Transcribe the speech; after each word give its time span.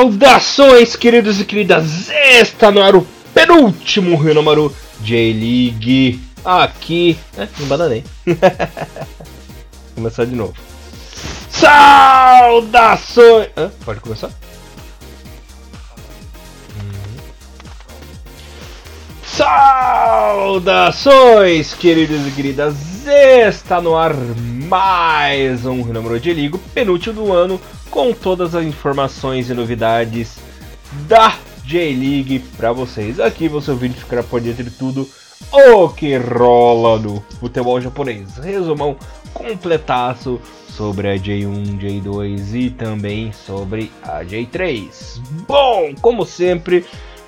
Saudações, 0.00 0.96
queridos 0.96 1.38
e 1.42 1.44
queridas! 1.44 2.08
Está 2.08 2.70
no 2.70 2.82
ar 2.82 2.96
o 2.96 3.06
penúltimo 3.34 4.16
Renomaru 4.16 4.74
J-League 5.02 6.18
aqui. 6.42 7.18
É, 7.36 7.46
me 7.58 7.66
bananei. 7.66 8.02
começar 9.94 10.24
de 10.24 10.34
novo. 10.34 10.54
Saudações! 11.50 13.50
Hã? 13.54 13.70
Pode 13.84 14.00
começar? 14.00 14.30
Uhum. 16.78 17.20
Saudações, 20.82 21.74
queridos 21.74 22.26
e 22.26 22.30
queridas! 22.30 22.74
Está 23.06 23.82
no 23.82 23.94
ar 23.94 24.14
mais 24.66 25.66
um 25.66 25.82
Renomaru 25.82 26.18
J-League, 26.18 26.56
penúltimo 26.72 27.26
do 27.26 27.30
ano 27.30 27.60
com 27.90 28.12
todas 28.12 28.54
as 28.54 28.64
informações 28.64 29.50
e 29.50 29.54
novidades 29.54 30.38
da 31.08 31.36
J-League 31.64 32.38
para 32.56 32.72
vocês. 32.72 33.18
Aqui 33.18 33.48
você 33.48 33.70
ouvinte 33.70 33.98
ficará 33.98 34.22
por 34.22 34.40
dentro 34.40 34.64
de 34.64 34.70
tudo 34.70 35.08
o 35.52 35.88
que 35.88 36.16
rola 36.16 36.98
no 36.98 37.20
futebol 37.38 37.80
japonês. 37.80 38.36
Resumão 38.36 38.96
completaço 39.34 40.40
sobre 40.68 41.08
a 41.08 41.16
J1, 41.16 41.78
J2 41.78 42.54
e 42.54 42.70
também 42.70 43.32
sobre 43.32 43.90
a 44.02 44.24
J3. 44.24 45.20
Bom, 45.46 45.94
como 46.00 46.24
sempre, 46.24 46.84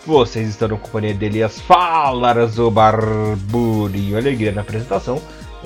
vocês 0.07 0.49
estão 0.49 0.69
na 0.69 0.77
companhia 0.77 1.15
de 1.15 1.27
Elias 1.27 1.61
Falas, 1.61 2.59
o 2.59 2.71
Barburinho 2.71 4.17
Alegria 4.17 4.53
na 4.53 4.63
apresentação. 4.63 5.21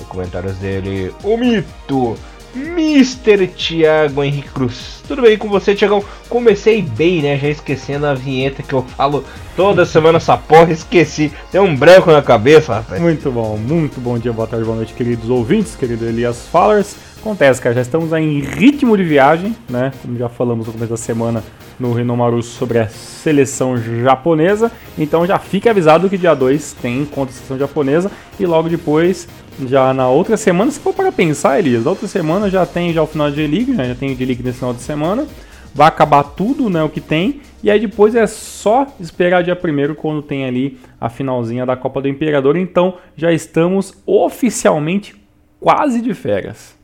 Comentários 0.09 0.57
dele, 0.57 1.11
o 1.23 1.35
Mito 1.37 2.15
Mr. 2.57 3.47
Thiago 3.47 4.23
Henrique 4.23 4.49
Cruz. 4.49 5.03
Tudo 5.07 5.21
bem 5.21 5.37
com 5.37 5.47
você, 5.47 5.75
Thiagão? 5.75 6.03
Comecei 6.27 6.81
bem, 6.81 7.21
né? 7.21 7.37
Já 7.37 7.47
esquecendo 7.49 8.07
a 8.07 8.13
vinheta 8.13 8.63
que 8.63 8.73
eu 8.73 8.81
falo 8.81 9.23
toda 9.55 9.85
semana 9.85 10.17
essa 10.17 10.35
porra, 10.35 10.71
esqueci. 10.71 11.31
Tem 11.51 11.61
um 11.61 11.75
branco 11.75 12.11
na 12.11 12.21
cabeça, 12.21 12.75
rapaz. 12.75 13.01
Muito 13.01 13.31
bom, 13.31 13.57
muito 13.57 14.01
bom 14.01 14.17
dia, 14.17 14.33
boa 14.33 14.47
tarde, 14.47 14.65
boa 14.65 14.75
noite, 14.75 14.93
queridos 14.93 15.29
ouvintes, 15.29 15.75
querido 15.75 16.05
Elias 16.05 16.47
Fallers. 16.51 16.95
Acontece, 17.19 17.61
cara, 17.61 17.75
já 17.75 17.81
estamos 17.81 18.11
em 18.13 18.39
ritmo 18.39 18.97
de 18.97 19.03
viagem, 19.03 19.55
né? 19.69 19.91
Como 20.01 20.17
já 20.17 20.29
falamos 20.29 20.67
no 20.67 20.73
começo 20.73 20.91
da 20.91 20.97
semana 20.97 21.43
no 21.79 21.93
Renomaru 21.93 22.41
sobre 22.41 22.79
a 22.79 22.87
seleção 22.87 23.77
japonesa. 23.77 24.71
Então 24.97 25.25
já 25.25 25.37
fique 25.37 25.69
avisado 25.69 26.09
que 26.09 26.17
dia 26.17 26.33
2 26.33 26.75
tem 26.81 27.05
contra 27.05 27.33
a 27.33 27.37
seleção 27.37 27.57
japonesa 27.57 28.11
e 28.39 28.45
logo 28.45 28.69
depois 28.69 29.27
já 29.65 29.93
na 29.93 30.09
outra 30.09 30.37
semana, 30.37 30.69
se 30.71 30.79
for 30.79 30.93
para 30.93 31.11
pensar, 31.11 31.57
Elias, 31.57 31.83
na 31.83 31.91
outra 31.91 32.07
semana 32.07 32.49
já 32.49 32.65
tem 32.65 32.93
já 32.93 33.01
o 33.01 33.07
final 33.07 33.29
de 33.29 33.37
J-League, 33.37 33.71
né? 33.71 33.89
já 33.89 33.95
tem 33.95 34.15
J-League 34.15 34.43
nesse 34.43 34.59
final 34.59 34.73
de 34.73 34.81
semana. 34.81 35.25
Vai 35.73 35.87
acabar 35.87 36.23
tudo, 36.23 36.71
né, 36.71 36.81
o 36.81 36.89
que 36.89 36.99
tem, 36.99 37.41
e 37.61 37.69
aí 37.69 37.79
depois 37.79 38.15
é 38.15 38.25
só 38.25 38.87
esperar 38.99 39.43
dia 39.43 39.55
primeiro 39.55 39.93
quando 39.93 40.23
tem 40.23 40.43
ali 40.45 40.79
a 40.99 41.07
finalzinha 41.07 41.67
da 41.67 41.75
Copa 41.75 42.01
do 42.01 42.07
Imperador. 42.07 42.57
Então 42.57 42.95
já 43.15 43.31
estamos 43.31 43.93
oficialmente 44.05 45.15
quase 45.59 46.01
de 46.01 46.13
férias. 46.13 46.76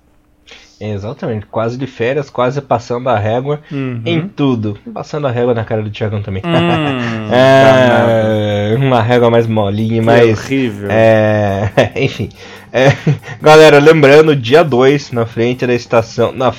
Exatamente, 0.92 1.45
quase 1.45 1.78
de 1.78 1.88
férias, 1.88 2.30
quase 2.30 2.59
passando 2.59 3.08
a 3.08 3.17
régua 3.17 3.62
uhum. 3.72 4.02
em 4.06 4.28
tudo. 4.28 4.78
Passando 4.94 5.28
a 5.28 5.31
régua 5.31 5.53
na 5.53 5.64
cara 5.64 5.81
do 5.81 5.89
Thiagão 5.89 6.22
também. 6.22 6.44
Hum, 6.45 7.30
é, 7.31 8.76
uma 8.78 9.02
régua 9.02 9.30
mais 9.31 9.48
molinha, 9.48 10.02
que 10.02 10.06
mais. 10.06 10.44
horrível. 10.44 10.89
É, 10.92 11.72
enfim. 11.95 12.28
É, 12.73 12.92
galera, 13.42 13.80
lembrando, 13.80 14.36
dia 14.36 14.61
2, 14.61 15.14
na 15.14 15.26
frente 15.26 15.66
da 15.66 15.73
estação. 15.73 16.34
Na, 16.34 16.52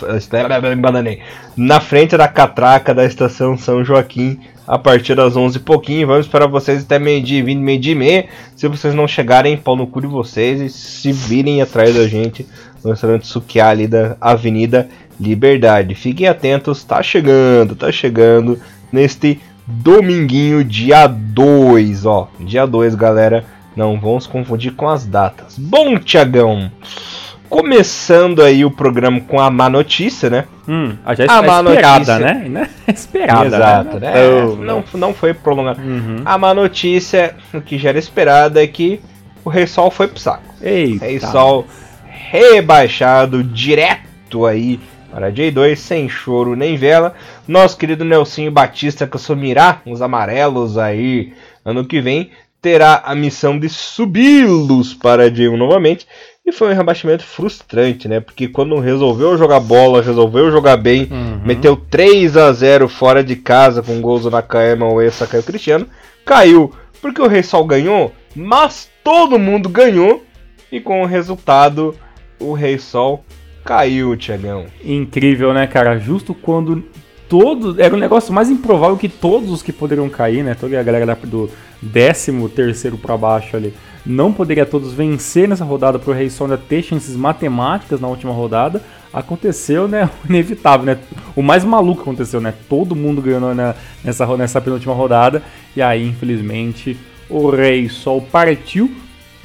na 1.55 1.81
frente 1.81 2.17
da 2.17 2.27
catraca 2.27 2.95
da 2.95 3.05
estação 3.05 3.59
São 3.59 3.85
Joaquim, 3.85 4.41
a 4.67 4.79
partir 4.79 5.15
das 5.15 5.37
11 5.37 5.59
e 5.59 5.61
pouquinho. 5.61 6.07
Vamos 6.07 6.25
esperar 6.25 6.47
vocês 6.47 6.83
até 6.83 6.99
meio-dia, 6.99 7.45
20, 7.45 7.59
meio-dia 7.59 7.93
e 7.93 7.97
meia. 7.97 8.27
Se 8.57 8.69
vocês 8.69 8.95
não 8.95 9.07
chegarem, 9.07 9.57
pau 9.57 9.77
no 9.77 9.87
cu 9.87 10.01
de 10.01 10.07
vocês 10.07 10.63
e 10.63 10.71
se 10.71 11.13
virem 11.13 11.61
atrás 11.61 11.95
da 11.95 12.07
gente 12.09 12.47
no 12.85 12.91
restaurante 12.91 13.27
Sukiá 13.27 13.71
ali 13.71 13.87
da 13.87 14.17
Avenida 14.21 14.89
Liberdade. 15.19 15.95
Fiquem 15.95 16.29
atentos, 16.29 16.85
tá 16.85 17.03
chegando, 17.03 17.75
tá 17.75 17.91
chegando 17.91 18.61
neste 18.93 19.41
dominguinho, 19.67 20.63
dia 20.63 21.07
2, 21.07 22.05
ó. 22.05 22.29
Dia 22.39 22.67
2, 22.67 22.95
galera 22.95 23.45
não 23.75 23.99
vamos 23.99 24.27
confundir 24.27 24.73
com 24.73 24.89
as 24.89 25.07
datas. 25.07 25.59
Bom, 25.59 25.99
Tiagão, 25.99 26.71
começando 27.49 28.43
aí 28.43 28.65
o 28.65 28.71
programa 28.71 29.21
com 29.21 29.41
a 29.41 29.51
má 29.51 29.69
notícia, 29.69 30.31
né? 30.31 30.45
Hum, 30.69 30.97
a 31.05 31.15
já 31.15 31.25
a 31.29 31.43
má 31.43 31.61
esperada, 31.61 32.19
notícia... 32.19 32.49
né? 32.49 32.71
esperada. 32.87 33.41
Né? 33.43 33.57
Exato, 33.57 34.01
né? 34.01 34.13
né? 34.13 34.45
Oh, 34.45 34.57
não, 34.57 34.85
não 34.95 35.15
foi 35.15 35.35
prolongado. 35.35 35.81
Uhum. 35.81 36.23
A 36.25 36.39
má 36.39 36.55
notícia, 36.55 37.35
o 37.53 37.61
que 37.61 37.79
já 37.79 37.89
era 37.89 37.99
esperado, 37.99 38.59
é 38.59 38.67
que 38.67 39.01
o 39.45 39.51
Rei 39.51 39.67
Sol 39.67 39.91
foi 39.91 40.09
pro 40.09 40.19
saco. 40.19 40.43
Eita. 40.63 41.05
Rei 41.05 41.21
Sol 41.21 41.67
rebaixado 42.35 43.45
direto 43.45 44.45
aí 44.45 44.81
para 45.09 45.31
J2, 45.31 45.77
sem 45.77 46.09
choro 46.09 46.57
nem 46.57 46.77
vela. 46.77 47.15
Nosso 47.47 47.79
querido 47.79 48.05
Nelsinho 48.05 48.51
Batista, 48.51 49.07
que 49.07 49.15
eu 49.15 49.21
sou 49.21 49.37
mirar, 49.37 49.83
os 49.87 50.03
amarelos 50.03 50.77
aí 50.77 51.33
ano 51.65 51.85
que 51.85 52.01
vem, 52.01 52.33
terá 52.61 53.03
a 53.05 53.15
missão 53.15 53.57
de 53.57 53.69
subi-los 53.69 54.95
para 54.95 55.31
J1 55.31 55.57
novamente. 55.57 56.09
E 56.45 56.51
foi 56.51 56.73
um 56.73 56.77
rebaixamento 56.77 57.23
frustrante, 57.23 58.09
né? 58.09 58.19
Porque 58.19 58.49
quando 58.49 58.81
resolveu 58.81 59.39
jogar 59.39 59.61
bola, 59.61 60.03
resolveu 60.03 60.51
jogar 60.51 60.77
bem, 60.77 61.09
uhum. 61.11 61.41
meteu 61.45 61.77
3 61.77 62.37
a 62.37 62.53
0 62.53 62.89
fora 62.89 63.23
de 63.23 63.37
casa 63.37 63.81
com 63.81 64.01
gols 64.01 64.25
do 64.25 64.31
Nakayama, 64.31 64.87
o 64.87 65.11
Sakai 65.11 65.41
Cristiano, 65.41 65.87
caiu. 66.25 66.75
Porque 67.01 67.23
o 67.23 67.29
Rei 67.29 67.45
Sol 67.45 67.65
ganhou, 67.65 68.13
mas 68.35 68.91
todo 69.05 69.39
mundo 69.39 69.69
ganhou. 69.69 70.25
E 70.73 70.81
com 70.81 71.03
o 71.03 71.07
resultado, 71.07 71.95
o 72.39 72.53
Rei 72.53 72.79
Sol 72.79 73.25
caiu, 73.65 74.17
Tiagão. 74.17 74.67
Incrível, 74.85 75.55
né, 75.55 75.67
cara? 75.67 75.99
Justo 75.99 76.35
quando 76.35 76.85
todos. 77.29 77.79
Era 77.79 77.95
um 77.95 77.99
negócio 77.99 78.33
mais 78.33 78.51
improvável 78.51 78.97
que 78.97 79.09
todos 79.09 79.51
os 79.51 79.63
que 79.63 79.73
poderiam 79.73 80.09
cair, 80.09 80.45
né? 80.45 80.55
Toda 80.55 80.79
a 80.79 80.83
galera 80.83 81.19
do 81.25 81.51
décimo 81.81 82.49
terceiro 82.49 82.97
para 82.99 83.17
baixo 83.17 83.57
ali. 83.57 83.75
Não 84.07 84.33
poderia 84.33 84.67
todos 84.67 84.93
vencer 84.93 85.49
nessa 85.49 85.65
rodada 85.65 85.99
para 85.99 86.11
o 86.11 86.15
Rei 86.15 86.29
Sonda 86.29 86.59
ter 86.59 86.83
chances 86.83 87.17
matemáticas 87.17 88.01
na 88.01 88.09
última 88.09 88.33
rodada. 88.33 88.83
Aconteceu, 89.13 89.89
né? 89.89 90.11
O 90.25 90.29
inevitável, 90.29 90.85
né? 90.85 90.99
O 91.35 91.43
mais 91.43 91.65
maluco 91.65 92.03
aconteceu, 92.03 92.41
né? 92.41 92.53
Todo 92.69 92.95
mundo 92.95 93.23
ganhou 93.23 93.55
na, 93.55 93.75
nessa, 94.05 94.37
nessa 94.37 94.61
penúltima 94.61 94.93
rodada. 94.93 95.43
E 95.75 95.81
aí, 95.81 96.07
infelizmente, 96.07 96.97
o 97.31 97.49
Rei 97.49 97.89
Sol 97.89 98.21
partiu 98.21 98.91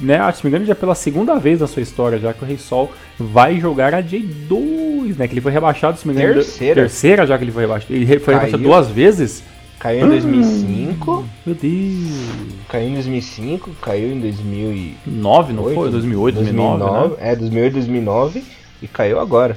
né, 0.00 0.32
se 0.32 0.44
me 0.44 0.50
engano, 0.50 0.64
já 0.64 0.74
pela 0.74 0.94
segunda 0.94 1.38
vez 1.38 1.60
na 1.60 1.66
sua 1.66 1.82
história, 1.82 2.18
já 2.18 2.32
que 2.32 2.42
o 2.42 2.46
Rei 2.46 2.56
Sol 2.56 2.90
vai 3.18 3.60
jogar 3.60 3.94
a 3.94 4.02
J2, 4.02 5.16
né? 5.18 5.28
Que 5.28 5.34
ele 5.34 5.40
foi 5.40 5.52
rebaixado, 5.52 5.98
se 5.98 6.08
me 6.08 6.14
engano. 6.14 6.34
Terceira. 6.34 6.80
Terceira, 6.82 7.26
já 7.26 7.36
que 7.36 7.44
ele 7.44 7.52
foi 7.52 7.62
rebaixado. 7.62 7.92
Ele 7.92 8.06
foi 8.06 8.18
Caiu. 8.18 8.34
rebaixado 8.38 8.62
duas 8.62 8.88
vezes. 8.88 9.42
Caiu 9.78 10.06
em 10.06 10.10
2005. 10.10 11.10
Hum, 11.10 11.24
meu 11.46 11.54
Deus. 11.54 12.30
Caiu 12.68 12.88
em 12.90 12.94
2005, 12.94 13.70
caiu 13.80 14.12
em 14.12 14.20
2009, 14.20 15.52
não 15.52 15.64
foi? 15.64 15.90
2008, 15.90 16.34
2009. 16.34 16.78
2009 16.78 17.08
né? 17.08 17.32
É, 17.32 17.36
2008, 17.36 17.72
2009 17.74 18.42
e 18.82 18.88
caiu 18.88 19.18
agora. 19.18 19.56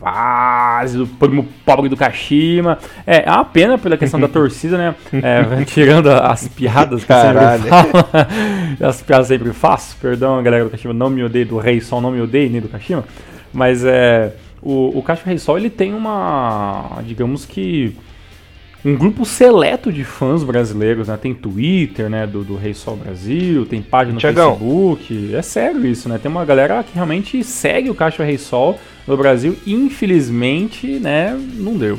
Fase 0.00 0.96
do 0.96 1.06
primo 1.06 1.46
pobre 1.64 1.88
do 1.88 1.96
Kashima. 1.96 2.78
É, 3.06 3.28
é 3.28 3.30
uma 3.30 3.44
pena 3.44 3.76
pela 3.76 3.96
questão 3.96 4.18
da 4.18 4.26
torcida, 4.28 4.78
né? 4.78 4.94
É, 5.12 5.62
tirando 5.64 6.08
as 6.08 6.48
piadas 6.48 7.02
que 7.02 7.08
Caralho. 7.08 7.62
sempre 7.62 7.70
fala. 7.70 8.28
as 8.88 9.02
piadas 9.02 9.26
sempre 9.26 9.52
faço. 9.52 9.96
Perdão, 10.00 10.42
galera 10.42 10.64
do 10.64 10.70
Kashima, 10.70 10.94
não 10.94 11.10
me 11.10 11.22
odeio, 11.22 11.46
do 11.46 11.58
Rei 11.58 11.80
Sol 11.80 12.00
não 12.00 12.10
me 12.10 12.20
odeio, 12.20 12.50
nem 12.50 12.60
do 12.60 12.68
Kashima. 12.68 13.04
Mas 13.52 13.84
é. 13.84 14.34
O, 14.62 14.98
o 14.98 15.02
Kashima 15.02 15.28
Rei 15.28 15.38
Sol 15.38 15.58
ele 15.58 15.70
tem 15.70 15.92
uma. 15.92 16.98
Digamos 17.04 17.44
que 17.44 17.94
um 18.84 18.96
grupo 18.96 19.26
seleto 19.26 19.92
de 19.92 20.04
fãs 20.04 20.42
brasileiros, 20.42 21.08
né? 21.08 21.18
Tem 21.20 21.34
Twitter, 21.34 22.08
né, 22.08 22.26
do, 22.26 22.42
do 22.42 22.56
Rei 22.56 22.72
Sol 22.72 22.96
Brasil, 22.96 23.66
tem 23.66 23.82
página 23.82 24.14
no 24.14 24.20
Tiagão. 24.20 24.52
Facebook. 24.52 25.34
É 25.34 25.42
sério 25.42 25.84
isso, 25.86 26.08
né? 26.08 26.18
Tem 26.18 26.30
uma 26.30 26.44
galera 26.44 26.82
que 26.82 26.94
realmente 26.94 27.44
segue 27.44 27.90
o 27.90 27.94
Caixa 27.94 28.24
Rei 28.24 28.38
Sol 28.38 28.78
no 29.10 29.16
Brasil. 29.16 29.56
Infelizmente, 29.66 30.86
né, 30.86 31.38
não 31.54 31.76
deu. 31.76 31.98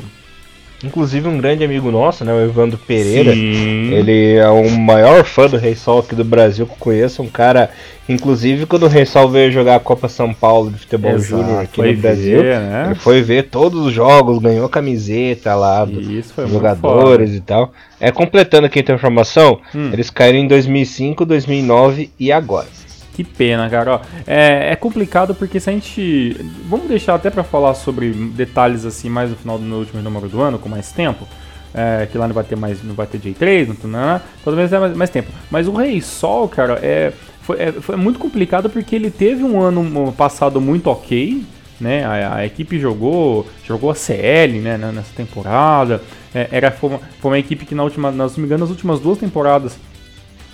Inclusive 0.84 1.28
um 1.28 1.38
grande 1.38 1.62
amigo 1.62 1.92
nosso, 1.92 2.24
né, 2.24 2.32
o 2.32 2.42
Evandro 2.42 2.76
Pereira. 2.76 3.32
Sim. 3.32 3.92
Ele 3.92 4.34
é 4.34 4.48
o 4.48 4.68
maior 4.70 5.24
fã 5.24 5.46
do 5.46 5.56
Rei 5.56 5.76
Sol 5.76 6.00
aqui 6.00 6.14
do 6.14 6.24
Brasil 6.24 6.66
que 6.66 6.72
eu 6.72 6.76
conheço, 6.76 7.22
um 7.22 7.28
cara 7.28 7.70
Inclusive, 8.08 8.66
quando 8.66 8.82
o 8.82 8.88
Rei 8.88 9.06
Sol 9.06 9.28
veio 9.28 9.52
jogar 9.52 9.76
a 9.76 9.80
Copa 9.80 10.08
São 10.08 10.34
Paulo 10.34 10.70
de 10.70 10.78
Futebol 10.78 11.18
Júnior 11.18 11.60
aqui 11.60 11.80
no 11.80 11.96
Brasil, 11.98 12.42
ver, 12.42 12.58
né? 12.58 12.84
ele 12.86 12.94
foi 12.96 13.22
ver 13.22 13.44
todos 13.44 13.86
os 13.86 13.92
jogos, 13.92 14.40
ganhou 14.40 14.68
camiseta 14.68 15.54
lá 15.54 15.84
dos 15.84 16.04
jogadores 16.48 17.32
e 17.32 17.40
tal. 17.40 17.72
É 18.00 18.10
completando 18.10 18.66
aqui 18.66 18.80
a 18.80 18.94
informação, 18.94 19.60
hum. 19.72 19.90
eles 19.92 20.10
caíram 20.10 20.38
em 20.38 20.48
2005, 20.48 21.24
2009 21.24 22.10
e 22.18 22.32
agora. 22.32 22.66
Que 23.12 23.22
pena, 23.22 23.68
cara. 23.68 23.96
Ó, 23.96 24.00
é, 24.26 24.72
é, 24.72 24.76
complicado 24.76 25.34
porque 25.34 25.60
se 25.60 25.68
a 25.68 25.72
gente. 25.72 26.36
Vamos 26.68 26.88
deixar 26.88 27.14
até 27.14 27.30
para 27.30 27.44
falar 27.44 27.74
sobre 27.74 28.10
detalhes 28.10 28.84
assim 28.86 29.08
mais 29.08 29.30
no 29.30 29.36
final 29.36 29.58
do 29.58 29.64
meu 29.64 29.78
último 29.78 30.00
número 30.00 30.28
do 30.28 30.40
ano, 30.40 30.58
com 30.58 30.68
mais 30.68 30.92
tempo. 30.92 31.26
É, 31.74 32.06
que 32.10 32.18
lá 32.18 32.28
não 32.28 32.34
vai 32.34 32.44
ter 32.44 32.54
mais, 32.54 32.82
não 32.82 32.94
vai 32.94 33.06
ter 33.06 33.18
J3, 33.18 33.68
não, 33.68 33.90
não, 33.90 34.06
não, 34.06 34.20
talvez 34.44 34.68
tenha 34.68 34.80
mais, 34.80 34.94
mais 34.94 35.10
tempo. 35.10 35.30
Mas 35.50 35.66
o 35.66 35.72
Rei 35.72 36.02
Sol, 36.02 36.46
cara, 36.46 36.78
é, 36.82 37.14
foi, 37.40 37.56
é, 37.58 37.72
foi 37.72 37.96
muito 37.96 38.18
complicado 38.18 38.68
porque 38.68 38.94
ele 38.94 39.10
teve 39.10 39.42
um 39.42 39.58
ano 39.58 40.12
passado 40.12 40.60
muito 40.60 40.88
ok, 40.88 41.42
né? 41.80 42.04
A, 42.04 42.36
a, 42.36 42.46
equipe 42.46 42.78
jogou, 42.78 43.46
jogou 43.64 43.90
a 43.90 43.94
CL, 43.94 44.60
né, 44.60 44.76
nessa 44.76 45.14
temporada. 45.16 46.02
É, 46.34 46.48
era 46.50 46.70
foi 46.70 46.90
uma, 46.90 47.00
foi 47.20 47.30
uma, 47.30 47.38
equipe 47.38 47.64
que 47.64 47.74
na 47.74 47.82
última, 47.82 48.10
não 48.10 48.28
me 48.28 48.44
engano, 48.44 48.60
nas 48.60 48.70
últimas 48.70 49.00
duas 49.00 49.18
temporadas, 49.18 49.76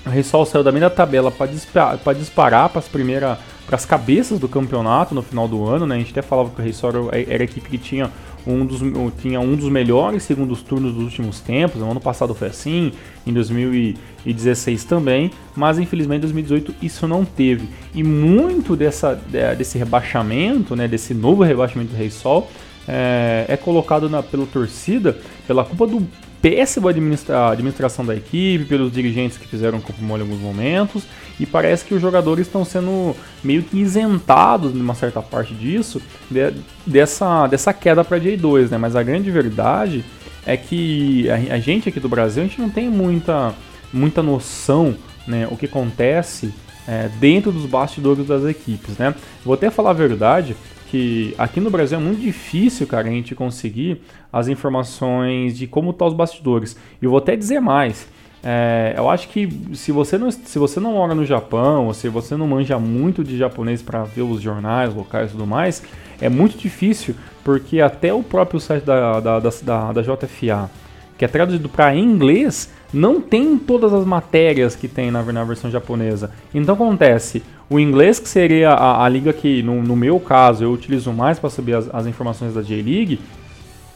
o 0.09 0.11
Rissol 0.11 0.45
saiu 0.47 0.65
da 0.65 0.73
meia 0.73 0.91
tabela 0.91 1.31
para 1.31 1.47
disparar 2.15 2.69
para 2.69 2.79
as 2.79 2.89
primeiras 2.89 3.39
para 3.67 3.77
as 3.77 3.85
cabeças 3.85 4.41
do 4.41 4.49
campeonato 4.49 5.15
no 5.15 5.21
final 5.21 5.47
do 5.47 5.67
ano, 5.67 5.87
né? 5.87 5.97
A 5.97 5.99
gente 5.99 6.11
até 6.11 6.23
falava 6.23 6.49
que 6.49 6.59
o 6.59 6.65
Rissol 6.65 7.11
era, 7.11 7.35
era 7.35 7.43
a 7.43 7.45
equipe 7.45 7.69
que 7.69 7.77
tinha 7.77 8.11
um 8.47 8.65
dos, 8.65 8.81
tinha 9.21 9.39
um 9.41 9.55
dos 9.55 9.69
melhores 9.69 10.23
segundos 10.23 10.63
turnos 10.63 10.95
dos 10.95 11.05
últimos 11.05 11.41
tempos. 11.41 11.83
No 11.83 11.91
ano 11.91 12.01
passado 12.01 12.35
foi 12.35 12.49
assim, 12.49 12.93
em 13.27 13.33
2016 13.33 14.85
também, 14.85 15.31
mas 15.55 15.79
infelizmente 15.79 16.21
em 16.21 16.33
2018 16.33 16.75
isso 16.81 17.07
não 17.07 17.27
teve. 17.27 17.69
E 17.95 18.03
muito 18.03 18.75
dessa, 18.75 19.15
desse 19.57 19.77
rebaixamento, 19.77 20.75
né, 20.75 20.89
desse 20.89 21.13
novo 21.13 21.43
rebaixamento 21.43 21.91
do 21.91 21.97
Rei 21.97 22.11
Sol, 22.11 22.51
é, 22.89 23.45
é 23.49 23.57
colocado 23.59 24.09
na, 24.09 24.23
pela 24.23 24.47
torcida 24.47 25.19
pela 25.47 25.63
culpa 25.63 25.87
do 25.87 26.07
péssima 26.41 26.91
administra 26.91 27.51
administração 27.51 28.05
da 28.05 28.15
equipe, 28.15 28.65
pelos 28.65 28.93
dirigentes 28.93 29.39
que 29.39 29.47
fizeram 29.47 29.81
corpo 29.81 30.03
mole 30.03 30.23
em 30.23 30.27
alguns 30.27 30.41
momentos, 30.41 31.05
e 31.39 31.47
parece 31.47 31.85
que 31.85 31.95
os 31.95 32.01
jogadores 32.01 32.47
estão 32.47 32.65
sendo 32.65 33.15
meio 33.43 33.63
que 33.63 33.79
isentados, 33.79 34.73
numa 34.75 34.95
certa 34.95 35.21
parte 35.23 35.55
disso, 35.55 36.01
de, 36.31 36.53
dessa, 36.87 37.47
dessa 37.47 37.73
queda 37.73 38.05
para 38.05 38.19
J2, 38.19 38.71
né? 38.71 38.79
Mas 38.79 38.97
a 38.97 39.03
grande 39.03 39.31
verdade 39.31 40.05
é 40.47 40.57
que 40.57 41.29
a, 41.31 41.55
a, 41.55 41.59
gente 41.59 41.89
aqui 41.89 42.01
do 42.01 42.09
Brasil, 42.09 42.43
a 42.43 42.47
gente 42.47 42.61
não 42.61 42.71
tem 42.71 42.89
muita, 42.89 43.55
muita 43.93 44.23
noção, 44.23 44.97
né, 45.27 45.47
o 45.51 45.57
que 45.57 45.67
acontece 45.67 46.53
é, 46.87 47.09
dentro 47.21 47.53
dos 47.53 47.67
bastidores 47.67 48.27
das 48.27 48.45
equipes, 48.45 48.97
né? 48.97 49.15
Vou 49.45 49.55
até 49.55 49.71
falar 49.71 49.91
a 49.91 49.95
verdade, 49.95 50.57
que 50.91 51.35
aqui 51.37 51.61
no 51.61 51.71
Brasil 51.71 51.99
é 51.99 52.01
muito 52.01 52.21
difícil, 52.21 52.87
cara, 52.87 53.09
a 53.09 53.11
gente 53.11 53.35
conseguir 53.35 54.01
as 54.33 54.49
informações 54.49 55.57
de 55.57 55.67
como 55.67 55.91
estão 55.91 56.07
tá 56.07 56.11
os 56.11 56.17
bastidores. 56.17 56.77
E 57.01 57.05
eu 57.05 57.11
vou 57.11 57.19
até 57.19 57.37
dizer 57.37 57.61
mais. 57.61 58.09
É, 58.43 58.95
eu 58.97 59.11
acho 59.11 59.29
que 59.29 59.49
se 59.75 59.91
você, 59.93 60.17
não, 60.17 60.31
se 60.31 60.59
você 60.59 60.81
não 60.81 60.93
mora 60.93 61.15
no 61.15 61.25
Japão, 61.25 61.87
ou 61.87 61.95
se 61.95 62.09
você 62.09 62.37
não 62.37 62.47
manja 62.47 62.79
muito 62.79 63.23
de 63.23 63.37
japonês 63.37 63.83
para 63.83 64.05
ver 64.05 64.23
os 64.23 64.41
jornais 64.41 64.95
locais 64.95 65.29
e 65.29 65.33
tudo 65.33 65.47
mais, 65.47 65.83
é 66.21 66.29
muito 66.29 66.57
difícil, 66.57 67.15
porque 67.45 67.81
até 67.81 68.13
o 68.13 68.23
próprio 68.23 68.61
site 68.61 68.85
da, 68.85 69.21
da, 69.21 69.39
da, 69.41 69.93
da 69.93 70.03
JFA, 70.03 70.71
que 71.19 71.25
é 71.25 71.29
traduzido 71.29 71.69
para 71.69 71.95
inglês, 71.97 72.71
não 72.95 73.21
tem 73.21 73.59
todas 73.59 73.93
as 73.93 74.07
matérias 74.07 74.75
que 74.75 74.89
tem 74.89 75.11
na, 75.11 75.23
na 75.23 75.45
versão 75.45 75.71
japonesa. 75.71 76.31
Então 76.55 76.75
acontece, 76.75 77.43
o 77.69 77.79
inglês, 77.79 78.19
que 78.19 78.29
seria 78.29 78.71
a, 78.71 79.05
a 79.05 79.09
liga 79.09 79.33
que, 79.33 79.63
no, 79.63 79.83
no, 79.83 79.95
meu 79.95 80.19
caso, 80.19 80.65
eu 80.65 80.73
utilizo 80.73 81.13
mais 81.13 81.39
para 81.39 81.51
saber 81.51 81.75
as, 81.75 81.93
as 81.95 82.07
informações 82.07 82.55
da 82.55 82.63
J-League, 82.63 83.21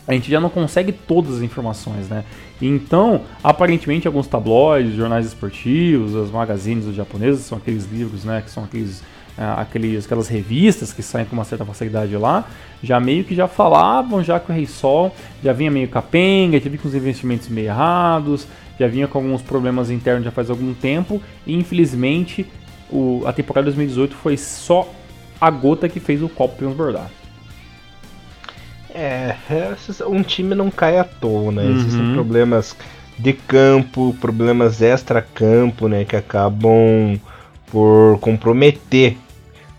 a 0.07 0.13
gente 0.13 0.31
já 0.31 0.41
não 0.41 0.51
consegue 0.51 0.93
todas 0.93 1.37
as 1.37 1.43
informações, 1.43 2.09
né? 2.09 2.25
Então, 2.61 3.23
aparentemente, 3.43 4.07
alguns 4.07 4.27
tabloides, 4.27 4.95
jornais 4.95 5.27
esportivos, 5.27 6.17
as 6.17 6.31
magazines 6.31 6.85
dos 6.85 6.95
japoneses, 6.95 7.45
são 7.45 7.57
aqueles 7.57 7.91
livros, 7.91 8.25
né? 8.25 8.43
Que 8.43 8.51
são 8.51 8.65
aqueles, 8.65 9.03
aqueles, 9.37 10.05
aquelas 10.05 10.29
revistas 10.29 10.93
que 10.93 11.03
saem 11.03 11.27
com 11.27 11.35
uma 11.35 11.45
certa 11.45 11.65
facilidade 11.65 12.17
lá, 12.17 12.47
já 12.83 13.01
meio 13.01 13.25
que 13.25 13.35
já 13.35 13.49
falavam 13.49 14.23
já 14.23 14.39
que 14.39 14.51
o 14.51 14.55
Rei 14.55 14.67
Sol 14.67 15.15
já 15.43 15.53
vinha 15.53 15.71
meio 15.71 15.89
capenga, 15.89 16.59
já 16.59 16.69
vinha 16.69 16.79
com 16.79 16.89
os 16.89 16.95
investimentos 16.95 17.49
meio 17.49 17.69
errados, 17.69 18.47
já 18.79 18.87
vinha 18.87 19.07
com 19.09 19.19
alguns 19.19 19.43
problemas 19.43 19.91
internos 19.91 20.25
já 20.25 20.31
faz 20.31 20.51
algum 20.51 20.75
tempo, 20.75 21.23
e 21.47 21.55
infelizmente 21.55 22.47
o, 22.91 23.23
a 23.27 23.33
temporada 23.33 23.65
2018 23.67 24.15
foi 24.15 24.37
só 24.37 24.93
a 25.41 25.51
gota 25.51 25.89
que 25.89 25.99
fez 25.99 26.23
o 26.23 26.29
copo 26.29 26.57
transbordar. 26.57 27.11
É, 28.95 29.35
um 30.07 30.23
time 30.23 30.55
não 30.55 30.71
cai 30.71 30.99
à 30.99 31.05
toa, 31.05 31.51
né? 31.51 31.63
Uhum. 31.63 31.77
Existem 31.77 32.13
problemas 32.13 32.77
de 33.19 33.33
campo, 33.33 34.15
problemas 34.21 34.83
extra-campo, 34.83 35.89
né? 35.89 36.05
Que 36.05 36.15
acabam 36.15 37.19
por 37.73 38.19
comprometer 38.21 39.17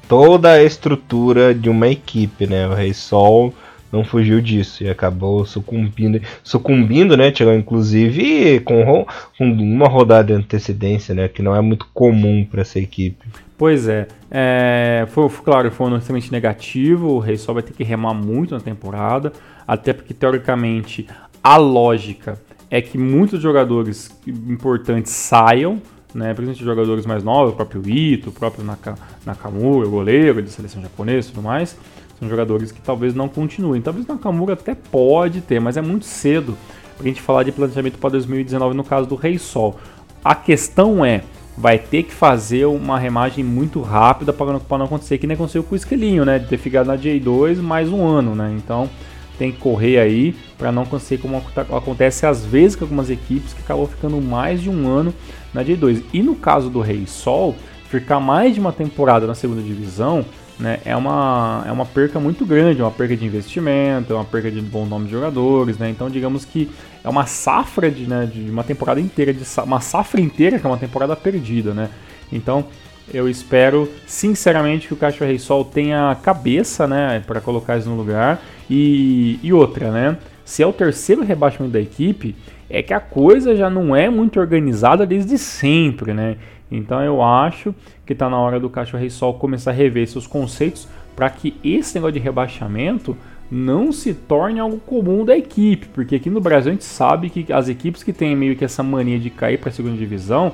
toda 0.09 0.53
a 0.53 0.63
estrutura 0.63 1.53
de 1.53 1.69
uma 1.69 1.87
equipe, 1.87 2.47
né? 2.47 2.67
O 2.67 2.73
Rei 2.73 2.91
Sol 2.91 3.53
não 3.91 4.03
fugiu 4.03 4.41
disso 4.41 4.83
e 4.83 4.89
acabou 4.89 5.45
sucumbindo, 5.45 6.19
sucumbindo, 6.43 7.15
né? 7.15 7.31
Chegou 7.33 7.53
inclusive 7.53 8.59
com, 8.61 9.05
com 9.37 9.45
uma 9.45 9.87
rodada 9.87 10.33
de 10.33 10.33
antecedência, 10.33 11.13
né? 11.13 11.27
Que 11.27 11.43
não 11.43 11.55
é 11.55 11.61
muito 11.61 11.87
comum 11.93 12.43
para 12.43 12.61
essa 12.61 12.79
equipe. 12.79 13.27
Pois 13.55 13.87
é, 13.87 14.07
é 14.31 15.05
foi, 15.09 15.29
claro, 15.29 15.69
foi 15.69 15.87
um 15.87 15.95
extremamente 15.95 16.31
negativo. 16.31 17.09
O 17.09 17.19
Rei 17.19 17.37
Sol 17.37 17.53
vai 17.53 17.63
ter 17.63 17.73
que 17.73 17.83
remar 17.83 18.15
muito 18.15 18.55
na 18.55 18.59
temporada, 18.59 19.31
até 19.67 19.93
porque 19.93 20.15
teoricamente 20.15 21.07
a 21.43 21.57
lógica 21.57 22.41
é 22.71 22.81
que 22.81 22.97
muitos 22.97 23.39
jogadores 23.39 24.09
importantes 24.25 25.11
saiam, 25.11 25.79
né, 26.13 26.33
principalmente 26.33 26.63
jogadores 26.63 27.05
mais 27.05 27.23
novos, 27.23 27.53
o 27.53 27.55
próprio 27.55 27.87
Ito, 27.87 28.29
o 28.29 28.31
próprio 28.31 28.63
Naka, 28.63 28.95
Nakamura, 29.25 29.87
o 29.87 29.91
goleiro 29.91 30.41
da 30.41 30.49
seleção 30.49 30.81
japonesa 30.81 31.27
e 31.27 31.31
tudo 31.31 31.43
mais. 31.43 31.77
São 32.19 32.29
jogadores 32.29 32.71
que 32.71 32.81
talvez 32.81 33.13
não 33.13 33.27
continuem. 33.27 33.81
Talvez 33.81 34.05
Nakamura 34.05 34.53
até 34.53 34.75
pode 34.75 35.41
ter, 35.41 35.59
mas 35.59 35.77
é 35.77 35.81
muito 35.81 36.05
cedo 36.05 36.55
para 36.95 37.05
a 37.05 37.07
gente 37.07 37.21
falar 37.21 37.43
de 37.43 37.51
planejamento 37.51 37.97
para 37.97 38.11
2019 38.11 38.75
no 38.75 38.83
caso 38.83 39.07
do 39.07 39.15
Rei 39.15 39.37
Sol. 39.37 39.79
A 40.23 40.35
questão 40.35 41.03
é, 41.03 41.23
vai 41.57 41.77
ter 41.77 42.03
que 42.03 42.13
fazer 42.13 42.65
uma 42.65 42.97
remagem 42.97 43.43
muito 43.43 43.81
rápida 43.81 44.31
para 44.31 44.53
não, 44.53 44.61
não 44.69 44.85
acontecer 44.85 45.17
que 45.17 45.27
nem 45.27 45.35
aconteceu 45.35 45.63
com 45.63 45.73
o 45.73 45.75
Esquilinho, 45.75 46.23
né? 46.23 46.39
De 46.39 46.47
ter 46.47 46.57
ficado 46.57 46.87
na 46.87 46.97
J2 46.97 47.57
mais 47.57 47.89
um 47.89 48.05
ano, 48.05 48.35
né? 48.35 48.53
Então 48.55 48.89
tem 49.37 49.51
que 49.51 49.57
correr 49.57 49.99
aí 49.99 50.35
para 50.57 50.71
não 50.71 50.83
acontecer 50.83 51.17
como 51.17 51.41
acontece 51.75 52.25
às 52.25 52.45
vezes 52.45 52.75
com 52.75 52.85
algumas 52.85 53.09
equipes 53.09 53.51
que 53.53 53.61
acabam 53.61 53.87
ficando 53.87 54.21
mais 54.21 54.61
de 54.61 54.69
um 54.69 54.87
ano 54.87 55.13
na 55.53 55.63
J2. 55.63 56.03
E 56.13 56.21
no 56.21 56.35
caso 56.35 56.69
do 56.69 56.81
Rei 56.81 57.05
Sol, 57.05 57.55
ficar 57.89 58.19
mais 58.19 58.53
de 58.53 58.59
uma 58.59 58.71
temporada 58.71 59.27
na 59.27 59.35
segunda 59.35 59.61
divisão 59.61 60.25
né, 60.59 60.79
é, 60.85 60.95
uma, 60.95 61.63
é 61.67 61.71
uma 61.71 61.85
perca 61.85 62.19
muito 62.19 62.45
grande, 62.45 62.81
é 62.81 62.83
uma 62.83 62.91
perca 62.91 63.15
de 63.15 63.25
investimento, 63.25 64.13
é 64.13 64.15
uma 64.15 64.25
perca 64.25 64.51
de 64.51 64.61
bom 64.61 64.85
nome 64.85 65.05
de 65.05 65.11
jogadores, 65.11 65.77
né? 65.77 65.89
Então, 65.89 66.09
digamos 66.09 66.45
que 66.45 66.69
é 67.03 67.09
uma 67.09 67.25
safra 67.25 67.89
de, 67.89 68.07
né, 68.07 68.29
de 68.31 68.49
uma 68.49 68.63
temporada 68.63 69.01
inteira, 69.01 69.33
de 69.33 69.43
uma 69.63 69.81
safra 69.81 70.21
inteira 70.21 70.59
que 70.59 70.65
é 70.65 70.69
uma 70.69 70.77
temporada 70.77 71.15
perdida, 71.15 71.73
né? 71.73 71.89
Então, 72.31 72.65
eu 73.11 73.27
espero 73.27 73.89
sinceramente 74.07 74.87
que 74.87 74.93
o 74.93 74.97
Caixa 74.97 75.25
Rei 75.25 75.37
Sol 75.37 75.65
tenha 75.65 76.15
cabeça, 76.21 76.87
né, 76.87 77.21
para 77.25 77.41
colocar 77.41 77.77
isso 77.77 77.89
no 77.89 77.95
lugar. 77.95 78.41
E, 78.69 79.39
e 79.43 79.51
outra, 79.51 79.91
né? 79.91 80.17
Se 80.45 80.61
é 80.61 80.67
o 80.67 80.73
terceiro 80.73 81.23
rebaixamento 81.23 81.73
da 81.73 81.81
equipe, 81.81 82.35
é 82.73 82.81
que 82.81 82.93
a 82.93 82.99
coisa 82.99 83.55
já 83.55 83.69
não 83.69 83.95
é 83.95 84.09
muito 84.09 84.39
organizada 84.39 85.05
desde 85.05 85.37
sempre, 85.37 86.11
né? 86.11 86.37
Então 86.71 87.03
eu 87.03 87.21
acho 87.21 87.73
que 88.03 88.13
está 88.13 88.27
na 88.27 88.39
hora 88.39 88.59
do 88.59 88.67
Caixa 88.67 88.97
Rei 88.97 89.11
Sol 89.11 89.35
começar 89.35 89.69
a 89.69 89.73
rever 89.73 90.07
seus 90.07 90.25
conceitos 90.25 90.87
para 91.15 91.29
que 91.29 91.55
esse 91.63 91.93
negócio 91.93 92.13
de 92.13 92.19
rebaixamento 92.19 93.15
não 93.51 93.91
se 93.91 94.15
torne 94.15 94.59
algo 94.59 94.79
comum 94.79 95.23
da 95.23 95.37
equipe, 95.37 95.85
porque 95.93 96.15
aqui 96.15 96.31
no 96.31 96.41
Brasil 96.41 96.71
a 96.71 96.73
gente 96.73 96.83
sabe 96.85 97.29
que 97.29 97.53
as 97.53 97.69
equipes 97.69 98.01
que 98.01 98.11
têm 98.11 98.35
meio 98.35 98.55
que 98.55 98.65
essa 98.65 98.81
mania 98.81 99.19
de 99.19 99.29
cair 99.29 99.59
para 99.59 99.69
a 99.69 99.71
segunda 99.71 99.95
divisão, 99.95 100.53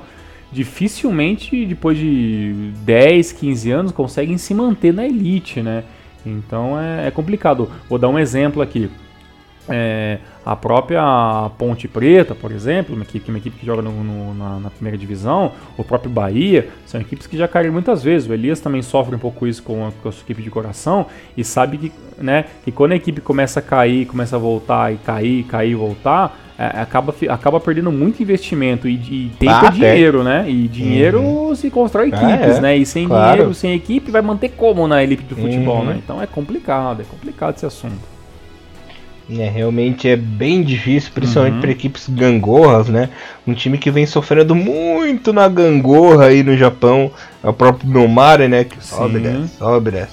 dificilmente 0.52 1.64
depois 1.64 1.96
de 1.96 2.72
10, 2.84 3.32
15 3.32 3.70
anos 3.70 3.92
conseguem 3.92 4.36
se 4.36 4.52
manter 4.52 4.92
na 4.92 5.06
elite, 5.06 5.62
né? 5.62 5.84
Então 6.26 6.78
é, 6.78 7.06
é 7.06 7.10
complicado. 7.10 7.70
Vou 7.88 7.98
dar 7.98 8.10
um 8.10 8.18
exemplo 8.18 8.60
aqui. 8.60 8.90
É, 9.66 10.18
a 10.44 10.56
própria 10.56 11.50
Ponte 11.58 11.86
Preta, 11.86 12.34
por 12.34 12.50
exemplo, 12.50 12.94
uma 12.94 13.04
equipe, 13.04 13.28
uma 13.28 13.38
equipe 13.38 13.58
que 13.58 13.66
joga 13.66 13.82
no, 13.82 13.92
no, 13.92 14.34
na, 14.34 14.60
na, 14.60 14.70
primeira 14.70 14.96
divisão, 14.96 15.52
o 15.76 15.84
próprio 15.84 16.10
Bahia, 16.10 16.68
são 16.86 17.00
equipes 17.00 17.26
que 17.26 17.36
já 17.36 17.46
caíram 17.46 17.72
muitas 17.72 18.02
vezes. 18.02 18.28
O 18.28 18.32
Elias 18.32 18.60
também 18.60 18.80
sofre 18.82 19.14
um 19.14 19.18
pouco 19.18 19.46
isso 19.46 19.62
com 19.62 19.86
a, 19.86 19.92
com 20.02 20.08
a 20.08 20.12
sua 20.12 20.22
equipe 20.22 20.42
de 20.42 20.50
coração 20.50 21.06
e 21.36 21.44
sabe 21.44 21.76
que, 21.76 21.92
né, 22.18 22.46
que 22.64 22.72
quando 22.72 22.92
a 22.92 22.96
equipe 22.96 23.20
começa 23.20 23.60
a 23.60 23.62
cair, 23.62 24.06
começa 24.06 24.36
a 24.36 24.38
voltar 24.38 24.92
e 24.92 24.96
cair, 24.96 25.44
cair 25.44 25.72
e 25.72 25.74
voltar, 25.74 26.38
é, 26.58 26.80
acaba, 26.80 27.14
acaba 27.28 27.58
perdendo 27.60 27.90
muito 27.90 28.22
investimento 28.22 28.86
e, 28.86 28.94
e 28.94 29.32
tempo 29.38 29.52
ah, 29.52 29.66
é 29.66 29.70
dinheiro, 29.70 30.22
né? 30.22 30.44
E 30.46 30.68
dinheiro 30.68 31.20
uhum. 31.22 31.54
se 31.54 31.70
constrói 31.70 32.10
ah, 32.12 32.16
equipes, 32.16 32.58
é, 32.58 32.60
né? 32.60 32.76
E 32.76 32.84
sem 32.84 33.06
claro. 33.06 33.32
dinheiro, 33.32 33.54
sem 33.54 33.72
equipe, 33.72 34.10
vai 34.10 34.20
manter 34.20 34.50
como 34.50 34.86
na 34.86 35.02
elite 35.02 35.22
do 35.22 35.36
futebol, 35.36 35.78
uhum. 35.78 35.84
né? 35.86 36.00
Então 36.02 36.20
é 36.20 36.26
complicado, 36.26 37.00
é 37.00 37.04
complicado 37.04 37.56
esse 37.56 37.64
assunto. 37.64 38.19
É, 39.38 39.48
realmente 39.48 40.08
é 40.08 40.16
bem 40.16 40.62
difícil, 40.62 41.12
principalmente 41.14 41.54
uhum. 41.54 41.60
para 41.60 41.70
equipes 41.70 42.08
gangorras, 42.08 42.88
né? 42.88 43.10
Um 43.46 43.54
time 43.54 43.78
que 43.78 43.90
vem 43.90 44.04
sofrendo 44.04 44.54
muito 44.54 45.32
na 45.32 45.46
gangorra 45.46 46.26
aí 46.26 46.42
no 46.42 46.56
Japão, 46.56 47.10
é 47.42 47.48
o 47.48 47.52
próprio 47.52 47.88
Milmare, 47.88 48.48
né? 48.48 48.64
Que 48.64 48.82
sobe, 48.84 49.20
né? 49.20 49.46
sobe, 49.56 49.92
né? 49.92 50.08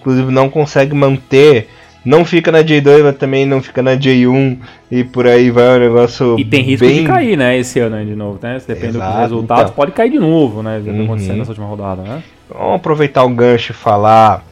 Inclusive 0.00 0.32
não 0.32 0.48
consegue 0.48 0.94
manter, 0.94 1.68
não 2.04 2.24
fica 2.24 2.50
na 2.50 2.62
J2, 2.62 3.04
mas 3.04 3.16
também 3.16 3.46
não 3.46 3.62
fica 3.62 3.82
na 3.82 3.96
J1 3.96 4.58
e 4.90 5.04
por 5.04 5.26
aí 5.26 5.50
vai 5.50 5.76
o 5.76 5.80
negócio. 5.80 6.38
E 6.38 6.44
tem 6.44 6.62
risco 6.62 6.86
bem... 6.86 7.02
de 7.02 7.04
cair, 7.04 7.36
né? 7.36 7.56
Esse 7.58 7.78
ano 7.78 7.96
aí 7.96 8.06
de 8.06 8.16
novo, 8.16 8.38
né? 8.42 8.58
Se 8.58 8.66
depende 8.66 8.96
Exato, 8.96 9.12
dos 9.12 9.20
resultados, 9.20 9.64
então. 9.64 9.74
pode 9.74 9.92
cair 9.92 10.10
de 10.10 10.18
novo, 10.18 10.62
né? 10.62 10.82
Uhum. 10.84 11.04
acontecendo 11.04 11.38
nessa 11.38 11.50
última 11.50 11.68
rodada, 11.68 12.02
né? 12.02 12.22
Vamos 12.48 12.76
aproveitar 12.76 13.24
o 13.24 13.28
gancho 13.28 13.72
e 13.72 13.74
falar 13.74 14.44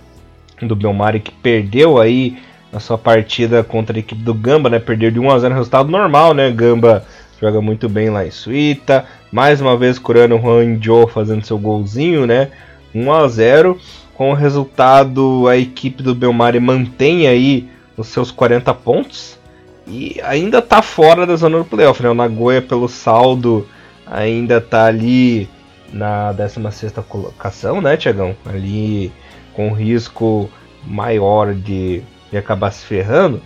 do 0.63 0.77
Belmari 0.77 1.21
que 1.21 1.33
perdeu 1.33 2.01
aí 2.01 2.37
a 2.75 2.81
sua 2.81 2.99
partida 2.99 3.63
contra 3.63 3.97
a 3.97 4.01
equipe 4.01 4.21
do 4.21 4.35
Gamba, 4.35 4.69
né? 4.69 4.79
Perdeu 4.81 5.11
de 5.11 5.21
1 5.21 5.31
a 5.31 5.39
0 5.39 5.55
resultado 5.55 5.91
normal, 5.91 6.35
né? 6.35 6.51
Gamba 6.51 7.05
joga 7.41 7.61
muito 7.61 7.89
bem 7.89 8.11
lá 8.11 8.27
em 8.27 8.31
Suíta. 8.31 9.05
Mais 9.31 9.61
uma 9.61 9.77
vez 9.77 9.99
curando 9.99 10.37
o 10.37 10.41
Juan 10.41 10.79
Joe 10.81 11.09
fazendo 11.09 11.47
seu 11.47 11.57
golzinho, 11.57 12.27
né? 12.27 12.51
1 12.95 13.13
a 13.13 13.29
0 13.29 13.79
com 14.15 14.31
o 14.31 14.35
resultado 14.35 15.47
a 15.49 15.57
equipe 15.57 16.03
do 16.03 16.15
Belmari 16.15 16.59
mantém 16.59 17.27
aí 17.27 17.69
os 17.97 18.09
seus 18.09 18.31
40 18.31 18.73
pontos 18.75 19.39
e 19.87 20.21
ainda 20.25 20.63
tá 20.63 20.83
fora 20.83 21.27
da 21.27 21.37
zona 21.37 21.59
do 21.59 21.65
playoff, 21.65 22.03
né? 22.03 22.09
O 22.09 22.15
Nagoya 22.15 22.61
pelo 22.61 22.89
saldo 22.89 23.69
ainda 24.07 24.61
tá 24.61 24.87
ali 24.87 25.49
na 25.93 26.33
16 26.33 26.93
colocação, 27.09 27.81
né, 27.81 27.97
Tiagão? 27.97 28.35
Ali 28.45 29.13
com 29.53 29.73
risco 29.73 30.51
maior 30.87 31.55
de, 31.55 32.03
de 32.35 32.39
acabar 32.39 32.73
se 32.73 32.85
ferrando. 32.85 33.41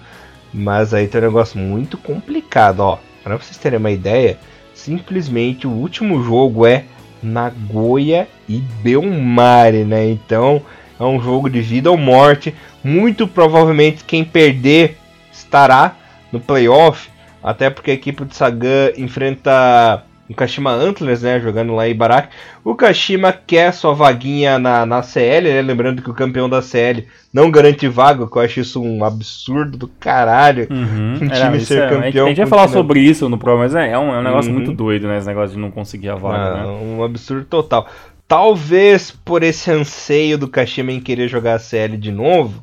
Mas 0.52 0.94
aí 0.94 1.06
tem 1.06 1.20
um 1.20 1.24
negócio 1.24 1.58
muito 1.58 1.98
complicado, 1.98 2.80
ó. 2.80 2.98
Para 3.22 3.36
vocês 3.36 3.58
terem 3.58 3.78
uma 3.78 3.90
ideia, 3.90 4.38
simplesmente 4.74 5.66
o 5.66 5.70
último 5.70 6.22
jogo 6.22 6.66
é 6.66 6.84
Nagoya 7.22 8.26
e 8.48 8.58
Belmare, 8.82 9.84
né? 9.84 10.08
Então 10.08 10.62
é 10.98 11.04
um 11.04 11.20
jogo 11.20 11.50
de 11.50 11.60
vida 11.60 11.90
ou 11.90 11.98
morte. 11.98 12.54
Muito 12.82 13.28
provavelmente 13.28 14.04
quem 14.04 14.24
perder 14.24 14.96
estará 15.30 15.94
no 16.32 16.40
playoff, 16.40 17.10
até 17.42 17.68
porque 17.68 17.90
a 17.90 17.94
equipe 17.94 18.24
de 18.24 18.34
Sagan 18.34 18.92
enfrenta 18.96 20.02
o 20.28 20.34
Kashima 20.34 20.70
Antlers, 20.70 21.22
né, 21.22 21.40
jogando 21.40 21.74
lá 21.74 21.88
em 21.88 21.94
Barak. 21.94 22.28
O 22.62 22.74
Kashima 22.74 23.32
quer 23.32 23.72
sua 23.72 23.94
vaguinha 23.94 24.58
na, 24.58 24.84
na 24.84 25.02
CL, 25.02 25.48
né, 25.48 25.62
lembrando 25.62 26.02
que 26.02 26.10
o 26.10 26.14
campeão 26.14 26.48
da 26.48 26.60
CL 26.60 27.06
não 27.32 27.50
garante 27.50 27.88
vaga, 27.88 28.26
que 28.26 28.36
eu 28.36 28.42
acho 28.42 28.60
isso 28.60 28.82
um 28.82 29.04
absurdo 29.04 29.78
do 29.78 29.88
caralho. 29.88 30.66
Uhum. 30.70 31.18
Um 31.18 31.28
time 31.28 31.56
é, 31.56 31.60
ser 31.60 31.82
é, 31.82 31.88
campeão. 31.88 32.26
A 32.26 32.28
gente, 32.28 32.38
vai 32.38 32.46
falar 32.46 32.68
sobre 32.68 33.00
isso 33.00 33.28
no 33.28 33.38
programa, 33.38 33.64
mas 33.64 33.74
é, 33.74 33.90
é, 33.90 33.98
um, 33.98 34.14
é 34.14 34.18
um 34.18 34.22
negócio 34.22 34.50
uhum. 34.50 34.58
muito 34.58 34.72
doido, 34.72 35.08
né, 35.08 35.18
esse 35.18 35.26
negócio 35.26 35.56
de 35.56 35.60
não 35.60 35.70
conseguir 35.70 36.10
a 36.10 36.14
vaga, 36.14 36.60
ah, 36.60 36.62
né? 36.62 36.66
Um 36.66 37.02
absurdo 37.02 37.44
total. 37.44 37.88
Talvez 38.26 39.10
por 39.10 39.42
esse 39.42 39.70
anseio 39.70 40.36
do 40.36 40.48
Kashima 40.48 40.92
em 40.92 41.00
querer 41.00 41.28
jogar 41.28 41.54
a 41.54 41.58
CL 41.58 41.96
de 41.96 42.12
novo, 42.12 42.62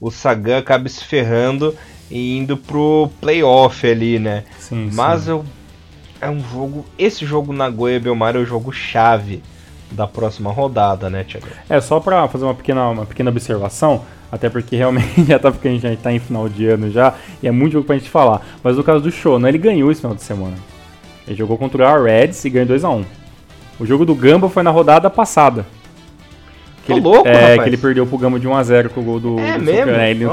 o 0.00 0.10
Sagan 0.10 0.58
acabe 0.58 0.88
se 0.88 1.04
ferrando 1.04 1.74
e 2.10 2.38
indo 2.38 2.56
pro 2.56 3.10
playoff 3.20 3.86
ali, 3.86 4.18
né? 4.18 4.44
Sim, 4.58 4.90
Mas 4.92 5.22
sim. 5.22 5.30
eu 5.30 5.44
é 6.20 6.28
um 6.28 6.40
jogo. 6.40 6.84
Esse 6.98 7.24
jogo 7.24 7.52
Nagoya 7.52 7.98
Belmar 7.98 8.36
é 8.36 8.38
o 8.38 8.44
jogo 8.44 8.72
chave 8.72 9.42
da 9.90 10.06
próxima 10.06 10.52
rodada, 10.52 11.10
né, 11.10 11.24
Thiago? 11.24 11.46
É, 11.68 11.80
só 11.80 11.98
pra 11.98 12.28
fazer 12.28 12.44
uma 12.44 12.54
pequena, 12.54 12.88
uma 12.88 13.06
pequena 13.06 13.30
observação, 13.30 14.02
até 14.30 14.48
porque 14.48 14.76
realmente 14.76 15.24
já 15.26 15.38
tá 15.38 15.50
porque 15.50 15.68
a 15.68 15.70
gente 15.72 15.96
tá 15.96 16.12
em 16.12 16.18
final 16.18 16.48
de 16.48 16.66
ano 16.66 16.90
já, 16.90 17.14
e 17.42 17.48
é 17.48 17.50
muito 17.50 17.72
jogo 17.72 17.86
pra 17.86 17.96
gente 17.96 18.10
falar. 18.10 18.46
Mas 18.62 18.76
no 18.76 18.84
caso 18.84 19.00
do 19.00 19.10
Shonan, 19.10 19.48
ele 19.48 19.58
ganhou 19.58 19.90
esse 19.90 20.00
final 20.00 20.14
de 20.14 20.22
semana. 20.22 20.56
Ele 21.26 21.36
jogou 21.36 21.56
contra 21.56 21.98
o 21.98 22.04
Reds 22.04 22.44
e 22.44 22.50
ganhou 22.50 22.68
2x1. 22.68 23.04
O 23.78 23.86
jogo 23.86 24.04
do 24.04 24.14
Gamba 24.14 24.48
foi 24.48 24.62
na 24.62 24.70
rodada 24.70 25.08
passada. 25.08 25.64
Que 26.94 26.98
ele, 26.98 27.00
louco, 27.00 27.28
é, 27.28 27.58
que 27.58 27.68
ele 27.68 27.76
perdeu 27.76 28.06
pro 28.06 28.18
Gama 28.18 28.38
de 28.38 28.48
1x0 28.48 28.88
com 28.88 29.00
o 29.00 29.04
gol 29.04 29.20
do, 29.20 29.38
é 29.38 29.58
do 29.58 29.64
mesmo? 29.64 29.90
É, 29.92 30.10
ele, 30.10 30.24
no, 30.24 30.32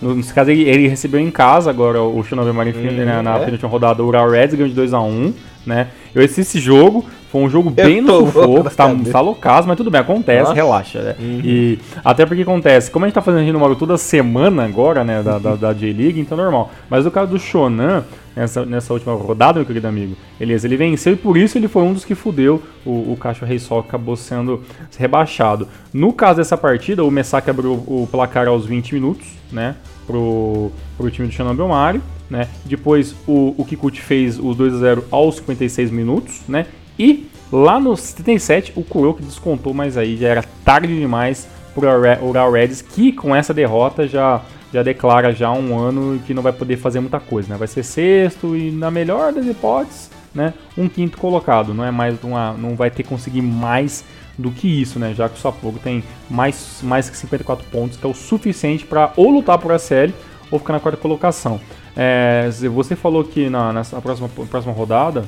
no, 0.00 0.14
nesse 0.14 0.32
caso, 0.32 0.50
ele, 0.50 0.68
ele, 0.68 0.88
recebeu 0.88 1.20
em 1.20 1.30
casa 1.30 1.70
agora 1.70 2.00
o 2.02 2.22
Shonobi 2.22 2.52
Marin 2.52 2.70
hum, 2.70 2.92
né, 2.92 3.22
na 3.22 3.36
é? 3.36 3.44
penúltima 3.44 3.70
rodada, 3.70 4.02
o 4.02 4.06
Ural 4.06 4.30
Reds 4.30 4.54
ganhou 4.54 4.72
de 4.72 4.80
2x1, 4.80 5.32
né? 5.66 5.88
Eu 6.14 6.22
assisti 6.22 6.40
esse 6.40 6.60
jogo, 6.60 7.04
foi 7.30 7.42
um 7.42 7.50
jogo 7.50 7.68
bem 7.68 8.00
no 8.00 8.26
sufoco, 8.26 8.70
tá, 8.70 8.88
tá 9.12 9.20
loucaço, 9.20 9.68
mas 9.68 9.76
tudo 9.76 9.90
bem, 9.90 10.00
acontece, 10.00 10.44
Nossa. 10.44 10.54
relaxa, 10.54 11.02
né? 11.02 11.14
Uhum. 11.18 11.40
E 11.44 11.78
até 12.02 12.24
porque 12.24 12.42
acontece, 12.42 12.90
como 12.90 13.04
a 13.04 13.08
gente 13.08 13.14
tá 13.14 13.20
fazendo 13.20 13.44
Rino 13.44 13.60
Maru 13.60 13.76
toda 13.76 13.98
semana 13.98 14.64
agora, 14.64 15.04
né, 15.04 15.22
da, 15.22 15.38
da, 15.38 15.54
da 15.54 15.72
J-League, 15.74 16.18
então 16.18 16.38
é 16.38 16.42
normal. 16.42 16.70
Mas 16.88 17.04
o 17.04 17.10
caso 17.10 17.30
do 17.30 17.38
Shonan, 17.38 18.04
nessa, 18.34 18.64
nessa 18.64 18.94
última 18.94 19.14
rodada, 19.14 19.58
meu 19.58 19.66
querido 19.66 19.86
amigo, 19.86 20.16
beleza, 20.38 20.66
ele 20.66 20.78
venceu 20.78 21.12
e 21.12 21.16
por 21.16 21.36
isso 21.36 21.58
ele 21.58 21.68
foi 21.68 21.82
um 21.82 21.92
dos 21.92 22.04
que 22.04 22.14
fudeu 22.14 22.62
o, 22.84 23.12
o 23.12 23.16
Cacho 23.20 23.44
Rei 23.44 23.58
Sol, 23.58 23.80
acabou 23.80 24.16
sendo 24.16 24.62
rebaixado. 24.96 25.68
No 25.92 26.14
caso 26.14 26.38
dessa 26.38 26.56
partida, 26.56 27.04
o 27.04 27.10
Messac 27.10 27.48
abriu 27.50 27.72
o 27.72 28.08
placar 28.10 28.48
aos 28.48 28.64
20 28.64 28.94
minutos, 28.94 29.26
né, 29.52 29.76
pro, 30.06 30.72
pro 30.96 31.10
time 31.10 31.28
do 31.28 31.34
Shonan 31.34 31.54
Belmari, 31.54 32.00
né, 32.30 32.48
depois 32.64 33.14
o, 33.26 33.54
o 33.56 33.64
Kikuchi 33.64 34.00
fez 34.00 34.38
os 34.38 34.56
2 34.56 34.74
a 34.74 34.78
0 34.78 35.04
aos 35.10 35.36
56 35.36 35.90
minutos, 35.90 36.42
né, 36.48 36.66
e 36.98 37.28
lá 37.52 37.80
no 37.80 37.96
77 37.96 38.72
o 38.76 38.82
Kuroki 38.82 39.22
descontou, 39.22 39.72
mas 39.72 39.96
aí 39.96 40.16
já 40.16 40.28
era 40.28 40.44
tarde 40.64 40.98
demais 40.98 41.48
para 41.74 42.20
o 42.20 42.28
Ural 42.28 42.50
Reds, 42.50 42.82
que 42.82 43.12
com 43.12 43.34
essa 43.34 43.54
derrota 43.54 44.06
já 44.06 44.42
já 44.72 44.82
declara 44.82 45.32
já 45.32 45.50
um 45.50 45.78
ano 45.78 46.20
que 46.26 46.34
não 46.34 46.42
vai 46.42 46.52
poder 46.52 46.76
fazer 46.76 47.00
muita 47.00 47.18
coisa, 47.18 47.48
né? 47.48 47.56
Vai 47.56 47.68
ser 47.68 47.82
sexto 47.82 48.54
e 48.54 48.70
na 48.70 48.90
melhor 48.90 49.32
das 49.32 49.46
hipóteses, 49.46 50.10
né, 50.34 50.52
um 50.76 50.88
quinto 50.88 51.16
colocado, 51.16 51.72
não 51.72 51.82
é 51.82 51.90
mais 51.90 52.22
uma, 52.22 52.52
não 52.52 52.76
vai 52.76 52.90
ter 52.90 53.02
conseguir 53.02 53.40
mais 53.40 54.04
do 54.36 54.50
que 54.50 54.68
isso, 54.68 54.98
né? 54.98 55.14
Já 55.14 55.28
que 55.28 55.36
o 55.36 55.40
Sapporo 55.40 55.78
tem 55.82 56.04
mais 56.30 56.80
mais 56.82 57.10
que 57.10 57.16
54 57.16 57.66
pontos, 57.70 57.96
que 57.96 58.06
é 58.06 58.08
o 58.08 58.14
suficiente 58.14 58.84
para 58.84 59.12
ou 59.16 59.30
lutar 59.30 59.58
por 59.58 59.74
SL 59.74 60.12
ou 60.50 60.58
ficar 60.58 60.74
na 60.74 60.80
quarta 60.80 61.00
colocação. 61.00 61.60
É, 62.00 62.48
você 62.72 62.94
falou 62.94 63.24
que 63.24 63.50
na, 63.50 63.72
na 63.72 63.82
próxima, 64.00 64.28
próxima 64.48 64.72
rodada 64.72 65.24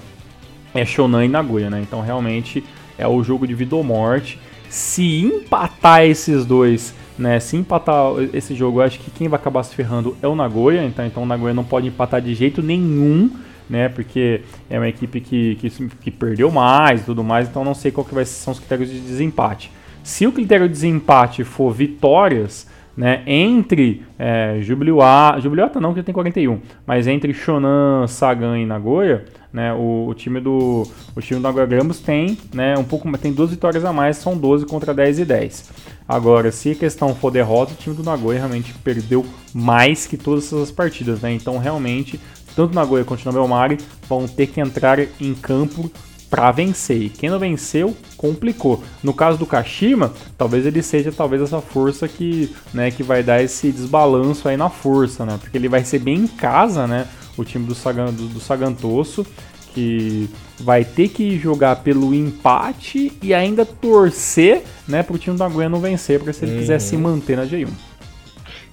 é 0.73 0.85
Shonan 0.85 1.25
e 1.25 1.29
Nagoya, 1.29 1.69
né? 1.69 1.81
Então 1.83 2.00
realmente 2.00 2.62
é 2.97 3.09
o 3.09 3.25
jogo 3.25 3.45
de 3.45 3.55
vida 3.55 3.75
ou 3.75 3.83
morte. 3.83 4.39
Se 4.69 5.21
empatar 5.21 6.05
esses 6.05 6.47
dois, 6.47 6.95
né? 7.19 7.41
Se 7.41 7.57
empatar 7.57 8.12
esse 8.33 8.55
jogo, 8.55 8.79
eu 8.79 8.85
acho 8.85 9.00
que 9.00 9.11
quem 9.11 9.27
vai 9.27 9.41
acabar 9.41 9.65
se 9.65 9.75
ferrando 9.75 10.17
é 10.23 10.29
o 10.29 10.37
Nagoya. 10.37 10.85
Então, 10.85 11.05
então 11.05 11.25
o 11.25 11.27
Nagoya 11.27 11.53
não 11.53 11.65
pode 11.65 11.89
empatar 11.89 12.23
de 12.23 12.33
jeito 12.37 12.62
nenhum, 12.62 13.29
né? 13.69 13.89
Porque 13.89 14.43
é 14.69 14.79
uma 14.79 14.89
equipe 14.89 15.21
que, 15.21 15.57
que, 15.57 15.71
que 15.71 16.11
perdeu 16.12 16.53
mais 16.53 17.05
tudo 17.05 17.25
mais. 17.25 17.49
Então 17.49 17.65
não 17.65 17.75
sei 17.75 17.91
qual 17.91 18.05
que 18.05 18.15
vai 18.15 18.25
são 18.25 18.53
os 18.53 18.61
critérios 18.61 18.89
de 18.89 19.00
desempate. 19.00 19.73
Se 20.05 20.25
o 20.25 20.31
critério 20.31 20.69
de 20.69 20.73
desempate 20.73 21.43
for 21.43 21.73
vitórias, 21.73 22.69
né, 22.97 23.23
entre 23.26 24.04
é, 24.18 24.59
Jubiluata, 24.61 25.40
Jubiluata 25.40 25.80
não, 25.80 25.94
que 25.94 26.02
tem 26.02 26.12
41, 26.12 26.61
mas 26.87 27.06
entre 27.06 27.32
Shonan, 27.32 28.06
Sagan 28.06 28.59
e 28.59 28.66
Nagoya, 28.66 29.25
né, 29.52 29.73
o, 29.73 30.06
o, 30.09 30.14
time 30.14 30.40
do 30.40 30.87
o 31.14 31.20
time 31.20 31.40
do 31.40 31.42
Nagoya 31.42 31.66
Grampus 31.66 32.00
tem, 32.00 32.37
né, 32.52 32.76
um 32.76 32.85
pouco 32.85 33.11
tem 33.18 33.32
duas 33.32 33.50
vitórias 33.50 33.85
a 33.85 33.92
mais, 33.92 34.16
são 34.16 34.37
12 34.37 34.66
contra 34.66 34.92
10 34.92 35.20
e 35.20 35.25
10. 35.25 35.70
Agora, 36.09 36.50
se 36.50 36.73
a 36.73 36.75
questão 36.75 37.14
for 37.14 37.30
derrota, 37.30 37.73
o 37.73 37.76
time 37.76 37.94
do 37.94 38.02
Nagoya 38.02 38.38
realmente 38.38 38.75
perdeu 38.75 39.25
mais 39.54 40.06
que 40.06 40.16
todas 40.16 40.47
essas 40.47 40.70
partidas, 40.70 41.20
né? 41.20 41.32
Então, 41.32 41.56
realmente, 41.59 42.20
tanto 42.56 42.75
Nagoya 42.75 43.04
quanto 43.04 43.28
o 43.28 43.32
Belmari 43.32 43.78
vão 44.09 44.26
ter 44.26 44.49
que 44.49 44.61
entrar 44.61 44.99
em 45.20 45.35
campo 45.35 45.90
para 46.31 46.53
vencer. 46.53 47.03
E 47.03 47.11
quem 47.11 47.29
não 47.29 47.39
venceu, 47.39 47.95
complicou. 48.17 48.83
No 49.03 49.13
caso 49.13 49.37
do 49.37 49.45
Kashima, 49.45 50.13
talvez 50.39 50.65
ele 50.65 50.81
seja 50.81 51.11
talvez 51.11 51.43
essa 51.43 51.61
força 51.61 52.07
que, 52.07 52.55
né, 52.73 52.91
que 52.91 53.03
vai 53.03 53.23
dar 53.23 53.43
esse 53.43 53.73
desbalanço 53.73 54.49
aí 54.49 54.57
na 54.57 54.71
força, 54.71 55.27
né? 55.27 55.37
Porque 55.41 55.59
ele 55.59 55.69
vai 55.69 55.81
receber 55.81 56.13
em 56.13 56.29
casa, 56.29 56.87
né, 56.87 57.09
o 57.37 57.45
time 57.45 57.67
do, 57.67 57.75
Sagan, 57.75 58.13
do, 58.13 58.29
do 58.29 58.41
Sagantoso, 58.41 59.27
que 59.75 60.29
vai 60.61 60.85
ter 60.85 61.09
que 61.09 61.39
jogar 61.39 61.77
pelo 61.77 62.15
empate 62.15 63.13
e 63.23 63.35
ainda 63.35 63.65
torcer, 63.65 64.63
né, 64.87 65.03
pro 65.03 65.19
time 65.19 65.37
do 65.37 65.45
Aguia 65.45 65.69
não 65.69 65.81
vencer, 65.81 66.19
porque 66.19 66.33
se 66.33 66.45
ele 66.45 66.53
uhum. 66.53 66.59
quiser 66.59 66.81
se 66.81 66.97
manter 66.97 67.37
na 67.37 67.45
G1. 67.45 67.69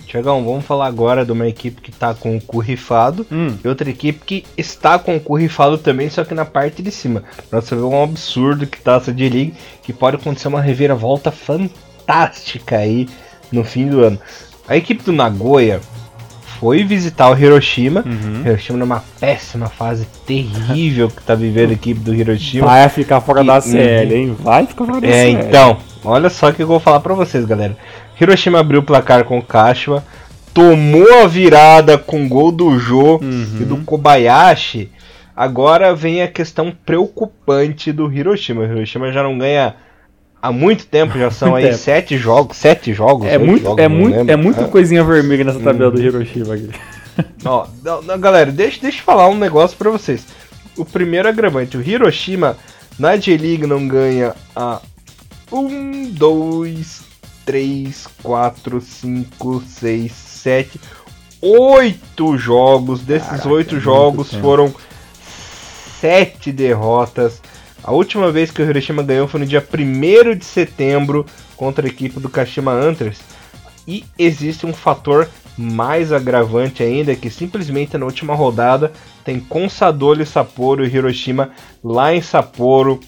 Tiagão, 0.07 0.43
vamos 0.43 0.65
falar 0.65 0.87
agora 0.87 1.25
de 1.25 1.33
uma 1.33 1.45
equipe 1.45 1.81
que 1.81 1.89
está 1.89 2.13
com 2.13 2.37
o 2.37 2.41
cu 2.41 2.59
rifado 2.59 3.27
hum. 3.29 3.53
e 3.63 3.67
outra 3.67 3.89
equipe 3.89 4.21
que 4.25 4.45
está 4.57 4.97
com 4.97 5.17
o 5.17 5.19
cu 5.19 5.35
rifado 5.35 5.77
também, 5.77 6.09
só 6.09 6.23
que 6.23 6.33
na 6.33 6.45
parte 6.45 6.81
de 6.81 6.91
cima. 6.91 7.23
Pra 7.49 7.59
você 7.59 7.75
ver 7.75 7.81
um 7.81 8.03
absurdo 8.03 8.65
que 8.65 8.79
tá 8.79 8.95
essa 8.95 9.11
D-League, 9.11 9.53
que 9.83 9.91
pode 9.91 10.15
acontecer 10.15 10.47
uma 10.47 10.61
reviravolta 10.61 11.29
fantástica 11.29 12.77
aí 12.77 13.07
no 13.51 13.65
fim 13.65 13.89
do 13.89 14.01
ano. 14.01 14.17
A 14.65 14.77
equipe 14.77 15.03
do 15.03 15.11
Nagoya 15.11 15.81
foi 16.57 16.85
visitar 16.85 17.29
o 17.29 17.37
Hiroshima. 17.37 18.03
Uhum. 18.05 18.43
Hiroshima 18.45 18.79
numa 18.79 19.03
péssima 19.19 19.67
fase 19.67 20.07
terrível 20.25 21.09
que 21.09 21.21
tá 21.21 21.35
vivendo 21.35 21.71
a 21.71 21.73
equipe 21.73 21.99
do 21.99 22.15
Hiroshima. 22.15 22.65
Vai 22.65 22.87
ficar 22.87 23.19
fora 23.19 23.43
e, 23.43 23.47
da 23.47 23.59
série, 23.59 24.13
uhum. 24.13 24.21
hein? 24.21 24.37
Vai 24.39 24.65
ficar 24.65 24.85
fora 24.85 25.01
da 25.01 25.07
é, 25.07 25.11
série. 25.11 25.35
É, 25.35 25.39
então, 25.41 25.77
olha 26.03 26.29
só 26.29 26.49
o 26.49 26.53
que 26.53 26.63
eu 26.63 26.67
vou 26.67 26.79
falar 26.79 27.01
para 27.01 27.13
vocês, 27.13 27.45
galera. 27.45 27.77
Hiroshima 28.19 28.59
abriu 28.59 28.79
o 28.79 28.83
placar 28.83 29.23
com 29.23 29.37
o 29.37 29.43
Kashima. 29.43 30.03
tomou 30.53 31.23
a 31.23 31.27
virada 31.27 31.97
com 31.97 32.27
gol 32.27 32.51
do 32.51 32.77
Jô 32.79 33.17
uhum. 33.17 33.57
e 33.61 33.63
do 33.63 33.77
Kobayashi, 33.77 34.89
agora 35.35 35.93
vem 35.93 36.23
a 36.23 36.27
questão 36.27 36.75
preocupante 36.85 37.91
do 37.91 38.11
Hiroshima. 38.11 38.61
O 38.61 38.65
Hiroshima 38.65 39.11
já 39.11 39.21
não 39.21 39.37
ganha 39.37 39.75
há 40.41 40.51
muito 40.51 40.87
tempo, 40.87 41.17
já 41.17 41.29
são 41.29 41.55
aí 41.55 41.73
sete 41.73 42.17
jogos, 42.17 42.57
sete 42.57 42.91
jogos. 42.93 43.27
É 43.27 43.37
muito, 43.37 43.63
jogos, 43.63 43.83
é 43.83 43.87
muito, 43.87 44.31
é 44.31 44.35
muito 44.35 44.61
é. 44.61 44.67
coisinha 44.67 45.03
vermelha 45.03 45.43
nessa 45.43 45.59
tabela 45.59 45.91
do 45.91 45.99
uhum. 45.99 46.05
Hiroshima 46.05 46.55
aqui. 46.55 46.69
Ó, 47.45 47.67
galera, 48.17 48.51
deixa, 48.51 48.79
deixa 48.81 48.99
eu 48.99 49.03
falar 49.03 49.27
um 49.27 49.37
negócio 49.37 49.77
pra 49.77 49.89
vocês. 49.89 50.25
O 50.75 50.85
primeiro 50.85 51.27
agravante, 51.27 51.77
o 51.77 51.81
Hiroshima 51.81 52.57
na 52.97 53.15
J-League 53.15 53.65
não 53.65 53.87
ganha 53.87 54.35
a 54.55 54.81
1, 55.51 56.11
2, 56.11 57.01
3, 57.47 58.07
4, 58.21 58.81
5, 58.81 59.63
6, 59.65 60.11
7, 60.11 60.81
8 61.41 62.37
jogos. 62.37 63.01
Desses 63.01 63.45
8 63.45 63.77
é 63.77 63.79
jogos 63.79 64.33
foram 64.33 64.75
7 66.01 66.51
derrotas. 66.51 67.41
A 67.81 67.93
última 67.93 68.29
vez 68.33 68.51
que 68.51 68.61
o 68.61 68.69
Hiroshima 68.69 69.01
ganhou 69.01 69.29
foi 69.29 69.39
no 69.39 69.45
dia 69.45 69.65
1 69.65 70.35
de 70.35 70.43
setembro 70.43 71.25
contra 71.55 71.87
a 71.87 71.89
equipe 71.89 72.19
do 72.19 72.27
Kashima 72.27 72.73
Antlers. 72.73 73.19
E 73.87 74.03
existe 74.19 74.65
um 74.65 74.73
fator 74.73 75.29
mais 75.57 76.11
agravante 76.11 76.83
ainda, 76.83 77.15
que 77.15 77.29
simplesmente 77.29 77.97
na 77.97 78.05
última 78.05 78.35
rodada 78.35 78.91
tem 79.23 79.39
Consadole 79.39 80.25
Sapporo 80.25 80.85
e 80.85 80.93
Hiroshima 80.93 81.51
lá 81.81 82.13
em 82.13 82.21
Sapporo, 82.21 82.99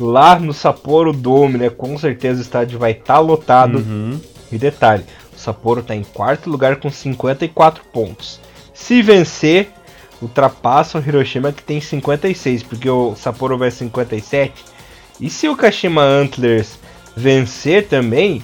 lá 0.00 0.38
no 0.38 0.52
Sapporo 0.52 1.12
Dome, 1.12 1.58
né? 1.58 1.70
Com 1.70 1.96
certeza 1.98 2.38
o 2.38 2.42
estádio 2.42 2.78
vai 2.78 2.92
estar 2.92 3.14
tá 3.14 3.20
lotado. 3.20 3.78
Uhum. 3.78 4.18
E 4.50 4.58
detalhe, 4.58 5.04
o 5.32 5.38
Sapporo 5.38 5.80
está 5.80 5.94
em 5.94 6.02
quarto 6.02 6.50
lugar 6.50 6.76
com 6.76 6.90
54 6.90 7.84
pontos. 7.92 8.40
Se 8.74 9.02
vencer, 9.02 9.68
ultrapassa 10.20 10.98
o 10.98 11.00
Hiroshima 11.00 11.52
que 11.52 11.62
tem 11.62 11.80
56, 11.80 12.62
porque 12.62 12.88
o 12.88 13.14
Sapporo 13.14 13.58
vai 13.58 13.70
57. 13.70 14.64
E 15.20 15.28
se 15.28 15.48
o 15.48 15.56
Kashima 15.56 16.02
Antlers 16.02 16.78
vencer 17.14 17.86
também, 17.86 18.42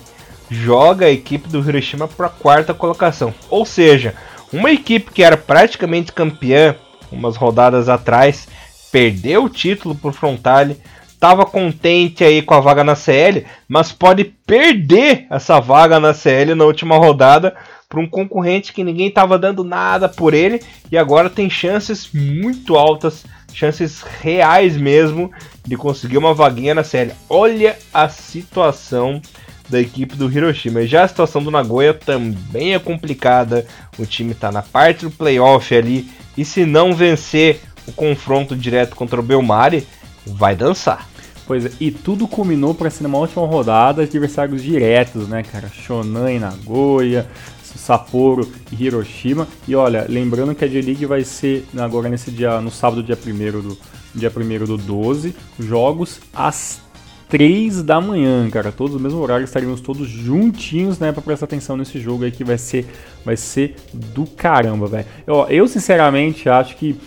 joga 0.51 1.07
a 1.07 1.11
equipe 1.11 1.49
do 1.49 1.59
Hiroshima 1.59 2.07
para 2.07 2.27
a 2.27 2.31
quarta 2.31 2.75
colocação. 2.75 3.33
Ou 3.49 3.65
seja, 3.65 4.15
uma 4.53 4.71
equipe 4.71 5.11
que 5.11 5.23
era 5.23 5.37
praticamente 5.37 6.13
campeã 6.13 6.77
umas 7.11 7.37
rodadas 7.37 7.89
atrás, 7.89 8.49
perdeu 8.91 9.45
o 9.45 9.51
título 9.51 9.95
por 9.95 10.13
Frontale, 10.13 10.77
estava 11.27 11.45
contente 11.45 12.23
aí 12.23 12.41
com 12.41 12.55
a 12.55 12.61
vaga 12.61 12.85
na 12.85 12.95
CL, 12.95 13.45
mas 13.69 13.91
pode 13.91 14.25
perder 14.25 15.27
essa 15.29 15.59
vaga 15.59 15.99
na 15.99 16.15
CL 16.15 16.55
na 16.55 16.65
última 16.65 16.97
rodada 16.97 17.53
para 17.89 17.99
um 17.99 18.07
concorrente 18.07 18.73
que 18.73 18.85
ninguém 18.85 19.09
estava 19.09 19.37
dando 19.37 19.65
nada 19.65 20.09
por 20.09 20.35
ele 20.35 20.63
e 20.91 20.97
agora 20.97 21.29
tem 21.29 21.51
chances 21.51 22.09
muito 22.13 22.77
altas, 22.77 23.25
chances 23.53 24.03
reais 24.21 24.77
mesmo 24.77 25.33
de 25.67 25.77
conseguir 25.77 26.17
uma 26.17 26.33
vaguinha 26.33 26.77
na 26.77 26.85
CL. 26.85 27.11
Olha 27.29 27.77
a 27.93 28.09
situação 28.09 29.21
da 29.69 29.81
equipe 29.81 30.15
do 30.15 30.31
Hiroshima. 30.31 30.87
Já 30.87 31.03
a 31.03 31.09
situação 31.09 31.43
do 31.43 31.51
Nagoya 31.51 31.93
também 31.93 32.73
é 32.73 32.79
complicada. 32.79 33.67
O 33.99 34.07
time 34.07 34.31
está 34.31 34.53
na 34.53 34.63
parte 34.63 35.05
do 35.05 35.11
playoff 35.11 35.75
ali 35.75 36.09
e 36.37 36.45
se 36.45 36.65
não 36.65 36.95
vencer 36.95 37.63
o 37.85 37.91
confronto 37.91 38.55
direto 38.55 38.95
contra 38.95 39.19
o 39.19 39.25
Belmari, 39.25 39.85
vai 40.25 40.55
dançar. 40.55 41.16
Pois 41.47 41.65
é, 41.65 41.71
e 41.81 41.91
tudo 41.91 42.27
culminou 42.27 42.75
para 42.75 42.91
ser 42.91 43.07
uma 43.07 43.19
última 43.19 43.47
rodada 43.47 44.03
de 44.03 44.09
adversários 44.09 44.63
diretos, 44.63 45.29
né, 45.29 45.45
cara? 45.45 45.69
Shonan 45.69 46.33
e 46.33 46.39
Nagoya, 46.41 47.29
Sapporo 47.63 48.51
e 48.73 48.85
Hiroshima. 48.85 49.47
E 49.69 49.75
olha, 49.77 50.07
lembrando 50.09 50.55
que 50.55 50.65
a 50.65 50.69
J-League 50.69 51.07
vai 51.07 51.23
ser 51.23 51.65
agora 51.79 52.09
nesse 52.09 52.31
dia, 52.31 52.61
no 52.61 52.71
sábado, 52.71 53.03
dia 53.03 53.17
1 53.17 53.61
do 53.61 53.79
dia 54.15 54.33
1 54.35 54.65
do 54.65 54.77
12, 54.77 55.37
jogos 55.59 56.21
às 56.35 56.81
3 57.29 57.83
da 57.83 58.01
manhã, 58.01 58.49
cara. 58.51 58.73
Todos 58.73 58.95
no 58.95 59.01
mesmo 59.01 59.21
horário, 59.21 59.45
estaremos 59.45 59.81
todos 59.81 60.09
juntinhos, 60.09 60.99
né, 60.99 61.13
para 61.13 61.23
prestar 61.23 61.45
atenção 61.45 61.77
nesse 61.77 62.01
jogo 62.01 62.25
aí 62.25 62.33
que 62.33 62.43
vai 62.43 62.59
ser 62.59 62.87
vai 63.25 63.37
ser 63.37 63.77
do 63.93 64.27
caramba, 64.27 64.87
velho. 64.87 65.07
Eu, 65.27 65.47
eu 65.49 65.69
sinceramente 65.69 66.49
acho 66.49 66.77
que 66.77 66.99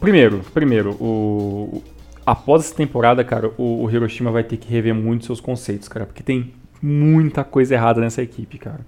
primeiro, 0.00 0.40
primeiro, 0.54 0.92
o 1.00 1.82
após 2.30 2.66
essa 2.66 2.74
temporada, 2.74 3.24
cara, 3.24 3.50
o, 3.56 3.84
o 3.84 3.90
Hiroshima 3.90 4.30
vai 4.30 4.44
ter 4.44 4.58
que 4.58 4.70
rever 4.70 4.94
muito 4.94 5.24
seus 5.24 5.40
conceitos, 5.40 5.88
cara, 5.88 6.04
porque 6.04 6.22
tem 6.22 6.52
muita 6.82 7.42
coisa 7.42 7.74
errada 7.74 8.00
nessa 8.00 8.22
equipe, 8.22 8.58
cara. 8.58 8.80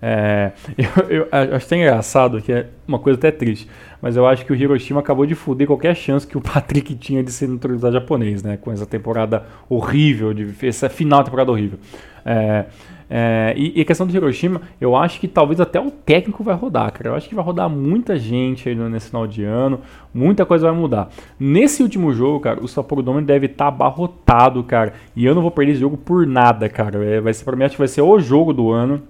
É, 0.00 0.52
eu, 1.08 1.26
eu, 1.26 1.28
acho 1.54 1.66
até 1.66 1.76
engraçado, 1.76 2.40
que 2.40 2.52
é 2.52 2.68
uma 2.88 2.98
coisa 2.98 3.18
até 3.18 3.30
triste, 3.30 3.68
mas 4.00 4.16
eu 4.16 4.26
acho 4.26 4.46
que 4.46 4.52
o 4.52 4.56
Hiroshima 4.56 5.00
acabou 5.00 5.26
de 5.26 5.34
foder 5.34 5.66
qualquer 5.66 5.94
chance 5.94 6.26
que 6.26 6.38
o 6.38 6.40
Patrick 6.42 6.94
tinha 6.94 7.22
de 7.22 7.30
ser 7.32 7.48
naturalizado 7.48 7.94
japonês, 7.94 8.42
né? 8.42 8.56
Com 8.56 8.72
essa 8.72 8.86
temporada 8.86 9.44
horrível, 9.68 10.32
de, 10.32 10.54
essa 10.66 10.88
final 10.88 11.22
temporada 11.22 11.50
horrível. 11.50 11.78
É, 12.24 12.64
é, 13.08 13.54
e, 13.56 13.78
e, 13.78 13.80
a 13.82 13.84
questão 13.84 14.06
do 14.06 14.14
Hiroshima, 14.14 14.62
eu 14.80 14.96
acho 14.96 15.20
que 15.20 15.28
talvez 15.28 15.60
até 15.60 15.80
o 15.80 15.90
técnico 15.90 16.42
vai 16.42 16.54
rodar, 16.54 16.92
cara. 16.92 17.10
Eu 17.10 17.14
acho 17.14 17.28
que 17.28 17.34
vai 17.34 17.44
rodar 17.44 17.68
muita 17.70 18.18
gente 18.18 18.68
aí 18.68 18.74
nesse 18.74 19.08
final 19.08 19.26
de 19.26 19.44
ano, 19.44 19.80
muita 20.12 20.44
coisa 20.44 20.66
vai 20.70 20.76
mudar. 20.76 21.08
Nesse 21.38 21.82
último 21.82 22.12
jogo, 22.12 22.40
cara, 22.40 22.60
o 22.62 22.66
Sapporo 22.66 23.02
Dome 23.02 23.22
deve 23.22 23.46
estar 23.46 23.66
tá 23.66 23.68
abarrotado, 23.68 24.62
cara. 24.64 24.92
E 25.14 25.24
eu 25.24 25.34
não 25.34 25.42
vou 25.42 25.50
perder 25.50 25.72
esse 25.72 25.80
jogo 25.80 25.96
por 25.96 26.26
nada, 26.26 26.68
cara. 26.68 27.04
É, 27.04 27.20
vai 27.20 27.32
ser, 27.32 27.44
pra 27.44 27.54
mim, 27.54 27.64
acho 27.64 27.76
que 27.76 27.80
vai 27.80 27.88
ser 27.88 28.02
o 28.02 28.18
jogo 28.18 28.52
do 28.52 28.70
ano. 28.70 29.02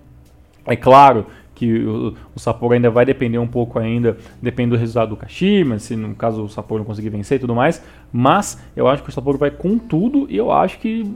É 0.67 0.77
claro 0.77 1.27
que 1.55 1.79
o, 1.79 2.15
o 2.35 2.39
Sapporo 2.39 2.75
ainda 2.75 2.91
vai 2.91 3.07
depender 3.07 3.39
um 3.39 3.47
pouco 3.47 3.79
ainda, 3.79 4.19
depende 4.43 4.71
do 4.71 4.77
resultado 4.77 5.11
do 5.11 5.17
Kashima, 5.17 5.79
se 5.79 5.97
no 5.97 6.15
caso 6.15 6.45
o 6.45 6.49
Sapporo 6.51 6.81
não 6.81 6.85
conseguir 6.85 7.09
vencer 7.09 7.37
e 7.37 7.41
tudo 7.41 7.55
mais, 7.55 7.83
mas 8.13 8.63
eu 8.77 8.87
acho 8.87 9.03
que 9.03 9.09
o 9.09 9.13
Sapporo 9.13 9.39
vai 9.39 9.51
com 9.51 9.79
tudo 9.79 10.27
e 10.29 10.37
eu 10.37 10.53
acho 10.53 10.79
que 10.79 11.11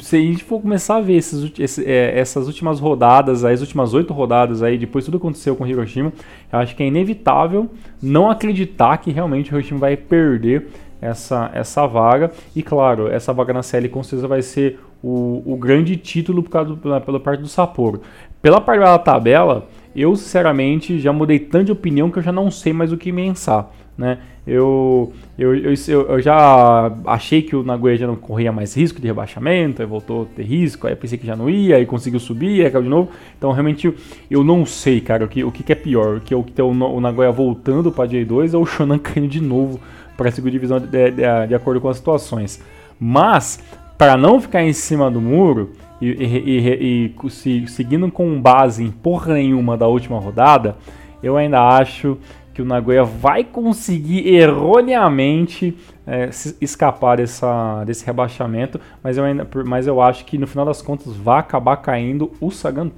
se 0.00 0.16
a 0.16 0.20
gente 0.20 0.44
for 0.44 0.60
começar 0.60 0.96
a 0.96 1.00
ver 1.00 1.16
esses, 1.16 1.52
esse, 1.58 1.84
é, 1.84 2.18
essas 2.18 2.46
últimas 2.46 2.80
rodadas, 2.80 3.44
as 3.44 3.60
últimas 3.60 3.94
oito 3.94 4.12
rodadas 4.12 4.62
aí, 4.62 4.78
depois 4.78 5.04
tudo 5.04 5.16
aconteceu 5.16 5.56
com 5.56 5.66
Hiroshima, 5.66 6.12
eu 6.52 6.58
acho 6.58 6.76
que 6.76 6.82
é 6.82 6.86
inevitável 6.86 7.68
não 8.02 8.30
acreditar 8.30 8.98
que 8.98 9.10
realmente 9.10 9.52
o 9.52 9.56
Hiroshima 9.56 9.80
vai 9.80 9.96
perder 9.96 10.68
essa, 11.00 11.50
essa 11.54 11.86
vaga. 11.86 12.30
E 12.54 12.62
claro, 12.62 13.08
essa 13.08 13.32
vaga 13.32 13.52
na 13.52 13.62
série 13.62 13.88
com 13.88 14.02
certeza 14.02 14.28
vai 14.28 14.42
ser 14.42 14.78
o, 15.02 15.42
o 15.44 15.56
grande 15.56 15.96
título 15.96 16.42
por 16.42 16.50
causa 16.50 16.70
do, 16.70 16.76
pela, 16.76 17.00
pela 17.00 17.20
parte 17.20 17.40
do 17.40 17.48
Sapporo. 17.48 18.02
Pela 18.42 18.60
parte 18.60 18.80
da 18.80 18.98
tabela, 18.98 19.68
eu 19.94 20.14
sinceramente 20.16 20.98
já 20.98 21.12
mudei 21.12 21.38
tanto 21.38 21.66
de 21.66 21.72
opinião 21.72 22.10
que 22.10 22.18
eu 22.18 22.22
já 22.22 22.32
não 22.32 22.50
sei 22.50 22.72
mais 22.72 22.92
o 22.92 22.96
que 22.96 23.12
pensar. 23.12 23.72
Né? 24.00 24.16
Eu, 24.46 25.12
eu, 25.38 25.54
eu, 25.54 25.74
eu, 26.08 26.22
já 26.22 26.90
achei 27.04 27.42
que 27.42 27.54
o 27.54 27.62
Nagoya 27.62 27.98
já 27.98 28.06
não 28.06 28.16
corria 28.16 28.50
mais 28.50 28.74
risco 28.74 28.98
de 28.98 29.06
rebaixamento, 29.06 29.82
aí 29.82 29.86
voltou 29.86 30.22
a 30.22 30.24
ter 30.24 30.42
risco, 30.42 30.86
aí 30.86 30.96
pensei 30.96 31.18
que 31.18 31.26
já 31.26 31.36
não 31.36 31.50
ia, 31.50 31.76
aí 31.76 31.84
conseguiu 31.84 32.18
subir, 32.18 32.64
aí 32.64 32.70
caiu 32.70 32.84
de 32.84 32.88
novo. 32.88 33.10
Então 33.36 33.52
realmente 33.52 33.92
eu 34.30 34.42
não 34.42 34.64
sei, 34.64 35.02
cara, 35.02 35.26
o 35.26 35.28
que, 35.28 35.44
o 35.44 35.52
que 35.52 35.70
é 35.70 35.74
pior, 35.74 36.20
que 36.20 36.32
é 36.32 36.36
o, 36.36 36.42
que 36.42 36.58
é 36.58 36.64
o 36.64 36.98
Nagoya 36.98 37.30
voltando 37.30 37.92
para 37.92 38.08
J2 38.08 38.54
ou 38.54 38.62
o 38.62 38.66
Shonan 38.66 38.96
caindo 39.04 39.28
de 39.28 39.42
novo 39.42 39.78
para 40.16 40.30
a 40.30 40.32
segunda 40.32 40.52
divisão 40.52 40.80
de, 40.80 40.86
de, 40.86 41.10
de, 41.10 41.46
de 41.48 41.54
acordo 41.54 41.78
com 41.78 41.90
as 41.90 41.98
situações. 41.98 42.62
Mas, 42.98 43.62
para 43.98 44.16
não 44.16 44.40
ficar 44.40 44.62
em 44.62 44.72
cima 44.72 45.10
do 45.10 45.20
muro, 45.20 45.72
e, 46.00 46.06
e, 46.06 46.24
e, 46.24 47.14
e 47.22 47.30
se, 47.30 47.66
seguindo 47.68 48.10
com 48.10 48.40
base 48.40 48.82
em 48.82 48.90
porra 48.90 49.34
nenhuma 49.34 49.76
da 49.76 49.86
última 49.86 50.18
rodada, 50.18 50.76
eu 51.22 51.36
ainda 51.36 51.60
acho 51.76 52.16
que 52.60 52.62
o 52.62 52.64
Nagoya 52.66 53.04
vai 53.04 53.42
conseguir 53.42 54.28
erroneamente 54.28 55.76
é, 56.06 56.28
escapar 56.60 57.16
dessa, 57.16 57.82
desse 57.84 58.04
rebaixamento, 58.04 58.78
mas 59.02 59.16
eu, 59.16 59.24
ainda, 59.24 59.48
mas 59.64 59.86
eu 59.86 60.00
acho 60.00 60.26
que 60.26 60.36
no 60.36 60.46
final 60.46 60.66
das 60.66 60.82
contas 60.82 61.16
vai 61.16 61.40
acabar 61.40 61.78
caindo 61.78 62.30
o 62.38 62.50
Sagan. 62.50 62.90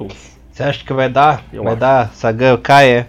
Você 0.50 0.62
acha 0.64 0.84
que 0.84 0.92
vai 0.92 1.08
dar? 1.08 1.44
Eu 1.52 1.62
vai 1.62 1.72
acho. 1.72 1.80
dar 1.80 2.12
Sagan 2.12 2.56
caia? 2.56 3.08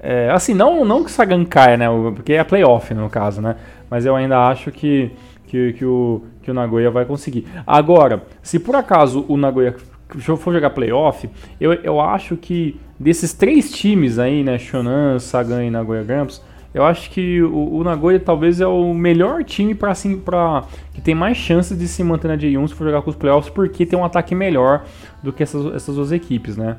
É, 0.00 0.30
assim, 0.30 0.54
não, 0.54 0.84
não 0.84 1.02
que 1.02 1.10
o 1.10 1.12
Sagan 1.12 1.44
caia, 1.44 1.76
né? 1.76 1.86
Porque 2.14 2.34
é 2.34 2.44
playoff 2.44 2.94
no 2.94 3.10
caso, 3.10 3.40
né? 3.40 3.56
Mas 3.90 4.06
eu 4.06 4.14
ainda 4.14 4.46
acho 4.46 4.70
que, 4.70 5.10
que, 5.48 5.72
que, 5.72 5.84
o, 5.84 6.22
que 6.42 6.50
o 6.50 6.54
Nagoya 6.54 6.90
vai 6.90 7.04
conseguir. 7.04 7.48
Agora, 7.66 8.22
se 8.42 8.60
por 8.60 8.76
acaso 8.76 9.24
o 9.28 9.36
Nagoya 9.36 9.74
for 10.08 10.52
jogar 10.52 10.70
playoff, 10.70 11.28
eu, 11.60 11.72
eu 11.72 12.00
acho 12.00 12.36
que 12.36 12.78
desses 12.98 13.32
três 13.32 13.70
times 13.70 14.18
aí, 14.18 14.42
né, 14.42 14.58
Shonan, 14.58 15.18
Sagan 15.18 15.64
e 15.64 15.70
Nagoya 15.70 16.02
Grampus, 16.02 16.42
eu 16.72 16.84
acho 16.84 17.10
que 17.10 17.42
o, 17.42 17.76
o, 17.76 17.82
Nagoya 17.82 18.20
talvez 18.20 18.60
é 18.60 18.66
o 18.66 18.92
melhor 18.92 19.42
time 19.42 19.74
para 19.74 19.90
assim, 19.90 20.18
para 20.18 20.64
que 20.92 21.00
tem 21.00 21.14
mais 21.14 21.36
chances 21.36 21.78
de 21.78 21.88
se 21.88 22.04
manter 22.04 22.28
na 22.28 22.36
J1 22.36 22.68
se 22.68 22.74
for 22.74 22.84
jogar 22.84 23.00
com 23.00 23.08
os 23.08 23.16
playoffs, 23.16 23.50
porque 23.50 23.86
tem 23.86 23.98
um 23.98 24.04
ataque 24.04 24.34
melhor 24.34 24.84
do 25.22 25.32
que 25.32 25.42
essas, 25.42 25.74
essas 25.74 25.96
duas 25.96 26.12
equipes, 26.12 26.56
né? 26.56 26.76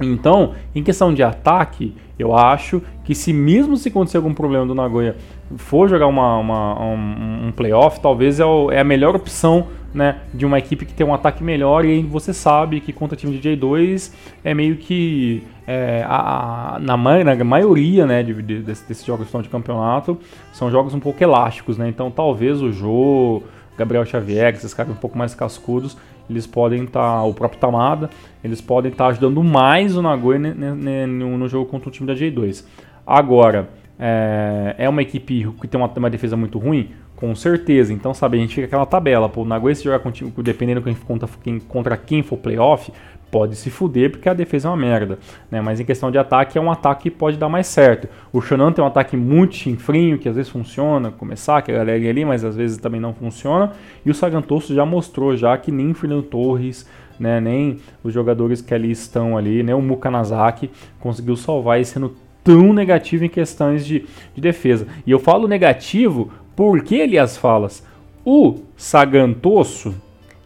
Então, 0.00 0.54
em 0.74 0.82
questão 0.82 1.12
de 1.12 1.22
ataque, 1.22 1.94
eu 2.18 2.34
acho 2.34 2.82
que 3.04 3.14
se 3.14 3.32
mesmo 3.32 3.76
se 3.76 3.90
acontecer 3.90 4.16
algum 4.16 4.32
problema 4.32 4.64
do 4.64 4.74
Nagoya 4.74 5.16
for 5.56 5.88
jogar 5.88 6.06
uma, 6.06 6.38
uma 6.38 6.82
um, 6.82 7.48
um, 7.48 7.52
playoff, 7.52 8.00
talvez 8.00 8.40
é, 8.40 8.44
o, 8.44 8.70
é, 8.70 8.80
a 8.80 8.84
melhor 8.84 9.14
opção 9.14 9.66
né, 9.92 10.20
de 10.32 10.46
uma 10.46 10.58
equipe 10.58 10.86
que 10.86 10.94
tem 10.94 11.06
um 11.06 11.12
ataque 11.12 11.42
melhor 11.42 11.84
e 11.84 12.02
você 12.02 12.32
sabe 12.32 12.80
que 12.80 12.92
contra 12.92 13.16
time 13.16 13.36
de 13.36 13.48
J2 13.48 14.12
é 14.44 14.54
meio 14.54 14.76
que 14.76 15.42
é, 15.66 16.04
a, 16.06 16.76
a, 16.76 16.78
na, 16.78 16.96
na, 16.96 17.44
maioria 17.44 18.06
né, 18.06 18.22
de, 18.22 18.34
de, 18.40 18.60
desses 18.60 19.04
jogos 19.04 19.24
que 19.24 19.28
estão 19.28 19.42
de 19.42 19.48
campeonato 19.48 20.18
são 20.52 20.70
jogos 20.70 20.94
um 20.94 21.00
pouco 21.00 21.22
elásticos, 21.22 21.76
né? 21.76 21.88
Então 21.88 22.10
talvez 22.10 22.62
o 22.62 22.72
Jô, 22.72 23.42
Gabriel 23.76 24.04
Xavier, 24.04 24.54
esses 24.54 24.72
caras 24.74 24.92
um 24.92 24.96
pouco 24.96 25.18
mais 25.18 25.34
cascudos, 25.34 25.96
eles 26.28 26.46
podem 26.46 26.84
estar, 26.84 27.00
tá, 27.00 27.22
o 27.24 27.34
próprio 27.34 27.60
Tamada, 27.60 28.08
eles 28.42 28.60
podem 28.60 28.92
estar 28.92 29.04
tá 29.04 29.10
ajudando 29.10 29.42
mais 29.42 29.96
o 29.96 30.02
Nagoya 30.02 30.38
no, 30.38 31.38
no, 31.38 31.48
jogo 31.48 31.68
contra 31.68 31.88
o 31.88 31.92
time 31.92 32.06
da 32.06 32.14
J2. 32.14 32.64
Agora, 33.06 33.68
é, 33.98 34.76
é 34.78 34.88
uma 34.88 35.02
equipe 35.02 35.48
que 35.60 35.66
tem 35.66 35.80
uma, 35.80 35.88
uma 35.88 36.10
defesa 36.10 36.36
muito 36.36 36.58
ruim? 36.58 36.90
Com 37.20 37.34
certeza. 37.34 37.92
Então, 37.92 38.14
sabe, 38.14 38.38
a 38.38 38.40
gente 38.40 38.54
fica 38.54 38.66
aquela 38.66 38.86
tabela. 38.86 39.28
Pô, 39.28 39.42
o 39.42 39.44
Nagoya 39.44 39.74
se 39.74 39.84
jogar 39.84 39.98
com, 39.98 40.10
dependendo 40.42 40.80
quem, 40.80 40.94
contra, 40.94 41.28
quem, 41.42 41.60
contra 41.60 41.96
quem 41.96 42.22
for 42.22 42.38
playoff, 42.38 42.90
pode 43.30 43.54
se 43.56 43.70
fuder 43.70 44.10
porque 44.10 44.28
a 44.28 44.32
defesa 44.32 44.68
é 44.68 44.70
uma 44.70 44.76
merda. 44.76 45.18
Né? 45.50 45.60
Mas 45.60 45.78
em 45.78 45.84
questão 45.84 46.10
de 46.10 46.16
ataque, 46.16 46.56
é 46.56 46.60
um 46.60 46.70
ataque 46.70 47.04
que 47.04 47.10
pode 47.10 47.36
dar 47.36 47.48
mais 47.48 47.66
certo. 47.66 48.08
O 48.32 48.40
Shonan 48.40 48.72
tem 48.72 48.82
um 48.82 48.86
ataque 48.86 49.18
muito 49.18 49.54
chinfrinho, 49.54 50.18
que 50.18 50.28
às 50.28 50.34
vezes 50.34 50.50
funciona, 50.50 51.10
começar, 51.10 51.60
que 51.60 51.70
a 51.70 51.74
galera 51.76 52.08
ali, 52.08 52.24
mas 52.24 52.42
às 52.42 52.56
vezes 52.56 52.78
também 52.78 53.00
não 53.00 53.12
funciona. 53.12 53.72
E 54.04 54.10
o 54.10 54.14
Sagantoso 54.14 54.74
já 54.74 54.86
mostrou 54.86 55.36
já 55.36 55.56
que 55.58 55.70
nem 55.70 55.92
Fernando 55.92 56.22
Torres, 56.22 56.88
né, 57.18 57.38
nem 57.38 57.76
os 58.02 58.14
jogadores 58.14 58.62
que 58.62 58.72
ali 58.72 58.90
estão 58.90 59.36
ali, 59.36 59.62
nem 59.62 59.74
o 59.74 59.82
Mukanazaki 59.82 60.70
conseguiu 60.98 61.36
salvar 61.36 61.78
e 61.78 61.84
sendo 61.84 62.16
tão 62.42 62.72
negativo 62.72 63.24
em 63.24 63.28
questões 63.28 63.84
de, 63.86 64.06
de 64.34 64.40
defesa. 64.40 64.86
E 65.06 65.10
eu 65.10 65.18
falo 65.18 65.46
negativo 65.46 66.32
porque, 66.60 66.96
Elias 66.96 67.38
Falas, 67.38 67.82
o 68.22 68.58
Sagantoso 68.76 69.94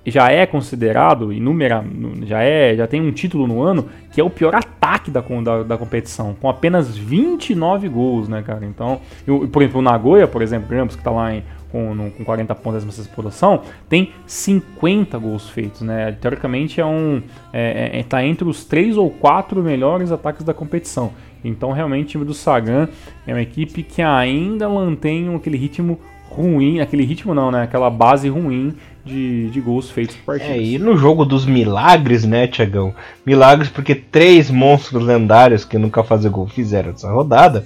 já 0.06 0.30
é 0.30 0.46
considerado, 0.46 1.32
inúmera, 1.32 1.84
já, 2.22 2.40
é, 2.40 2.76
já 2.76 2.86
tem 2.86 3.00
um 3.00 3.10
título 3.10 3.48
no 3.48 3.60
ano, 3.60 3.88
que 4.12 4.20
é 4.20 4.24
o 4.24 4.30
pior 4.30 4.54
ataque 4.54 5.10
da, 5.10 5.20
da, 5.20 5.64
da 5.64 5.76
competição, 5.76 6.36
com 6.40 6.48
apenas 6.48 6.96
29 6.96 7.88
gols, 7.88 8.28
né, 8.28 8.44
cara? 8.46 8.64
Então, 8.64 9.00
eu, 9.26 9.48
por 9.48 9.60
exemplo, 9.60 9.80
o 9.80 9.82
Nagoya, 9.82 10.28
por 10.28 10.40
exemplo, 10.40 10.68
Campos, 10.68 10.94
que 10.94 11.02
tá 11.02 11.10
lá 11.10 11.34
em, 11.34 11.42
com, 11.72 11.92
no, 11.92 12.12
com 12.12 12.24
40 12.24 12.54
pontos 12.54 12.84
nessa 12.84 13.02
produção, 13.08 13.62
tem 13.88 14.12
50 14.24 15.18
gols 15.18 15.48
feitos, 15.48 15.82
né? 15.82 16.12
Teoricamente 16.12 16.80
é 16.80 16.86
um. 16.86 17.20
É, 17.52 17.98
é, 17.98 18.02
tá 18.04 18.24
entre 18.24 18.48
os 18.48 18.64
três 18.64 18.96
ou 18.96 19.10
quatro 19.10 19.60
melhores 19.64 20.12
ataques 20.12 20.44
da 20.44 20.54
competição. 20.54 21.12
Então, 21.44 21.72
realmente, 21.72 22.06
o 22.06 22.10
time 22.10 22.24
do 22.24 22.34
Sagan 22.34 22.88
é 23.26 23.32
uma 23.32 23.42
equipe 23.42 23.82
que 23.82 24.00
ainda 24.00 24.68
mantém 24.68 25.34
aquele 25.34 25.56
ritmo 25.56 26.00
ruim, 26.28 26.80
aquele 26.80 27.04
ritmo 27.04 27.34
não, 27.34 27.50
né? 27.50 27.62
Aquela 27.62 27.90
base 27.90 28.28
ruim 28.28 28.74
de, 29.04 29.50
de 29.50 29.60
gols 29.60 29.90
feitos 29.90 30.16
por 30.16 30.38
partidas. 30.38 30.56
É, 30.56 30.60
e 30.60 30.78
no 30.78 30.96
jogo 30.96 31.24
dos 31.24 31.44
milagres, 31.44 32.24
né, 32.24 32.46
Tiagão? 32.46 32.94
Milagres 33.24 33.68
porque 33.68 33.94
três 33.94 34.50
monstros 34.50 35.04
lendários 35.04 35.64
que 35.64 35.78
nunca 35.78 36.02
fazem 36.02 36.30
gol 36.30 36.48
fizeram 36.48 36.90
essa 36.90 37.10
rodada. 37.10 37.64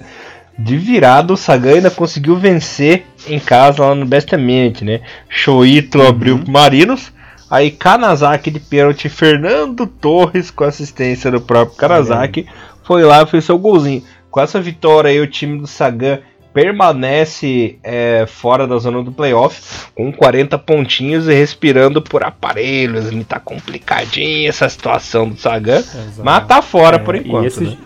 De 0.57 0.77
virado, 0.77 1.33
o 1.33 1.37
Sagan 1.37 1.75
ainda 1.75 1.89
conseguiu 1.89 2.35
vencer 2.35 3.05
em 3.27 3.39
casa 3.39 3.81
lá 3.81 3.95
no 3.95 4.05
Bestamente, 4.05 4.83
né? 4.83 4.99
Shoito 5.29 5.99
uhum. 5.99 6.07
abriu 6.07 6.37
pro 6.37 6.51
Marinos. 6.51 7.13
Aí 7.49 7.71
Kanazaki 7.71 8.51
de 8.51 8.59
pênalti, 8.59 9.09
Fernando 9.09 9.87
Torres 9.87 10.51
com 10.51 10.65
assistência 10.65 11.31
do 11.31 11.41
próprio 11.41 11.77
Kanazaki. 11.77 12.45
Foi 12.89 13.03
lá 13.03 13.21
e 13.21 13.27
fez 13.27 13.45
seu 13.45 13.55
golzinho. 13.59 14.01
Com 14.31 14.41
essa 14.41 14.59
vitória 14.59 15.11
aí, 15.11 15.19
o 15.19 15.27
time 15.27 15.59
do 15.59 15.67
Sagan 15.67 16.21
permanece 16.51 17.77
é, 17.83 18.25
fora 18.25 18.65
da 18.65 18.79
zona 18.79 19.03
do 19.03 19.11
playoff 19.11 19.91
com 19.93 20.11
40 20.11 20.57
pontinhos 20.57 21.27
e 21.27 21.33
respirando 21.35 22.01
por 22.01 22.23
aparelhos. 22.23 23.05
Ele 23.05 23.23
tá 23.23 23.39
complicadinha 23.39 24.49
essa 24.49 24.67
situação 24.67 25.29
do 25.29 25.39
Sagan, 25.39 25.77
Exato. 25.77 26.23
mas 26.23 26.47
tá 26.47 26.63
fora 26.63 26.95
é, 26.95 26.99
por 26.99 27.15
enquanto. 27.15 27.45
Esse... 27.45 27.63
Né? 27.63 27.77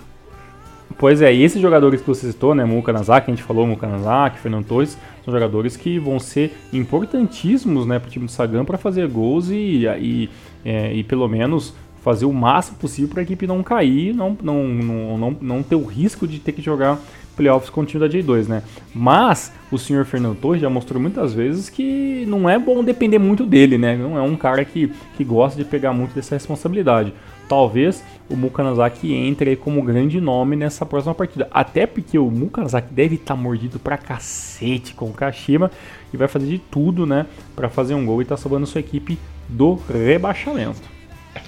Pois 0.98 1.22
é, 1.22 1.34
e 1.34 1.44
esses 1.44 1.62
jogadores 1.62 2.00
que 2.00 2.08
você 2.08 2.32
citou, 2.32 2.56
né, 2.56 2.64
Muka 2.64 2.94
Nazaki, 2.94 3.30
a 3.30 3.36
gente 3.36 3.44
falou 3.44 3.68
Muka 3.68 3.86
Nazaki, 3.86 4.40
Fernando 4.40 4.66
Torres, 4.66 4.98
são 5.26 5.34
jogadores 5.34 5.76
que 5.76 6.00
vão 6.00 6.18
ser 6.18 6.56
importantíssimos, 6.72 7.86
né, 7.86 8.00
pro 8.00 8.10
time 8.10 8.26
do 8.26 8.32
Sagan 8.32 8.64
para 8.64 8.78
fazer 8.78 9.06
gols 9.10 9.50
e, 9.50 9.86
e, 9.86 10.30
é, 10.64 10.94
e 10.94 11.04
pelo 11.04 11.28
menos 11.28 11.76
fazer 12.04 12.26
o 12.26 12.34
máximo 12.34 12.78
possível 12.78 13.10
para 13.10 13.22
a 13.22 13.24
equipe 13.24 13.48
não 13.48 13.64
cair, 13.64 14.14
não, 14.14 14.38
não, 14.42 14.68
não, 14.68 15.18
não, 15.18 15.38
não 15.40 15.64
ter 15.64 15.76
o 15.76 15.86
risco 15.86 16.28
de 16.28 16.38
ter 16.38 16.52
que 16.52 16.62
jogar 16.62 17.00
playoffs 17.36 17.70
com 17.70 17.82
o 17.82 17.86
time 17.86 18.08
da 18.08 18.14
J2, 18.14 18.48
né? 18.48 18.62
Mas 18.94 19.52
o 19.72 19.78
senhor 19.78 20.06
Fernando 20.06 20.38
Torres 20.38 20.62
já 20.62 20.70
mostrou 20.70 21.02
muitas 21.02 21.34
vezes 21.34 21.70
que 21.70 22.26
não 22.28 22.50
é 22.50 22.60
bom 22.60 22.84
depender 22.84 23.18
muito 23.18 23.46
dele, 23.46 23.78
né? 23.78 23.96
Não 23.96 24.18
é 24.18 24.22
um 24.22 24.36
cara 24.36 24.66
que, 24.66 24.92
que 25.16 25.24
gosta 25.24 25.58
de 25.58 25.68
pegar 25.68 25.94
muito 25.94 26.14
dessa 26.14 26.36
responsabilidade. 26.36 27.14
Talvez 27.48 28.04
o 28.30 28.36
Mukanazaki 28.36 29.14
entre 29.14 29.52
aí 29.52 29.56
como 29.56 29.82
grande 29.82 30.20
nome 30.20 30.56
nessa 30.56 30.86
próxima 30.86 31.16
partida. 31.16 31.48
Até 31.52 31.88
porque 31.88 32.20
o 32.20 32.30
Mukanazaki 32.30 32.94
deve 32.94 33.16
estar 33.16 33.36
tá 33.36 33.42
mordido 33.42 33.80
pra 33.80 33.98
cacete 33.98 34.94
com 34.94 35.06
o 35.06 35.14
Kashima 35.14 35.72
e 36.14 36.18
vai 36.18 36.28
fazer 36.28 36.48
de 36.48 36.60
tudo, 36.60 37.06
né, 37.06 37.26
para 37.56 37.70
fazer 37.70 37.96
um 37.96 38.06
gol 38.06 38.22
e 38.22 38.26
tá 38.26 38.38
salvando 38.38 38.68
sua 38.68 38.80
equipe 38.80 39.18
do 39.50 39.80
rebaixamento. 39.90 40.93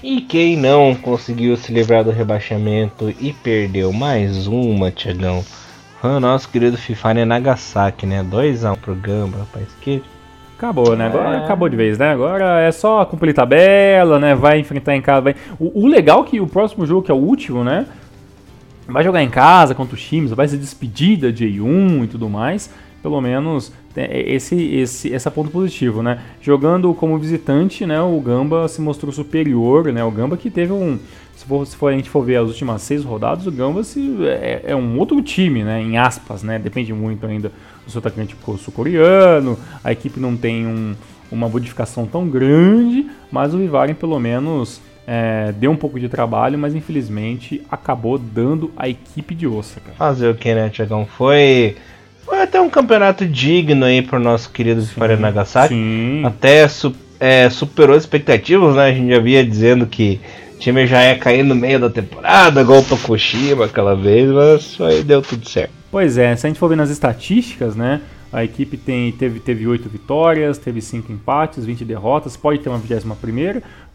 E 0.02 0.20
quem 0.20 0.56
não 0.56 0.94
conseguiu 0.94 1.56
se 1.56 1.72
livrar 1.72 2.04
do 2.04 2.10
rebaixamento 2.10 3.12
e 3.20 3.32
perdeu 3.32 3.92
mais 3.92 4.46
uma, 4.46 4.90
Tiagão? 4.90 5.44
Foi 6.00 6.10
o 6.10 6.20
nosso 6.20 6.48
querido 6.48 6.76
FIFA 6.76 7.14
né, 7.14 7.24
Nagasaki, 7.24 8.06
né? 8.06 8.22
2x1 8.22 8.76
pro 8.76 8.94
Gamba, 8.94 9.38
rapaz. 9.38 9.66
Que. 9.80 10.02
Acabou, 10.56 10.96
né? 10.96 11.06
Agora 11.06 11.36
é... 11.36 11.44
acabou 11.44 11.68
de 11.68 11.76
vez, 11.76 11.98
né? 11.98 12.12
Agora 12.12 12.60
é 12.60 12.70
só 12.72 13.04
cumprir 13.04 13.34
tabela, 13.34 14.18
né? 14.18 14.34
Vai 14.34 14.58
enfrentar 14.58 14.94
em 14.94 15.02
casa. 15.02 15.22
Vai... 15.22 15.36
O, 15.58 15.84
o 15.84 15.86
legal 15.86 16.22
é 16.22 16.26
que 16.26 16.40
o 16.40 16.46
próximo 16.46 16.86
jogo, 16.86 17.02
que 17.02 17.10
é 17.10 17.14
o 17.14 17.18
último, 17.18 17.64
né? 17.64 17.86
Vai 18.86 19.02
jogar 19.02 19.22
em 19.22 19.28
casa 19.28 19.74
contra 19.74 19.94
os 19.94 20.02
times, 20.02 20.30
vai 20.30 20.46
ser 20.46 20.58
despedida 20.58 21.32
de 21.32 21.60
1 21.60 22.04
e 22.04 22.06
tudo 22.06 22.28
mais. 22.28 22.70
Pelo 23.02 23.20
menos 23.20 23.72
esse, 24.02 24.54
esse, 24.76 25.08
esse 25.08 25.30
ponto 25.30 25.50
positivo, 25.50 26.02
né? 26.02 26.20
Jogando 26.40 26.92
como 26.94 27.18
visitante, 27.18 27.86
né? 27.86 28.00
O 28.00 28.20
Gamba 28.20 28.68
se 28.68 28.80
mostrou 28.80 29.12
superior, 29.12 29.92
né? 29.92 30.04
O 30.04 30.10
Gamba 30.10 30.36
que 30.36 30.50
teve 30.50 30.72
um 30.72 30.98
se 31.36 31.44
for, 31.44 31.66
se 31.66 31.76
for, 31.76 31.92
a 31.92 31.96
gente 31.96 32.08
for 32.08 32.24
ver 32.24 32.36
as 32.36 32.48
últimas 32.48 32.80
seis 32.80 33.04
rodadas, 33.04 33.46
o 33.46 33.52
Gambas 33.52 33.94
é, 34.22 34.62
é, 34.64 34.74
um 34.74 34.98
outro 34.98 35.20
time, 35.20 35.62
né? 35.62 35.82
Em 35.82 35.98
aspas, 35.98 36.42
né? 36.42 36.58
Depende 36.58 36.94
muito 36.94 37.26
ainda 37.26 37.52
do 37.84 37.92
seu 37.92 37.98
atacante 37.98 38.34
sul-coreano. 38.58 39.58
A 39.84 39.92
equipe 39.92 40.18
não 40.18 40.34
tem 40.34 40.66
um, 40.66 40.94
uma 41.30 41.46
modificação 41.46 42.06
tão 42.06 42.26
grande, 42.26 43.06
mas 43.30 43.52
o 43.52 43.58
Vivaren 43.58 43.92
pelo 43.92 44.18
menos 44.18 44.80
é, 45.06 45.52
deu 45.52 45.70
um 45.70 45.76
pouco 45.76 46.00
de 46.00 46.08
trabalho, 46.08 46.58
mas 46.58 46.74
infelizmente 46.74 47.62
acabou 47.70 48.18
dando 48.18 48.72
a 48.74 48.88
equipe 48.88 49.34
de 49.34 49.46
Osaka. 49.46 49.92
Fazer 49.92 50.30
o 50.30 50.34
que, 50.34 50.54
né, 50.54 50.70
Tiagão? 50.70 51.04
Foi. 51.04 51.76
Foi 52.26 52.42
até 52.42 52.60
um 52.60 52.68
campeonato 52.68 53.24
digno 53.24 53.84
aí 53.84 54.02
pro 54.02 54.18
nosso 54.18 54.50
querido 54.50 54.82
Vivaren 54.82 55.16
Nagasaki. 55.16 55.72
Sim. 55.72 56.24
Até 56.24 56.66
su 56.66 56.92
é, 57.20 57.48
superou 57.48 57.96
as 57.96 58.02
expectativas, 58.02 58.74
né? 58.74 58.86
A 58.86 58.92
gente 58.92 59.10
já 59.10 59.20
via 59.20 59.44
dizendo 59.46 59.86
que 59.86 60.20
o 60.56 60.58
time 60.58 60.86
já 60.86 61.04
ia 61.04 61.16
cair 61.16 61.44
no 61.44 61.54
meio 61.54 61.78
da 61.78 61.88
temporada, 61.88 62.60
igual 62.60 62.80
o 62.80 62.84
Tokushima 62.84 63.66
aquela 63.66 63.94
vez, 63.94 64.28
mas 64.28 64.76
aí 64.80 65.02
deu 65.02 65.22
tudo 65.22 65.48
certo. 65.48 65.70
Pois 65.90 66.18
é, 66.18 66.34
se 66.34 66.46
a 66.46 66.50
gente 66.50 66.58
for 66.58 66.68
ver 66.68 66.76
nas 66.76 66.90
estatísticas, 66.90 67.76
né? 67.76 68.00
A 68.32 68.44
equipe 68.44 68.76
tem, 68.76 69.12
teve, 69.12 69.38
teve 69.38 69.66
8 69.66 69.88
vitórias, 69.88 70.58
teve 70.58 70.82
5 70.82 71.10
empates, 71.12 71.64
20 71.64 71.84
derrotas, 71.84 72.36
pode 72.36 72.58
ter 72.58 72.68
uma 72.68 72.76
21 72.78 73.14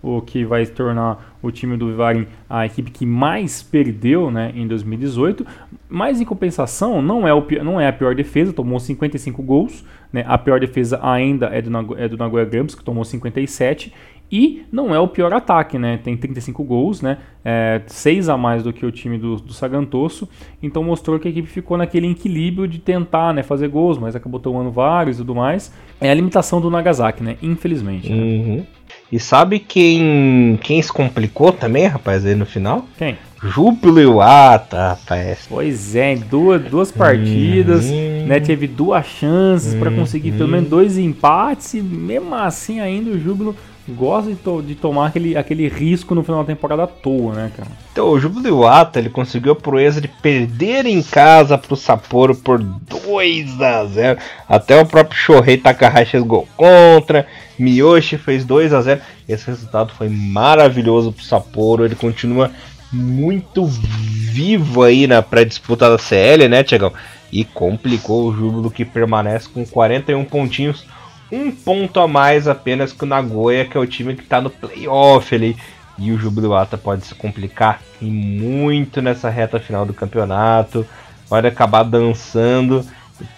o 0.01 0.21
que 0.21 0.43
vai 0.43 0.65
tornar 0.65 1.35
o 1.41 1.51
time 1.51 1.77
do 1.77 1.87
Vivarin 1.87 2.27
a 2.49 2.65
equipe 2.65 2.91
que 2.91 3.05
mais 3.05 3.61
perdeu 3.61 4.31
né, 4.31 4.51
em 4.55 4.67
2018. 4.67 5.45
Mas 5.89 6.21
em 6.21 6.25
compensação, 6.25 7.01
não 7.01 7.27
é, 7.27 7.33
o, 7.33 7.45
não 7.63 7.79
é 7.79 7.87
a 7.87 7.93
pior 7.93 8.15
defesa, 8.15 8.53
tomou 8.53 8.79
55 8.79 9.41
gols. 9.43 9.85
Né, 10.11 10.23
a 10.27 10.37
pior 10.37 10.59
defesa 10.59 10.99
ainda 11.01 11.47
é 11.47 11.61
do, 11.61 11.97
é 11.97 12.07
do 12.07 12.17
Nagoya 12.17 12.45
Grampus, 12.45 12.75
que 12.75 12.83
tomou 12.83 13.03
57. 13.03 13.93
E 14.31 14.65
não 14.71 14.95
é 14.95 14.99
o 14.99 15.09
pior 15.09 15.33
ataque, 15.33 15.77
né? 15.77 15.99
Tem 16.01 16.15
35 16.15 16.63
gols, 16.63 17.01
né? 17.01 17.17
É, 17.43 17.81
6 17.85 18.29
a 18.29 18.37
mais 18.37 18.63
do 18.63 18.71
que 18.71 18.85
o 18.85 18.91
time 18.91 19.17
do, 19.17 19.35
do 19.35 19.51
Sagantoso. 19.51 20.27
Então 20.63 20.81
mostrou 20.81 21.19
que 21.19 21.27
a 21.27 21.31
equipe 21.31 21.49
ficou 21.49 21.77
naquele 21.77 22.09
equilíbrio 22.09 22.65
de 22.65 22.79
tentar 22.79 23.33
né, 23.33 23.43
fazer 23.43 23.67
gols, 23.67 23.97
mas 23.97 24.15
acabou 24.15 24.39
tomando 24.39 24.71
vários 24.71 25.17
e 25.17 25.19
tudo 25.19 25.35
mais. 25.35 25.73
É 25.99 26.09
a 26.09 26.13
limitação 26.13 26.61
do 26.61 26.69
Nagasaki, 26.69 27.21
né? 27.21 27.35
Infelizmente. 27.43 28.09
Né? 28.09 28.65
Uhum. 29.11 29.17
E 29.17 29.19
sabe 29.19 29.59
quem, 29.59 30.59
quem 30.63 30.81
se 30.81 30.91
complicou 30.91 31.51
também, 31.51 31.87
rapaz, 31.87 32.25
aí 32.25 32.35
no 32.35 32.45
final? 32.45 32.85
Quem? 32.97 33.17
Júbilo 33.43 33.99
Iwata, 33.99 34.89
rapaz. 34.89 35.47
Pois 35.49 35.95
é, 35.95 36.15
duas, 36.15 36.61
duas 36.61 36.91
partidas, 36.91 37.85
uhum. 37.85 38.27
né? 38.27 38.39
Teve 38.39 38.67
duas 38.67 39.05
chances 39.05 39.73
uhum. 39.73 39.79
para 39.79 39.91
conseguir 39.91 40.33
pelo 40.33 40.49
menos 40.49 40.69
dois 40.69 40.97
empates 40.97 41.73
e 41.73 41.81
mesmo 41.81 42.35
assim 42.35 42.79
ainda 42.79 43.09
o 43.09 43.19
Júbilo 43.19 43.55
gosta 43.89 44.29
de, 44.29 44.35
to 44.35 44.61
de, 44.61 44.75
tomar 44.75 45.07
aquele, 45.07 45.35
aquele 45.35 45.67
risco 45.67 46.13
no 46.13 46.23
final 46.23 46.41
da 46.41 46.47
temporada 46.47 46.83
à 46.83 46.87
toa, 46.87 47.33
né, 47.33 47.51
cara? 47.55 47.69
Então, 47.91 48.09
o 48.09 48.19
Júbilo 48.19 48.47
Iwata, 48.47 48.99
ele 48.99 49.09
conseguiu 49.09 49.53
a 49.53 49.55
proeza 49.55 49.99
de 49.99 50.07
perder 50.07 50.85
em 50.85 51.01
casa 51.01 51.57
pro 51.57 51.75
Sapporo 51.75 52.35
por 52.35 52.59
2 52.59 53.61
a 53.61 53.85
0 53.85 54.19
Até 54.47 54.79
o 54.79 54.85
próprio 54.85 55.17
Shohei 55.17 55.57
Takahashi 55.57 56.19
gol 56.19 56.47
contra, 56.55 57.27
Miyoshi 57.61 58.17
fez 58.17 58.43
2 58.43 58.73
a 58.73 58.81
0 58.81 59.01
Esse 59.27 59.47
resultado 59.47 59.93
foi 59.93 60.09
maravilhoso 60.09 61.11
pro 61.11 61.23
Sapporo, 61.23 61.85
ele 61.85 61.95
continua 61.95 62.51
muito 62.91 63.65
vivo 63.65 64.83
aí 64.83 65.07
na 65.07 65.21
pré-disputa 65.21 65.89
da 65.89 65.97
CL, 65.97 66.47
né, 66.49 66.63
Tiagão? 66.63 66.91
E 67.31 67.45
complicou 67.45 68.27
o 68.27 68.35
Júbilo 68.35 68.69
que 68.69 68.83
permanece 68.83 69.47
com 69.47 69.65
41 69.65 70.25
pontinhos 70.25 70.85
um 71.31 71.49
ponto 71.49 71.99
a 71.99 72.07
mais 72.07 72.47
apenas 72.47 72.91
que 72.91 73.03
o 73.03 73.07
Nagoya, 73.07 73.65
que 73.65 73.77
é 73.77 73.79
o 73.79 73.87
time 73.87 74.15
que 74.15 74.23
está 74.23 74.41
no 74.41 74.49
playoff 74.49 75.33
ali. 75.33 75.55
E 75.97 76.11
o 76.11 76.17
Jubiluata 76.17 76.77
pode 76.77 77.05
se 77.05 77.15
complicar 77.15 77.81
muito 78.01 79.01
nessa 79.01 79.29
reta 79.29 79.59
final 79.59 79.85
do 79.85 79.93
campeonato. 79.93 80.85
Pode 81.29 81.47
acabar 81.47 81.83
dançando, 81.83 82.85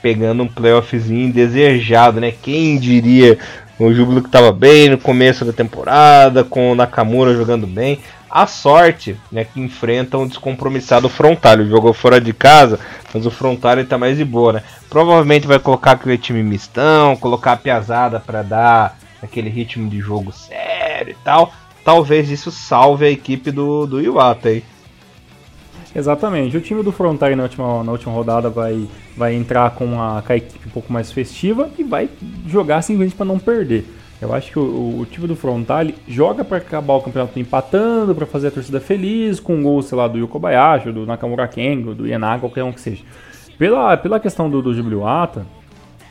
pegando 0.01 0.43
um 0.43 0.47
playoffzinho 0.47 1.31
desejado, 1.31 2.19
né? 2.19 2.31
Quem 2.31 2.79
diria 2.79 3.38
o 3.79 3.93
Júbilo 3.93 4.21
que 4.21 4.27
estava 4.27 4.51
bem 4.51 4.89
no 4.89 4.97
começo 4.97 5.43
da 5.43 5.53
temporada, 5.53 6.43
com 6.43 6.71
o 6.71 6.75
Nakamura 6.75 7.33
jogando 7.33 7.65
bem. 7.65 7.99
A 8.29 8.47
sorte 8.47 9.15
né, 9.31 9.45
que 9.45 9.59
enfrenta 9.59 10.17
um 10.17 10.27
descompromissado 10.27 11.07
Frontal. 11.07 11.65
Jogou 11.65 11.93
fora 11.93 12.19
de 12.19 12.33
casa, 12.33 12.79
mas 13.13 13.25
o 13.25 13.31
Frontal 13.31 13.79
está 13.79 13.97
mais 13.97 14.17
de 14.17 14.25
boa, 14.25 14.53
né? 14.53 14.63
Provavelmente 14.89 15.45
vai 15.45 15.59
colocar 15.59 15.91
aquele 15.91 16.17
time 16.17 16.41
mistão, 16.41 17.15
colocar 17.15 17.53
a 17.53 17.57
piazada 17.57 18.19
para 18.19 18.41
dar 18.41 18.97
aquele 19.21 19.49
ritmo 19.49 19.89
de 19.89 19.99
jogo 19.99 20.31
sério 20.31 21.12
e 21.12 21.17
tal. 21.23 21.53
Talvez 21.83 22.29
isso 22.29 22.51
salve 22.51 23.05
a 23.05 23.09
equipe 23.09 23.51
do, 23.51 23.86
do 23.86 24.01
Iwata 24.01 24.49
aí. 24.49 24.63
Exatamente. 25.95 26.58
O 26.58 26.62
time 26.62 26.82
do 26.82 26.91
Frontale 26.91 27.36
na 27.36 27.43
última, 27.43 27.84
na 27.84 27.91
última 27.91 28.12
rodada 28.13 28.49
vai, 28.49 28.88
vai 29.15 29.36
entrar 29.36 29.71
com 29.71 30.01
a, 30.01 30.21
com 30.21 30.34
a 30.34 30.38
equipe 30.38 30.67
um 30.67 30.71
pouco 30.71 30.91
mais 30.91 31.12
festiva 31.12 31.69
e 31.77 31.84
vai 31.84 32.10
jogar 32.47 32.82
simplesmente 32.82 33.15
para 33.15 33.25
não 33.25 33.38
perder. 33.38 33.86
Eu 34.19 34.34
acho 34.34 34.51
que 34.51 34.58
o, 34.58 34.99
o 34.99 35.06
time 35.06 35.27
do 35.27 35.36
Frontale 35.36 35.95
joga 36.08 36.45
para 36.45 36.58
acabar 36.58 36.93
o 36.93 37.01
campeonato 37.01 37.38
empatando, 37.39 38.15
para 38.15 38.25
fazer 38.25 38.47
a 38.47 38.51
torcida 38.51 38.79
feliz, 38.79 39.39
com 39.39 39.56
um 39.56 39.63
gol, 39.63 39.82
sei 39.82 39.97
lá, 39.97 40.08
do 40.08 40.17
Yuko 40.17 40.39
Bayashi, 40.39 40.91
do 40.91 41.06
Nakamura 41.06 41.47
Kengo, 41.47 41.93
do 41.93 42.08
Yanagi, 42.08 42.39
qualquer 42.39 42.63
um 42.63 42.71
que 42.71 42.79
seja. 42.79 43.03
Pela, 43.58 43.97
pela 43.97 44.19
questão 44.19 44.49
do, 44.49 44.62
do 44.62 44.73
Jubiluata, 44.73 45.45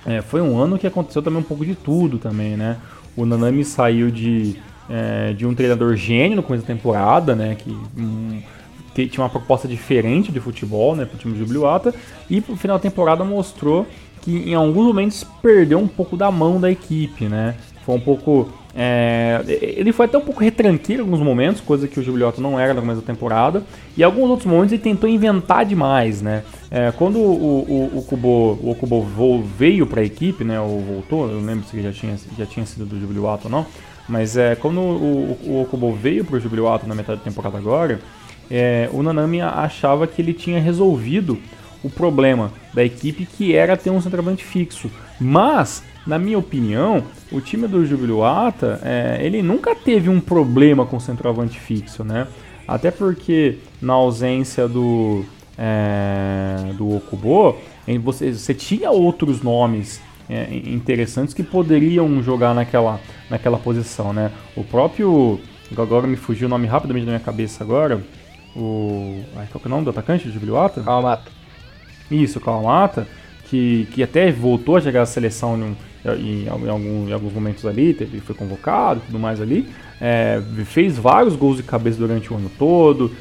é, 0.05 0.21
foi 0.21 0.43
um 0.43 0.59
ano 0.59 0.79
que 0.79 0.87
aconteceu 0.87 1.23
também 1.23 1.41
um 1.41 1.45
pouco 1.45 1.65
de 1.65 1.75
tudo 1.75 2.19
também, 2.19 2.57
né? 2.57 2.77
O 3.17 3.25
Nanami 3.25 3.65
saiu 3.65 4.11
de, 4.11 4.57
é, 4.91 5.33
de 5.33 5.47
um 5.47 5.55
treinador 5.55 5.97
gênio 5.97 6.37
no 6.37 6.43
começo 6.43 6.67
da 6.67 6.75
temporada, 6.75 7.35
né? 7.35 7.57
Que, 7.59 7.71
um, 7.71 8.41
que 8.41 8.62
tinha 8.95 9.23
uma 9.23 9.31
proposta 9.31 9.67
diferente 9.67 10.31
de 10.31 10.41
futebol, 10.41 10.95
né? 10.95 11.05
Pro 11.05 11.19
time 11.19 11.33
do 11.33 11.39
Jubiluata. 11.39 11.95
E 12.29 12.41
pro 12.41 12.57
final 12.57 12.79
da 12.79 12.83
temporada 12.83 13.25
mostrou 13.25 13.87
que 14.21 14.51
em 14.51 14.55
alguns 14.55 14.87
momentos 14.87 15.25
perdeu 15.43 15.79
um 15.79 15.89
pouco 15.89 16.17
da 16.17 16.31
mão 16.31 16.61
da 16.61 16.71
equipe, 16.71 17.27
né? 17.27 17.57
Foi 17.85 17.97
um 17.97 18.01
pouco. 18.01 18.49
É, 18.75 19.43
ele 19.61 19.93
foi 19.93 20.07
até 20.07 20.17
um 20.17 20.23
pouco 20.23 20.41
retranqueiro 20.41 21.03
em 21.03 21.05
alguns 21.05 21.21
momentos, 21.21 21.61
coisa 21.61 21.87
que 21.87 22.01
o 22.01 22.03
Giuliotto 22.03 22.41
não 22.41 22.59
era 22.59 22.73
no 22.73 22.81
começo 22.81 23.01
da 23.01 23.07
temporada. 23.07 23.63
E 23.97 24.01
em 24.01 24.05
alguns 24.05 24.31
outros 24.31 24.47
momentos 24.47 24.73
ele 24.73 24.81
tentou 24.81 25.11
inventar 25.11 25.65
demais, 25.67 26.23
né? 26.23 26.43
É, 26.71 26.91
quando 26.93 27.19
o, 27.19 27.91
o, 27.93 27.99
o, 27.99 28.03
Kubo, 28.03 28.59
o 28.63 28.75
Kubo 28.75 29.03
veio 29.59 29.87
para 29.87 30.01
a 30.01 30.05
equipe, 30.05 30.45
né? 30.45 30.61
Ou 30.61 30.81
voltou, 30.81 31.29
eu 31.29 31.41
lembro 31.41 31.67
se 31.67 31.77
ele 31.77 31.83
já 31.83 31.93
tinha, 31.93 32.17
já 32.39 32.47
tinha 32.47 32.65
sido 32.65 32.87
do 32.87 32.99
Giuliotto 32.99 33.47
ou 33.47 33.51
não. 33.51 33.67
Mas 34.09 34.37
é, 34.37 34.55
quando 34.55 34.81
o, 34.81 35.39
o, 35.45 35.63
o 35.63 35.67
Kubo 35.67 35.93
veio 35.93 36.25
para 36.25 36.37
o 36.37 36.41
Giuliotto 36.41 36.87
na 36.87 36.95
metade 36.95 37.19
da 37.19 37.25
temporada 37.25 37.59
agora, 37.59 38.01
é, 38.53 38.91
o 38.93 39.03
Nanami 39.03 39.41
achava 39.41 40.07
que 40.07 40.21
ele 40.21 40.35
tinha 40.35 40.61
resolvido 40.61 41.39
o 41.83 41.89
problema 41.89 42.53
da 42.75 42.85
equipe 42.85 43.25
que 43.25 43.55
era 43.55 43.77
ter 43.79 43.89
um 43.89 44.01
centroavante 44.01 44.45
fixo. 44.45 44.91
Mas 45.19 45.83
na 46.07 46.19
minha 46.19 46.39
opinião, 46.39 47.03
o 47.31 47.41
time 47.41 47.67
do 47.67 47.87
Jubiluata, 47.87 48.81
é, 48.83 49.19
ele 49.23 49.43
nunca 49.43 49.75
teve 49.75 50.11
um 50.11 50.21
problema 50.21 50.85
com 50.85 51.01
centroavante 51.01 51.59
fixo, 51.59 52.05
né? 52.05 52.27
Até 52.67 52.91
porque 52.91 53.59
na 53.81 53.95
ausência 53.95 54.69
do, 54.69 55.25
é, 55.57 56.73
do 56.77 56.97
Okubo, 56.97 57.57
você, 58.03 58.33
você 58.33 58.53
tinha 58.53 58.91
outros 58.91 59.43
nomes 59.43 60.01
é, 60.29 60.49
interessantes 60.53 61.35
que 61.35 61.43
poderiam 61.43 62.23
jogar 62.23 62.55
naquela, 62.55 63.01
naquela 63.31 63.59
posição, 63.59 64.13
né? 64.13 64.31
O 64.57 64.65
próprio, 64.65 65.41
agora 65.77 66.07
me 66.07 66.17
fugiu 66.17 66.47
o 66.47 66.51
nome 66.51 66.67
rapidamente 66.67 67.07
da 67.07 67.13
minha 67.13 67.25
cabeça 67.25 67.63
agora, 67.63 68.03
o... 68.57 69.23
Ai, 69.37 69.47
qual 69.51 69.63
é 69.65 69.67
o 69.67 69.71
nome 69.71 69.85
do 69.85 69.91
atacante 69.91 70.27
do 70.27 70.33
Jubiluata? 70.33 70.83
Kawamata. 70.83 71.31
Isso, 72.11 72.41
Kawamata, 72.41 73.07
que, 73.45 73.89
que 73.93 74.03
até 74.03 74.31
voltou 74.31 74.77
a 74.77 74.81
chegar 74.81 75.03
à 75.03 75.07
seleção 75.07 75.57
em 75.59 75.77
em, 76.05 76.45
em, 76.45 76.49
algum, 76.49 77.09
em 77.09 77.13
alguns 77.13 77.33
momentos 77.33 77.65
ali, 77.65 77.95
teve, 77.95 78.21
foi 78.21 78.35
convocado 78.35 79.01
e 79.01 79.07
tudo 79.07 79.19
mais 79.19 79.41
ali. 79.41 79.69
É, 80.01 80.43
fez 80.65 80.99
vários 80.99 81.37
gols 81.37 81.57
de 81.57 81.63
cabeça 81.63 81.97
durante 81.97 82.33
o 82.33 82.37
ano 82.37 82.51
todo, 82.59 83.13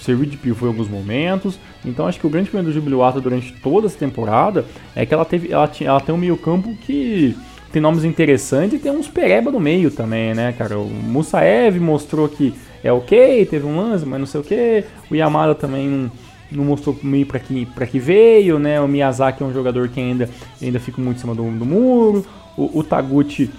serviu 0.00 0.24
de 0.24 0.36
pivô 0.36 0.66
em 0.66 0.70
alguns 0.70 0.88
momentos. 0.88 1.58
Então 1.84 2.06
acho 2.06 2.18
que 2.18 2.26
o 2.26 2.30
grande 2.30 2.48
problema 2.48 2.70
do 2.70 2.74
Jubiluata 2.74 3.20
durante 3.20 3.52
toda 3.52 3.86
essa 3.86 3.98
temporada 3.98 4.64
é 4.94 5.04
que 5.04 5.12
ela, 5.12 5.24
teve, 5.24 5.52
ela, 5.52 5.68
tinha, 5.68 5.90
ela 5.90 6.00
tem 6.00 6.14
um 6.14 6.18
meio 6.18 6.36
campo 6.36 6.74
que 6.86 7.36
tem 7.70 7.82
nomes 7.82 8.04
interessantes 8.04 8.78
e 8.78 8.82
tem 8.82 8.90
uns 8.90 9.08
pereba 9.08 9.50
no 9.50 9.60
meio 9.60 9.90
também, 9.90 10.32
né, 10.32 10.54
cara? 10.56 10.78
O 10.78 10.88
Musaev 10.88 11.78
mostrou 11.78 12.26
que 12.28 12.54
é 12.86 12.92
ok, 12.92 13.46
teve 13.46 13.66
um 13.66 13.76
lance, 13.76 14.04
mas 14.06 14.18
não 14.18 14.26
sei 14.26 14.40
o 14.40 14.44
que. 14.44 14.84
O 15.10 15.14
Yamada 15.14 15.54
também 15.54 15.88
não 15.88 16.10
não 16.50 16.64
mostrou 16.64 16.96
meio 17.02 17.26
para 17.26 17.40
que, 17.40 17.66
pra 17.66 17.86
que 17.86 17.98
veio, 17.98 18.58
né? 18.58 18.80
O 18.80 18.86
Miyazaki 18.86 19.42
é 19.42 19.46
um 19.46 19.52
jogador 19.52 19.88
que 19.88 20.00
ainda, 20.00 20.28
ainda 20.60 20.78
fica 20.78 21.00
muito 21.00 21.18
em 21.18 21.20
cima 21.20 21.34
do, 21.34 21.42
do 21.50 21.66
muro. 21.66 22.24
O, 22.56 22.78
o 22.78 22.84
Taguchi 22.84 23.50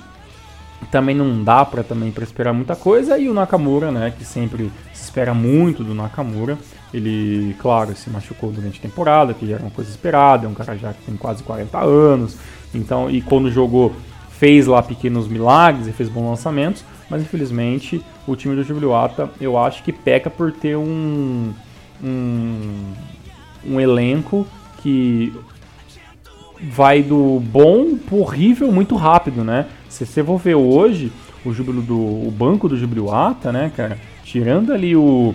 também 0.91 1.15
não 1.15 1.43
dá 1.43 1.65
para 1.65 1.83
também 1.83 2.11
para 2.11 2.23
esperar 2.23 2.53
muita 2.53 2.75
coisa 2.75 3.17
e 3.17 3.27
o 3.27 3.33
Nakamura, 3.33 3.91
né, 3.91 4.13
que 4.17 4.23
sempre 4.23 4.71
se 4.93 5.03
espera 5.03 5.33
muito 5.33 5.83
do 5.83 5.93
Nakamura. 5.93 6.57
Ele, 6.93 7.53
claro, 7.59 7.93
se 7.95 8.09
machucou 8.09 8.51
durante 8.51 8.79
a 8.79 8.81
temporada, 8.81 9.33
que 9.33 9.51
era 9.51 9.61
uma 9.61 9.71
coisa 9.71 9.89
esperada, 9.89 10.45
é 10.45 10.49
um 10.49 10.53
cara 10.53 10.77
já 10.77 10.93
que 10.93 11.03
tem 11.03 11.17
quase 11.17 11.43
40 11.43 11.77
anos. 11.79 12.37
Então, 12.73 13.09
e 13.09 13.21
quando 13.21 13.51
jogou 13.51 13.93
fez 14.31 14.67
lá 14.67 14.81
pequenos 14.81 15.27
milagres 15.27 15.87
e 15.87 15.91
fez 15.91 16.07
bons 16.07 16.29
lançamentos, 16.29 16.85
mas 17.09 17.21
infelizmente 17.21 18.03
o 18.27 18.35
time 18.35 18.55
do 18.55 18.63
Jubiluata 18.63 19.29
eu 19.39 19.57
acho 19.57 19.83
que 19.83 19.91
peca 19.91 20.29
por 20.29 20.51
ter 20.51 20.75
um 20.75 21.53
um, 22.03 22.93
um 23.65 23.79
elenco 23.79 24.45
que 24.81 25.33
vai 26.61 27.03
do 27.03 27.39
bom 27.39 27.95
pro 27.95 28.19
horrível 28.19 28.71
muito 28.71 28.95
rápido, 28.95 29.43
né? 29.43 29.67
Se 29.89 30.05
você 30.05 30.23
for 30.23 30.37
ver 30.37 30.55
hoje, 30.55 31.11
o 31.45 31.53
júbilo 31.53 31.81
do 31.81 31.97
o 31.97 32.33
banco 32.35 32.67
do 32.67 32.77
Jubiluata, 32.77 33.51
né, 33.51 33.71
cara? 33.75 33.97
Tirando 34.23 34.73
ali 34.73 34.95
o, 34.95 35.33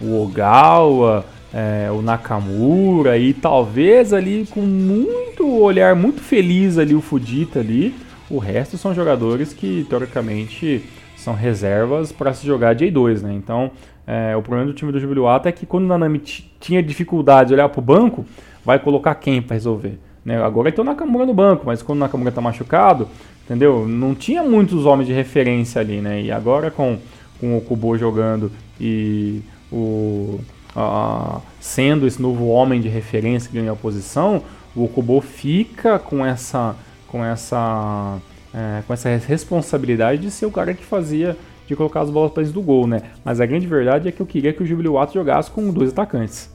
o 0.00 0.22
Ogawa, 0.22 1.24
é, 1.52 1.88
o 1.90 2.02
Nakamura 2.02 3.16
e 3.16 3.32
talvez 3.32 4.12
ali 4.12 4.46
com 4.50 4.60
muito 4.60 5.48
olhar 5.48 5.94
muito 5.94 6.20
feliz 6.20 6.78
ali 6.78 6.94
o 6.94 7.00
Fudita 7.00 7.60
ali, 7.60 7.94
o 8.28 8.38
resto 8.38 8.76
são 8.76 8.94
jogadores 8.94 9.52
que 9.52 9.86
teoricamente 9.88 10.82
são 11.24 11.34
reservas 11.34 12.12
para 12.12 12.32
se 12.34 12.46
jogar 12.46 12.76
J2, 12.76 13.22
né? 13.22 13.32
Então, 13.32 13.70
é, 14.06 14.36
o 14.36 14.42
problema 14.42 14.66
do 14.66 14.74
time 14.74 14.92
do 14.92 15.00
Jubiluata 15.00 15.48
é 15.48 15.52
que 15.52 15.64
quando 15.64 15.84
o 15.84 15.88
Nanami 15.88 16.18
tinha 16.18 16.82
dificuldade 16.82 17.48
de 17.48 17.54
olhar 17.54 17.68
para 17.68 17.80
o 17.80 17.82
banco, 17.82 18.24
vai 18.64 18.78
colocar 18.78 19.14
quem 19.14 19.40
para 19.40 19.54
resolver? 19.54 19.98
Né? 20.24 20.42
Agora 20.42 20.70
tem 20.70 20.82
o 20.82 20.86
Nakamura 20.86 21.26
no 21.26 21.34
banco, 21.34 21.64
mas 21.66 21.82
quando 21.82 21.98
o 21.98 22.00
Nakamura 22.00 22.28
está 22.28 22.40
machucado, 22.40 23.08
entendeu? 23.44 23.88
Não 23.88 24.14
tinha 24.14 24.42
muitos 24.42 24.84
homens 24.86 25.06
de 25.06 25.12
referência 25.12 25.80
ali, 25.80 26.00
né? 26.00 26.22
E 26.22 26.30
agora 26.30 26.70
com, 26.70 26.98
com 27.40 27.56
o 27.56 27.60
Kubo 27.60 27.96
jogando 27.96 28.52
e 28.78 29.42
o 29.72 30.40
uh, 30.76 31.40
sendo 31.60 32.06
esse 32.06 32.20
novo 32.20 32.48
homem 32.48 32.80
de 32.80 32.88
referência 32.88 33.50
que 33.50 33.56
ganha 33.56 33.72
a 33.72 33.76
posição, 33.76 34.42
o 34.76 34.88
Kubo 34.88 35.20
fica 35.20 35.98
com 35.98 36.24
essa 36.24 36.76
com 37.08 37.24
essa 37.24 38.18
é, 38.54 38.82
com 38.86 38.92
essa 38.92 39.08
responsabilidade 39.08 40.22
de 40.22 40.30
ser 40.30 40.46
o 40.46 40.50
cara 40.50 40.72
que 40.72 40.84
fazia 40.84 41.36
de 41.66 41.74
colocar 41.74 42.02
as 42.02 42.10
bolas 42.10 42.30
para 42.30 42.42
dentro 42.42 42.60
do 42.60 42.64
gol, 42.64 42.86
né? 42.86 43.00
Mas 43.24 43.40
a 43.40 43.46
grande 43.46 43.66
verdade 43.66 44.08
é 44.08 44.12
que 44.12 44.20
eu 44.20 44.26
queria 44.26 44.52
que 44.52 44.62
o 44.62 44.66
Jubilee 44.66 44.92
jogasse 45.12 45.50
com 45.50 45.70
dois 45.70 45.90
atacantes, 45.90 46.50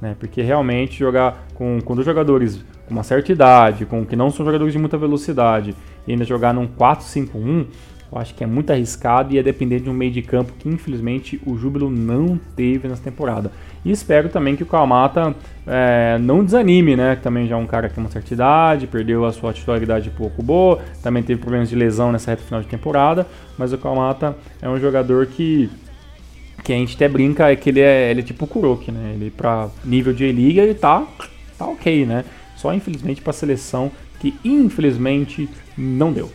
né? 0.00 0.14
Porque 0.18 0.42
realmente 0.42 0.98
jogar 0.98 1.46
com, 1.54 1.80
com 1.80 1.94
dois 1.94 2.06
jogadores 2.06 2.62
com 2.86 2.94
uma 2.94 3.02
certa 3.02 3.32
idade, 3.32 3.86
com 3.86 4.04
que 4.04 4.14
não 4.14 4.30
são 4.30 4.44
jogadores 4.44 4.72
de 4.72 4.78
muita 4.78 4.98
velocidade, 4.98 5.74
e 6.06 6.12
ainda 6.12 6.24
jogar 6.24 6.52
num 6.52 6.66
4-5-1, 6.66 7.66
Eu 8.12 8.18
acho 8.18 8.34
que 8.34 8.44
é 8.44 8.46
muito 8.46 8.70
arriscado 8.70 9.32
e 9.32 9.38
é 9.38 9.42
depender 9.42 9.80
de 9.80 9.88
um 9.88 9.94
meio 9.94 10.12
de 10.12 10.20
campo 10.20 10.52
que 10.58 10.68
infelizmente 10.68 11.40
o 11.46 11.56
Júbilo 11.56 11.90
não 11.90 12.38
teve 12.54 12.86
nessa 12.86 13.02
temporada. 13.02 13.50
E 13.82 13.90
espero 13.90 14.28
também 14.28 14.54
que 14.54 14.62
o 14.62 14.66
Kalmata 14.66 15.34
é, 15.66 16.18
não 16.18 16.44
desanime, 16.44 16.94
né? 16.94 17.16
Também 17.16 17.48
já 17.48 17.56
é 17.56 17.58
um 17.58 17.66
cara 17.66 17.88
que 17.88 17.94
tem 17.94 18.04
uma 18.04 18.10
certa 18.10 18.34
idade, 18.34 18.86
perdeu 18.86 19.24
a 19.24 19.32
sua 19.32 19.54
titularidade 19.54 20.10
pouco 20.10 20.42
boa, 20.42 20.78
também 21.02 21.22
teve 21.22 21.40
problemas 21.40 21.70
de 21.70 21.74
lesão 21.74 22.12
nessa 22.12 22.30
reta 22.30 22.42
final 22.42 22.60
de 22.60 22.68
temporada, 22.68 23.26
mas 23.56 23.72
o 23.72 23.78
Kalmata 23.78 24.36
é 24.60 24.68
um 24.68 24.78
jogador 24.78 25.26
que 25.26 25.70
que 26.62 26.72
a 26.72 26.76
gente 26.76 26.94
até 26.94 27.08
brinca 27.08 27.50
é 27.50 27.56
que 27.56 27.70
ele 27.70 27.80
é, 27.80 28.10
ele 28.10 28.20
é 28.20 28.22
tipo 28.22 28.44
o 28.44 28.48
Kuroki, 28.48 28.92
né? 28.92 29.14
Ele 29.14 29.30
para 29.30 29.68
nível 29.82 30.12
de 30.12 30.24
E-Liga 30.24 30.62
ele 30.62 30.74
tá 30.74 31.06
tá 31.58 31.66
OK, 31.66 32.04
né? 32.04 32.26
Só 32.56 32.74
infelizmente 32.74 33.22
para 33.22 33.30
a 33.30 33.34
seleção 33.34 33.90
que 34.20 34.34
infelizmente 34.44 35.48
não 35.76 36.12
deu. 36.12 36.30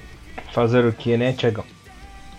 Fazer 0.58 0.84
o 0.86 0.91
que, 0.91 1.15
né, 1.15 1.34
Tiagão? 1.34 1.63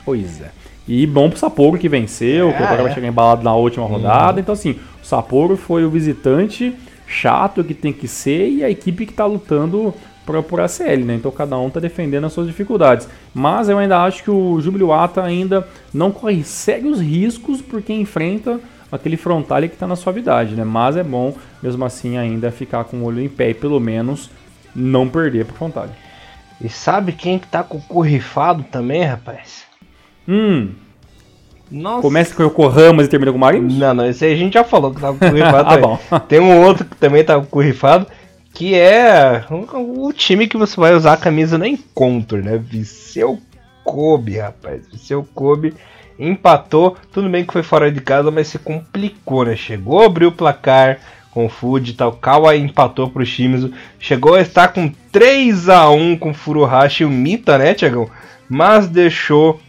Pois 0.04 0.40
é. 0.40 0.50
E 0.88 1.06
bom 1.06 1.30
pro 1.30 1.38
Sapporo 1.38 1.78
que 1.78 1.88
venceu, 1.88 2.48
é, 2.48 2.52
que 2.52 2.60
agora 2.64 2.80
é. 2.80 2.82
vai 2.82 2.92
chegar 2.92 3.06
embalado 3.06 3.44
na 3.44 3.54
última 3.54 3.86
rodada. 3.86 4.40
Então, 4.40 4.54
assim, 4.54 4.72
o 5.00 5.06
Sapporo 5.06 5.56
foi 5.56 5.84
o 5.84 5.90
visitante 5.90 6.74
chato 7.06 7.62
que 7.62 7.74
tem 7.74 7.92
que 7.92 8.08
ser 8.08 8.48
e 8.48 8.64
a 8.64 8.68
equipe 8.68 9.06
que 9.06 9.12
tá 9.12 9.24
lutando 9.24 9.94
por, 10.26 10.42
por 10.42 10.60
ACL, 10.60 11.04
né? 11.04 11.14
Então 11.14 11.30
cada 11.30 11.56
um 11.58 11.70
tá 11.70 11.78
defendendo 11.78 12.24
as 12.24 12.32
suas 12.32 12.48
dificuldades. 12.48 13.08
Mas 13.32 13.68
eu 13.68 13.78
ainda 13.78 14.02
acho 14.02 14.24
que 14.24 14.32
o 14.32 14.60
Jubiluata 14.60 15.22
ainda 15.22 15.64
não 15.94 16.10
corre 16.10 16.42
sérios 16.42 17.00
riscos 17.00 17.62
porque 17.62 17.92
enfrenta 17.92 18.58
aquele 18.90 19.16
frontale 19.16 19.68
que 19.68 19.74
está 19.74 19.86
na 19.86 19.94
suavidade, 19.94 20.56
né? 20.56 20.64
Mas 20.64 20.96
é 20.96 21.04
bom, 21.04 21.36
mesmo 21.62 21.84
assim, 21.84 22.16
ainda 22.18 22.50
ficar 22.50 22.82
com 22.82 22.96
o 22.96 23.04
olho 23.04 23.22
em 23.22 23.28
pé 23.28 23.50
e 23.50 23.54
pelo 23.54 23.78
menos 23.78 24.28
não 24.74 25.08
perder 25.08 25.44
pro 25.44 25.54
frontale. 25.54 26.07
E 26.60 26.68
sabe 26.68 27.12
quem 27.12 27.38
que 27.38 27.46
tá 27.46 27.62
com 27.62 27.78
o 27.78 27.82
cu 27.82 28.00
rifado 28.00 28.64
também, 28.64 29.04
rapaz? 29.04 29.64
Hum. 30.26 30.72
Nossa. 31.70 32.02
Começa 32.02 32.34
com 32.34 32.42
o 32.42 32.46
Yokohama 32.46 33.02
e 33.02 33.08
termina 33.08 33.30
com 33.30 33.36
o 33.36 33.40
Marinhos? 33.40 33.76
Não, 33.76 33.94
não, 33.94 34.06
esse 34.06 34.24
aí 34.24 34.32
a 34.32 34.36
gente 34.36 34.54
já 34.54 34.64
falou 34.64 34.92
que 34.92 35.00
tava 35.00 35.18
com 35.18 35.26
o 35.26 35.30
cu 35.30 35.36
rifado. 35.36 35.68
ah, 35.70 35.76
bom. 35.76 35.98
Tem 36.26 36.40
um 36.40 36.62
outro 36.64 36.84
que 36.84 36.96
também 36.96 37.22
tá 37.22 37.34
com 37.34 37.42
o 37.42 37.46
cu 37.46 37.60
rifado, 37.60 38.06
que 38.54 38.74
é 38.74 39.44
o 39.50 40.12
time 40.12 40.48
que 40.48 40.56
você 40.56 40.80
vai 40.80 40.94
usar 40.94 41.12
a 41.12 41.18
camisa 41.18 41.58
no 41.58 41.66
encontro, 41.66 42.42
né? 42.42 42.56
Viseu 42.56 43.38
Kobe, 43.84 44.38
rapaz. 44.38 44.88
Viseu 44.90 45.26
Kobe 45.34 45.74
empatou. 46.18 46.96
Tudo 47.12 47.28
bem 47.28 47.44
que 47.44 47.52
foi 47.52 47.62
fora 47.62 47.92
de 47.92 48.00
casa, 48.00 48.30
mas 48.30 48.48
se 48.48 48.58
complicou, 48.58 49.44
né? 49.44 49.54
Chegou, 49.54 50.02
abriu 50.02 50.30
o 50.30 50.32
placar 50.32 50.98
com 51.30 51.46
o 51.46 51.48
Fuji 51.48 51.92
e 51.92 51.94
tal. 51.94 52.12
Kawa 52.12 52.56
empatou 52.56 53.08
pro 53.08 53.24
Shimizu. 53.24 53.72
Chegou 53.98 54.34
a 54.34 54.40
estar 54.40 54.68
com 54.68 54.92
3 55.12 55.68
a 55.68 55.88
1 55.90 56.16
com 56.16 56.30
o 56.30 56.34
Furuhashi 56.34 57.02
e 57.02 57.06
o 57.06 57.10
Mita, 57.10 57.58
né, 57.58 57.74
Tiagão? 57.74 58.08
Mas 58.48 58.88
deixou 58.88 59.60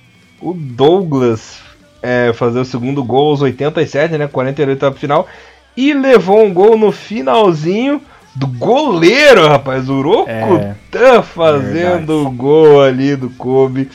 o 0.41 0.53
Douglas 0.53 1.59
é, 2.01 2.31
fazer 2.33 2.59
o 2.59 2.65
segundo 2.65 3.03
gol 3.03 3.31
aos 3.31 3.41
87, 3.41 4.17
né? 4.17 4.27
48 4.27 4.79
para 4.79 4.91
final. 4.93 5.27
E 5.75 5.93
levou 5.93 6.43
um 6.43 6.53
gol 6.53 6.77
no 6.77 6.91
finalzinho 6.91 8.01
do 8.35 8.47
goleiro, 8.47 9.47
rapaz. 9.47 9.89
O 9.89 10.01
Rokutan 10.01 11.19
é, 11.19 11.21
fazendo 11.21 12.25
o 12.25 12.31
gol 12.31 12.81
ali 12.81 13.15
do 13.15 13.29
Kobe. 13.31 13.89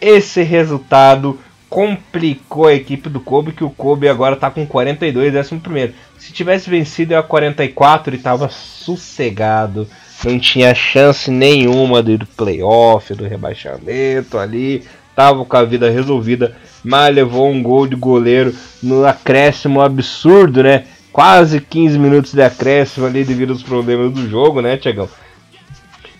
Esse 0.00 0.42
resultado 0.42 1.38
complicou 1.68 2.66
a 2.66 2.74
equipe 2.74 3.08
do 3.08 3.20
Kobe, 3.20 3.52
que 3.52 3.64
o 3.64 3.70
Kobe 3.70 4.08
agora 4.08 4.36
tá 4.36 4.50
com 4.50 4.66
42, 4.66 5.34
11 5.34 5.94
Se 6.18 6.32
tivesse 6.32 6.70
vencido 6.70 7.16
a 7.16 7.22
44, 7.22 8.14
ele 8.14 8.22
tava 8.22 8.48
sossegado. 8.48 9.86
Não 10.24 10.38
tinha 10.38 10.74
chance 10.74 11.30
nenhuma 11.30 12.02
do 12.02 12.26
playoff, 12.26 13.14
do 13.14 13.26
rebaixamento 13.26 14.38
ali. 14.38 14.82
Tava 15.14 15.44
com 15.44 15.56
a 15.56 15.64
vida 15.64 15.90
resolvida. 15.90 16.56
Mas 16.82 17.14
levou 17.14 17.48
um 17.48 17.62
gol 17.62 17.86
de 17.86 17.96
goleiro 17.96 18.54
no 18.82 19.04
acréscimo 19.04 19.80
absurdo, 19.80 20.62
né? 20.62 20.86
Quase 21.12 21.60
15 21.60 21.98
minutos 21.98 22.32
de 22.32 22.42
acréscimo 22.42 23.06
ali 23.06 23.24
devido 23.24 23.52
aos 23.52 23.62
problemas 23.62 24.12
do 24.12 24.28
jogo, 24.28 24.60
né, 24.60 24.76
Tiagão? 24.76 25.08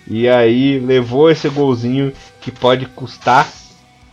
E 0.07 0.27
aí 0.27 0.79
levou 0.79 1.29
esse 1.29 1.47
golzinho 1.49 2.11
que 2.41 2.51
pode 2.51 2.85
custar 2.87 3.47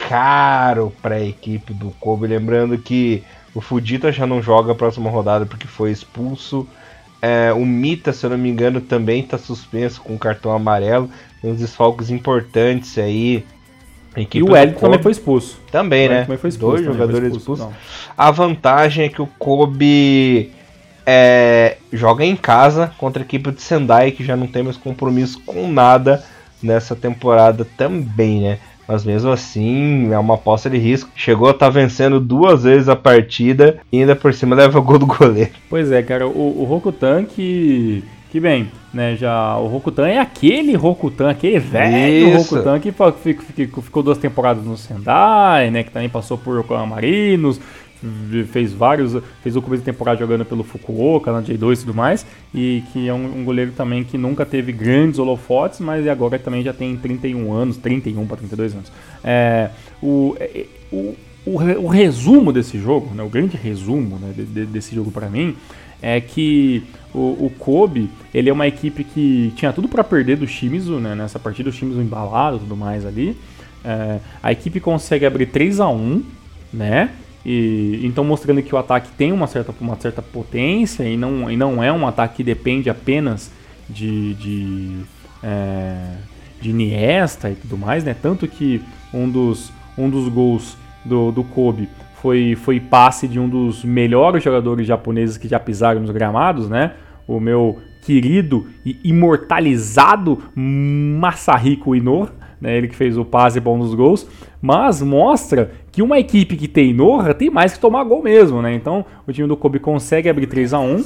caro 0.08 0.92
para 1.02 1.16
a 1.16 1.24
equipe 1.24 1.72
do 1.72 1.90
Kobe. 2.00 2.26
Lembrando 2.26 2.78
que 2.78 3.22
o 3.54 3.60
Fudita 3.60 4.12
já 4.12 4.26
não 4.26 4.40
joga 4.42 4.72
a 4.72 4.74
próxima 4.74 5.10
rodada 5.10 5.44
porque 5.46 5.66
foi 5.66 5.90
expulso. 5.90 6.66
É, 7.20 7.52
o 7.52 7.64
Mita, 7.64 8.12
se 8.12 8.24
eu 8.24 8.30
não 8.30 8.38
me 8.38 8.48
engano, 8.48 8.80
também 8.80 9.20
está 9.20 9.36
suspenso 9.38 10.00
com 10.00 10.16
cartão 10.18 10.52
amarelo. 10.52 11.10
Tem 11.42 11.50
uns 11.50 11.58
desfalques 11.58 12.10
importantes 12.10 12.96
aí. 12.98 13.44
E 14.32 14.42
o 14.42 14.52
Wellington 14.52 14.80
também 14.80 15.02
foi 15.02 15.12
expulso. 15.12 15.60
Também, 15.70 16.08
né? 16.08 16.22
Também 16.22 16.38
foi 16.38 16.48
expulso, 16.48 16.82
Dois 16.82 16.86
jogadores 16.86 17.34
expulsos. 17.34 17.68
A 18.16 18.30
vantagem 18.30 19.06
é 19.06 19.08
que 19.08 19.20
o 19.20 19.26
Kobe 19.26 20.52
é, 21.04 21.76
joga 21.92 22.24
em 22.24 22.34
casa 22.34 22.92
contra 22.96 23.22
a 23.22 23.24
equipe 23.24 23.50
de 23.50 23.60
Sendai, 23.60 24.12
que 24.12 24.24
já 24.24 24.36
não 24.36 24.46
tem 24.46 24.62
mais 24.62 24.76
compromisso 24.76 25.40
com 25.44 25.68
nada 25.68 26.24
nessa 26.62 26.96
temporada 26.96 27.66
também, 27.76 28.40
né? 28.40 28.58
Mas 28.86 29.04
mesmo 29.04 29.30
assim 29.30 30.12
é 30.12 30.18
uma 30.18 30.34
aposta 30.34 30.70
de 30.70 30.78
risco. 30.78 31.10
Chegou 31.14 31.48
a 31.48 31.50
estar 31.50 31.66
tá 31.66 31.70
vencendo 31.70 32.20
duas 32.20 32.64
vezes 32.64 32.88
a 32.88 32.96
partida 32.96 33.78
e 33.92 34.00
ainda 34.00 34.14
por 34.14 34.32
cima 34.32 34.54
leva 34.54 34.78
o 34.78 34.82
gol 34.82 34.98
do 34.98 35.06
goleiro. 35.06 35.50
Pois 35.68 35.90
é, 35.90 36.02
cara, 36.02 36.26
o, 36.26 36.62
o 36.62 36.64
Rokutan 36.64 37.24
que, 37.24 38.04
que 38.30 38.38
bem, 38.38 38.70
né, 38.92 39.16
já 39.16 39.56
o 39.56 39.66
Rokutan 39.66 40.08
é 40.08 40.18
aquele 40.18 40.74
Rokutan, 40.74 41.30
aquele 41.30 41.58
velho 41.58 42.36
Rokutan 42.36 42.78
que 42.78 42.92
ficou, 42.92 43.82
ficou, 43.82 44.02
duas 44.02 44.18
temporadas 44.18 44.64
no 44.64 44.76
Sendai, 44.76 45.70
né, 45.70 45.82
que 45.82 45.90
também 45.90 46.08
passou 46.08 46.38
por 46.38 46.64
Marinos, 46.86 47.60
fez 48.52 48.72
vários, 48.72 49.16
fez 49.42 49.56
o 49.56 49.62
começo 49.62 49.82
da 49.82 49.92
temporada 49.92 50.18
jogando 50.18 50.44
pelo 50.44 50.62
Fukuoka, 50.62 51.32
na 51.32 51.42
J2 51.42 51.74
e 51.74 51.80
tudo 51.80 51.94
mais, 51.94 52.26
e 52.54 52.82
que 52.92 53.08
é 53.08 53.14
um, 53.14 53.40
um, 53.40 53.44
goleiro 53.44 53.72
também 53.72 54.04
que 54.04 54.18
nunca 54.18 54.44
teve 54.44 54.72
grandes 54.72 55.18
holofotes, 55.18 55.80
mas 55.80 56.06
agora 56.06 56.38
também 56.38 56.62
já 56.62 56.72
tem 56.72 56.96
31 56.96 57.52
anos, 57.52 57.76
31 57.76 58.26
para 58.26 58.36
32 58.36 58.74
anos. 58.74 58.92
É, 59.24 59.70
o, 60.02 60.36
é, 60.38 60.66
o, 60.92 61.14
o, 61.46 61.52
o, 61.84 61.86
resumo 61.86 62.52
desse 62.52 62.78
jogo, 62.78 63.14
né, 63.14 63.22
o 63.22 63.28
grande 63.28 63.56
resumo 63.56 64.18
né, 64.18 64.32
de, 64.36 64.44
de, 64.44 64.66
desse 64.66 64.94
jogo 64.94 65.10
para 65.10 65.28
mim, 65.28 65.56
é 66.02 66.20
que 66.20 66.82
o, 67.14 67.46
o, 67.46 67.52
Kobe, 67.58 68.10
ele 68.34 68.50
é 68.50 68.52
uma 68.52 68.66
equipe 68.66 69.02
que 69.02 69.52
tinha 69.56 69.72
tudo 69.72 69.88
para 69.88 70.04
perder 70.04 70.36
do 70.36 70.46
Shimizu, 70.46 71.00
né, 71.00 71.14
nessa 71.14 71.38
partida, 71.38 71.70
o 71.70 71.72
Shimizu 71.72 72.00
embalado 72.00 72.56
e 72.56 72.60
tudo 72.60 72.76
mais 72.76 73.06
ali. 73.06 73.36
É, 73.84 74.18
a 74.42 74.52
equipe 74.52 74.80
consegue 74.80 75.24
abrir 75.24 75.46
3 75.46 75.80
a 75.80 75.88
1 75.88 76.22
né? 76.72 77.10
E, 77.48 78.00
então 78.02 78.24
mostrando 78.24 78.60
que 78.60 78.74
o 78.74 78.78
ataque 78.78 79.08
tem 79.16 79.30
uma 79.30 79.46
certa, 79.46 79.72
uma 79.80 79.94
certa 79.94 80.20
potência 80.20 81.04
e 81.04 81.16
não, 81.16 81.48
e 81.48 81.56
não 81.56 81.80
é 81.80 81.92
um 81.92 82.04
ataque 82.04 82.38
que 82.38 82.42
depende 82.42 82.90
apenas 82.90 83.52
de, 83.88 84.34
de, 84.34 84.96
é, 85.44 86.08
de 86.60 86.70
Iniesta 86.70 87.48
e 87.48 87.54
tudo 87.54 87.78
mais, 87.78 88.02
né? 88.02 88.16
Tanto 88.20 88.48
que 88.48 88.82
um 89.14 89.30
dos, 89.30 89.72
um 89.96 90.10
dos 90.10 90.28
gols 90.28 90.76
do, 91.04 91.30
do 91.30 91.44
Kobe 91.44 91.88
foi, 92.20 92.56
foi 92.56 92.80
passe 92.80 93.28
de 93.28 93.38
um 93.38 93.48
dos 93.48 93.84
melhores 93.84 94.42
jogadores 94.42 94.84
japoneses 94.84 95.36
que 95.36 95.46
já 95.46 95.60
pisaram 95.60 96.00
nos 96.00 96.10
gramados, 96.10 96.68
né? 96.68 96.94
O 97.28 97.38
meu 97.38 97.78
querido 98.02 98.66
e 98.84 98.98
imortalizado 99.04 100.42
Masahiko 100.56 101.94
Inoue 101.94 102.28
né, 102.60 102.76
ele 102.76 102.88
que 102.88 102.96
fez 102.96 103.16
o 103.16 103.24
passe 103.24 103.60
bom 103.60 103.78
dos 103.78 103.94
gols, 103.94 104.26
mas 104.60 105.02
mostra 105.02 105.70
que 105.96 106.02
uma 106.02 106.18
equipe 106.18 106.58
que 106.58 106.68
tem 106.68 106.92
Norra 106.92 107.32
tem 107.32 107.48
mais 107.48 107.72
que 107.72 107.80
tomar 107.80 108.04
gol 108.04 108.22
mesmo, 108.22 108.60
né? 108.60 108.74
Então 108.74 109.02
o 109.26 109.32
time 109.32 109.48
do 109.48 109.56
Kobe 109.56 109.78
consegue 109.78 110.28
abrir 110.28 110.46
3 110.46 110.74
a 110.74 110.78
1 110.78 111.04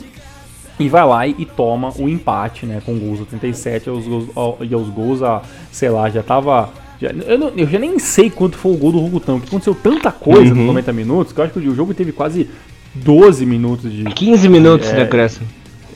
e 0.80 0.88
vai 0.88 1.06
lá 1.06 1.28
e, 1.28 1.44
toma 1.44 1.92
o 1.96 2.08
empate, 2.08 2.66
né? 2.66 2.82
Com 2.84 2.98
gols 2.98 3.22
a 3.22 3.24
37 3.24 3.86
e 3.86 3.90
aos 3.90 4.04
gols, 4.04 4.28
e 4.68 4.74
aos 4.74 4.88
gols 4.88 5.22
a, 5.22 5.42
sei 5.70 5.90
lá, 5.90 6.10
já 6.10 6.24
tava. 6.24 6.70
Já, 7.00 7.10
eu, 7.10 7.38
não, 7.38 7.50
eu, 7.50 7.68
já 7.68 7.78
nem 7.78 8.00
sei 8.00 8.30
quanto 8.30 8.56
foi 8.56 8.72
o 8.72 8.76
gol 8.76 8.90
do 8.90 8.98
Rugutão, 8.98 9.38
porque 9.38 9.54
aconteceu 9.54 9.76
tanta 9.76 10.10
coisa 10.10 10.50
uhum. 10.50 10.58
nos 10.58 10.66
90 10.66 10.92
minutos 10.92 11.32
que 11.32 11.38
eu 11.38 11.44
acho 11.44 11.52
que 11.52 11.60
o 11.60 11.74
jogo 11.74 11.94
teve 11.94 12.10
quase 12.10 12.50
12 12.92 13.46
minutos 13.46 13.92
de. 13.92 14.02
15 14.02 14.48
minutos 14.48 14.88
é, 14.88 14.96
de 14.96 15.02
acréscimo. 15.02 15.46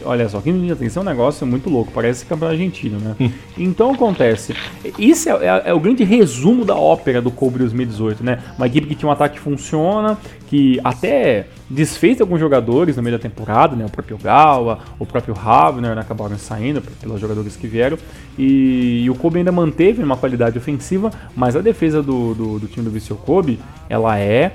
Olha 0.04 0.28
só, 0.28 0.40
15 0.40 0.52
minutos 0.52 0.78
de 0.78 0.84
atenção 0.84 1.02
é 1.02 1.06
um 1.06 1.08
negócio 1.08 1.46
muito 1.46 1.70
louco, 1.70 1.90
parece 1.92 2.24
campeonato 2.24 2.54
argentino, 2.54 2.98
né? 2.98 3.16
Hum. 3.20 3.30
então 3.56 3.92
acontece. 3.92 4.54
Isso 4.98 5.28
é, 5.28 5.32
é, 5.32 5.62
é, 5.66 5.74
o 5.74 5.80
grande 5.80 6.04
resumo 6.04 6.64
da 6.64 6.74
ópera 6.74 7.20
do 7.20 7.30
Kobe 7.30 7.58
2018, 7.58 8.22
né? 8.22 8.38
Uma 8.56 8.66
equipe 8.66 8.86
que 8.86 8.94
tinha 8.94 9.08
um 9.08 9.12
ataque 9.12 9.36
que 9.36 9.40
funciona, 9.40 10.18
que 10.48 10.80
até 10.84 11.46
desfez 11.68 12.20
alguns 12.20 12.38
jogadores 12.38 12.96
no 12.96 13.02
meio 13.02 13.16
da 13.16 13.22
temporada, 13.22 13.74
né? 13.74 13.84
O 13.84 13.90
próprio 13.90 14.18
Gawa, 14.18 14.78
o 14.98 15.06
próprio 15.06 15.34
Havner 15.34 15.94
né? 15.94 16.00
acabaram 16.00 16.36
saindo 16.38 16.80
pelos 16.80 17.20
jogadores 17.20 17.56
que 17.56 17.66
vieram. 17.66 17.98
E, 18.38 19.02
e, 19.04 19.10
o 19.10 19.14
Kobe 19.14 19.38
ainda 19.38 19.52
manteve 19.52 20.02
uma 20.02 20.16
qualidade 20.16 20.58
ofensiva, 20.58 21.10
mas 21.34 21.56
a 21.56 21.60
defesa 21.60 22.02
do, 22.02 22.34
do, 22.34 22.58
do 22.58 22.66
time 22.68 22.84
do 22.84 22.90
Viseu 22.90 23.16
Kobe, 23.16 23.58
ela 23.88 24.18
é 24.18 24.52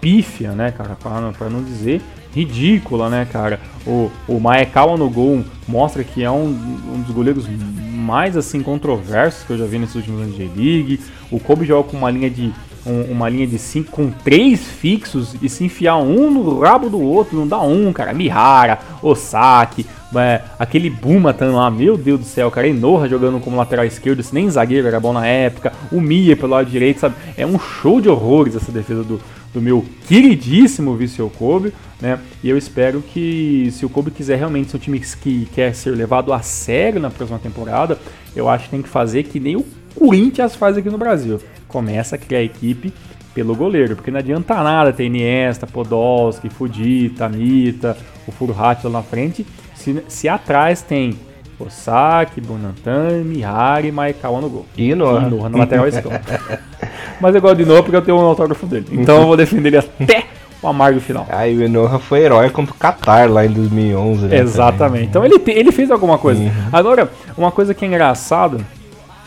pífia, 0.00 0.52
né, 0.52 0.70
cara? 0.70 0.96
Para 0.96 1.48
não 1.48 1.62
dizer 1.62 2.00
ridícula, 2.34 3.08
né, 3.08 3.26
cara? 3.30 3.60
O, 3.86 4.10
o 4.26 4.40
Maekawa 4.40 4.96
no 4.96 5.08
gol 5.08 5.44
mostra 5.66 6.04
que 6.04 6.22
é 6.22 6.30
um, 6.30 6.46
um 6.46 7.02
dos 7.02 7.14
goleiros 7.14 7.46
mais 7.48 8.36
assim 8.36 8.62
controversos 8.62 9.44
que 9.44 9.52
eu 9.52 9.58
já 9.58 9.66
vi 9.66 9.78
nesses 9.78 9.96
últimos 9.96 10.22
anos 10.22 10.36
de 10.36 10.46
J-League. 10.46 11.00
O 11.30 11.38
Kobe 11.38 11.64
joga 11.64 11.88
com 11.88 11.96
uma 11.96 12.10
linha 12.10 12.30
de 12.30 12.52
um, 12.86 13.12
uma 13.12 13.28
linha 13.28 13.46
de 13.46 13.58
5 13.58 13.90
com 13.90 14.10
três 14.10 14.60
fixos 14.60 15.36
e 15.42 15.48
se 15.48 15.64
enfiar 15.64 15.96
um 15.96 16.30
no 16.30 16.60
rabo 16.60 16.88
do 16.88 17.00
outro, 17.00 17.36
não 17.36 17.46
dá 17.46 17.60
um, 17.60 17.92
cara. 17.92 18.14
Mihara, 18.14 18.78
Osaki, 19.02 19.86
é, 20.16 20.40
aquele 20.58 20.88
Bumatan 20.88 21.52
lá, 21.52 21.70
meu 21.70 21.96
Deus 21.96 22.20
do 22.20 22.26
céu, 22.26 22.50
cara. 22.50 22.66
Enoha 22.66 23.08
jogando 23.08 23.40
como 23.40 23.56
lateral 23.56 23.84
esquerdo, 23.84 24.22
se 24.22 24.34
nem 24.34 24.48
zagueiro 24.48 24.86
era 24.86 24.98
bom 24.98 25.12
na 25.12 25.26
época. 25.26 25.72
O 25.92 26.00
Mia 26.00 26.36
pelo 26.36 26.52
lado 26.52 26.70
direito, 26.70 27.00
sabe? 27.00 27.14
É 27.36 27.46
um 27.46 27.58
show 27.58 28.00
de 28.00 28.08
horrores 28.08 28.56
essa 28.56 28.72
defesa 28.72 29.04
do, 29.04 29.20
do 29.52 29.60
meu 29.60 29.84
queridíssimo 30.06 30.94
Viseu 30.96 31.30
Kobe, 31.30 31.72
né? 32.00 32.18
E 32.42 32.48
eu 32.48 32.56
espero 32.56 33.02
que 33.02 33.70
se 33.72 33.84
o 33.84 33.88
Kobe 33.88 34.10
quiser 34.10 34.36
realmente 34.36 34.70
ser 34.70 34.76
um 34.76 34.80
time 34.80 35.00
que 35.00 35.46
quer 35.54 35.74
ser 35.74 35.90
levado 35.90 36.32
a 36.32 36.40
sério 36.40 37.00
na 37.00 37.10
próxima 37.10 37.38
temporada, 37.38 37.98
eu 38.36 38.48
acho 38.48 38.64
que 38.64 38.70
tem 38.70 38.82
que 38.82 38.88
fazer 38.88 39.24
que 39.24 39.40
nem 39.40 39.56
o 39.56 39.64
Corinthians 39.94 40.54
faz 40.54 40.76
aqui 40.76 40.90
no 40.90 40.98
Brasil. 40.98 41.40
Começa 41.66 42.16
a 42.16 42.18
criar 42.18 42.42
equipe 42.42 42.92
pelo 43.34 43.54
goleiro, 43.54 43.94
porque 43.94 44.10
não 44.10 44.18
adianta 44.18 44.54
nada 44.62 44.92
ter 44.92 45.04
Iniesta, 45.04 45.66
Podolski, 45.66 46.48
Fudita, 46.48 47.28
Mita, 47.28 47.96
o 48.26 48.32
Furuhat 48.32 48.84
lá 48.84 48.90
na 48.90 49.02
frente, 49.02 49.46
se, 49.74 50.02
se 50.08 50.28
atrás 50.28 50.82
tem 50.82 51.14
Osaki, 51.58 52.40
Bonantan, 52.40 53.24
Mihari 53.24 53.88
e 53.88 53.92
Maekawa 53.92 54.40
no 54.40 54.48
gol. 54.48 54.66
E 54.76 54.94
Noah. 54.94 55.26
E 55.26 55.30
Noah 55.30 55.48
na 55.48 55.58
lateral 55.58 55.88
esquerda. 55.88 56.40
Mas 57.20 57.34
eu 57.34 57.40
gosto 57.40 57.56
de 57.56 57.64
Noah 57.64 57.82
porque 57.82 57.96
eu 57.96 58.02
tenho 58.02 58.16
um 58.16 58.20
autógrafo 58.20 58.66
dele. 58.66 58.86
Então 58.92 59.20
eu 59.20 59.26
vou 59.26 59.36
defender 59.36 59.68
ele 59.68 59.78
até 59.78 60.26
o 60.62 60.68
amargo 60.68 61.00
final. 61.00 61.26
Aí 61.30 61.56
o 61.56 61.62
Enoha 61.62 61.98
foi 61.98 62.20
herói 62.20 62.50
contra 62.50 62.74
o 62.74 62.78
Qatar 62.78 63.30
lá 63.30 63.44
em 63.46 63.50
2011. 63.50 64.26
Né, 64.26 64.38
Exatamente. 64.38 65.06
Então 65.06 65.24
ele, 65.24 65.40
ele 65.46 65.72
fez 65.72 65.90
alguma 65.90 66.18
coisa. 66.18 66.40
Uhum. 66.40 66.50
Agora, 66.72 67.10
uma 67.36 67.50
coisa 67.50 67.74
que 67.74 67.84
é 67.84 67.88
engraçada 67.88 68.58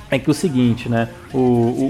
é 0.10 0.20
que 0.20 0.30
o 0.30 0.34
seguinte, 0.34 0.90
né? 0.90 1.08
O, 1.34 1.38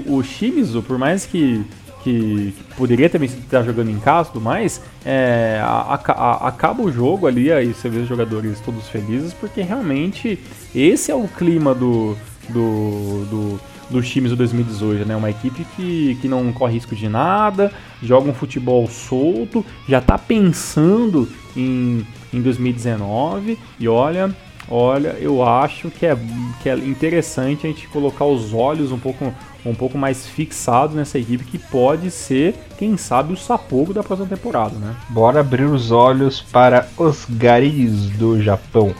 o, 0.06 0.16
o 0.16 0.22
Shimizu, 0.22 0.82
por 0.82 0.96
mais 0.96 1.26
que, 1.26 1.64
que, 2.02 2.54
que 2.56 2.74
poderia 2.74 3.08
também 3.08 3.28
estar 3.28 3.62
jogando 3.62 3.90
em 3.90 3.98
casa 3.98 4.28
e 4.28 4.32
tudo 4.32 4.42
mais, 4.42 4.82
é, 5.04 5.60
a, 5.62 5.94
a, 5.94 6.48
acaba 6.48 6.82
o 6.82 6.90
jogo 6.90 7.26
ali, 7.26 7.52
aí 7.52 7.72
você 7.72 7.88
vê 7.88 8.00
os 8.00 8.08
jogadores 8.08 8.60
todos 8.60 8.88
felizes, 8.88 9.32
porque 9.32 9.62
realmente 9.62 10.38
esse 10.74 11.10
é 11.10 11.14
o 11.14 11.28
clima 11.28 11.74
do, 11.74 12.16
do, 12.48 13.24
do 13.26 13.60
dos 13.92 14.08
times 14.08 14.30
do 14.30 14.36
2018, 14.36 15.06
né? 15.06 15.14
Uma 15.14 15.30
equipe 15.30 15.64
que, 15.76 16.16
que 16.20 16.26
não 16.26 16.50
corre 16.52 16.74
risco 16.74 16.96
de 16.96 17.08
nada, 17.08 17.70
joga 18.02 18.30
um 18.30 18.34
futebol 18.34 18.88
solto, 18.88 19.64
já 19.86 19.98
está 19.98 20.16
pensando 20.16 21.28
em, 21.54 22.04
em 22.32 22.40
2019 22.40 23.58
e 23.78 23.86
olha, 23.86 24.34
olha, 24.68 25.16
eu 25.20 25.42
acho 25.42 25.90
que 25.90 26.06
é, 26.06 26.16
que 26.62 26.68
é 26.68 26.74
interessante 26.74 27.66
a 27.66 27.70
gente 27.70 27.88
colocar 27.88 28.24
os 28.24 28.52
olhos 28.54 28.92
um 28.92 28.98
pouco, 28.98 29.32
um 29.64 29.74
pouco 29.74 29.98
mais 29.98 30.26
fixados 30.26 30.96
nessa 30.96 31.18
equipe 31.18 31.44
que 31.44 31.58
pode 31.58 32.10
ser, 32.10 32.54
quem 32.78 32.96
sabe, 32.96 33.32
o 33.32 33.36
sapogo 33.36 33.92
da 33.92 34.02
próxima 34.02 34.28
temporada, 34.28 34.74
né? 34.76 34.94
Bora 35.08 35.40
abrir 35.40 35.64
os 35.64 35.90
olhos 35.90 36.40
para 36.40 36.88
os 36.96 37.26
garis 37.28 38.10
do 38.10 38.40
Japão. 38.42 38.94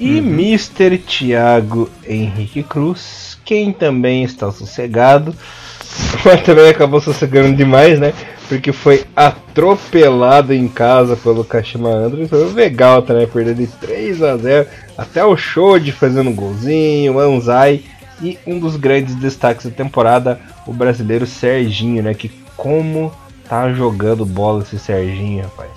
E 0.00 0.18
uhum. 0.18 0.26
Mr. 0.26 0.98
Thiago 0.98 1.88
Henrique 2.06 2.62
Cruz, 2.62 3.38
quem 3.44 3.72
também 3.72 4.24
está 4.24 4.50
sossegado, 4.50 5.34
mas 6.24 6.42
também 6.42 6.68
acabou 6.68 7.00
sossegando 7.00 7.56
demais, 7.56 8.00
né? 8.00 8.12
Porque 8.48 8.72
foi 8.72 9.04
atropelado 9.16 10.52
em 10.52 10.68
casa 10.68 11.16
pelo 11.16 11.44
Kashima 11.44 11.88
Andrews. 11.90 12.28
Foi 12.28 12.52
legal 12.52 13.02
também, 13.02 13.26
perder 13.26 13.54
de 13.54 13.66
3 13.66 14.22
a 14.22 14.36
0 14.36 14.68
até 14.96 15.24
o 15.24 15.36
show 15.36 15.78
de 15.78 15.92
fazendo 15.92 16.30
um 16.30 16.34
golzinho, 16.34 17.18
Anzai. 17.18 17.82
E 18.22 18.38
um 18.46 18.58
dos 18.58 18.76
grandes 18.76 19.14
destaques 19.16 19.66
da 19.66 19.72
temporada, 19.72 20.40
o 20.66 20.72
brasileiro 20.72 21.26
Serginho, 21.26 22.02
né? 22.02 22.14
Que 22.14 22.30
como 22.56 23.12
tá 23.48 23.72
jogando 23.72 24.24
bola 24.24 24.62
esse 24.62 24.78
Serginho, 24.78 25.42
rapaz. 25.44 25.70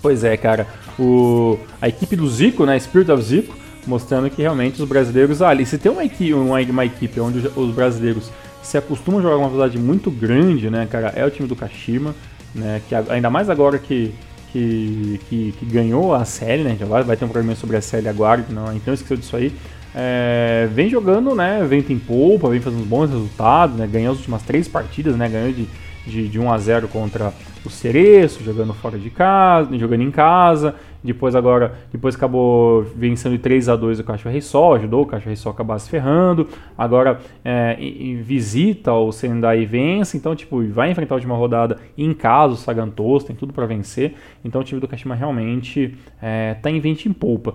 Pois 0.00 0.24
é, 0.24 0.36
cara. 0.36 0.66
O, 0.98 1.58
a 1.80 1.88
equipe 1.88 2.16
do 2.16 2.28
Zico, 2.28 2.64
né? 2.64 2.78
Spirit 2.78 3.10
of 3.10 3.22
Zico, 3.22 3.54
mostrando 3.86 4.30
que 4.30 4.42
realmente 4.42 4.80
os 4.80 4.88
brasileiros 4.88 5.42
ali, 5.42 5.66
se 5.66 5.78
tem 5.78 5.90
uma 5.90 6.04
equipe, 6.04 6.32
uma 6.32 6.84
equipe 6.84 7.20
onde 7.20 7.48
os 7.54 7.74
brasileiros 7.74 8.30
se 8.66 8.76
acostumam 8.76 9.20
a 9.20 9.22
jogar 9.22 9.36
uma 9.36 9.48
velocidade 9.48 9.78
muito 9.78 10.10
grande, 10.10 10.68
né, 10.68 10.86
cara, 10.90 11.12
é 11.14 11.24
o 11.24 11.30
time 11.30 11.46
do 11.46 11.54
Kashima, 11.54 12.14
né? 12.54 12.82
Que 12.88 12.94
ainda 12.94 13.30
mais 13.30 13.48
agora 13.48 13.78
que 13.78 14.12
que, 14.52 15.20
que, 15.28 15.54
que, 15.58 15.66
ganhou 15.66 16.14
a 16.14 16.24
série, 16.24 16.62
né? 16.62 16.76
Já 16.80 16.86
vai, 16.86 17.02
vai 17.02 17.14
ter 17.14 17.26
um 17.26 17.28
programa 17.28 17.54
sobre 17.54 17.76
a 17.76 17.82
série 17.82 18.08
agora, 18.08 18.44
não, 18.48 18.74
então 18.74 18.94
esqueceu 18.94 19.16
disso 19.16 19.36
aí. 19.36 19.52
É, 19.94 20.66
vem 20.72 20.88
jogando, 20.88 21.34
né? 21.34 21.62
Vento 21.68 21.92
em 21.92 21.98
polpa, 21.98 22.48
vem 22.48 22.60
fazendo 22.60 22.86
bons 22.86 23.10
resultados, 23.10 23.76
né? 23.76 23.86
Ganhou 23.86 24.12
as 24.12 24.18
últimas 24.18 24.42
três 24.42 24.66
partidas, 24.66 25.14
né? 25.14 25.28
Ganhou 25.28 25.52
de, 25.52 25.68
de, 26.06 26.28
de 26.28 26.38
1 26.38 26.52
a 26.52 26.58
0 26.58 26.88
contra 26.88 27.32
o 27.66 27.70
Cereço, 27.70 28.42
jogando 28.42 28.72
fora 28.72 28.98
de 28.98 29.10
casa, 29.10 29.76
jogando 29.78 30.02
em 30.02 30.10
casa. 30.10 30.74
Depois 31.02 31.36
agora, 31.36 31.74
depois 31.92 32.16
acabou 32.16 32.82
vencendo 32.82 33.32
de 33.32 33.38
3 33.38 33.68
a 33.68 33.76
2 33.76 34.00
o 34.00 34.04
Caixa 34.04 34.40
Sol, 34.40 34.74
ajudou 34.74 35.02
o 35.02 35.06
Caixa 35.06 35.34
Sol 35.36 35.52
a 35.52 35.54
acabar 35.54 35.78
se 35.78 35.88
ferrando. 35.88 36.48
Agora 36.76 37.20
é, 37.44 37.76
visita 38.22 38.92
o 38.92 39.12
Sendai 39.12 39.62
e 39.62 39.66
vence, 39.66 40.16
então 40.16 40.34
tipo, 40.34 40.66
vai 40.68 40.90
enfrentar 40.90 41.14
a 41.14 41.16
última 41.16 41.36
rodada 41.36 41.78
em 41.96 42.12
casa, 42.12 42.54
o 42.54 42.56
Sagantos, 42.56 43.24
tem 43.24 43.36
tudo 43.36 43.52
para 43.52 43.66
vencer. 43.66 44.14
Então 44.44 44.60
o 44.60 44.64
time 44.64 44.80
do 44.80 44.88
Kashima 44.88 45.14
realmente 45.14 45.96
é, 46.20 46.54
tá 46.54 46.70
em 46.70 46.80
20 46.80 47.06
em 47.06 47.12
polpa. 47.12 47.54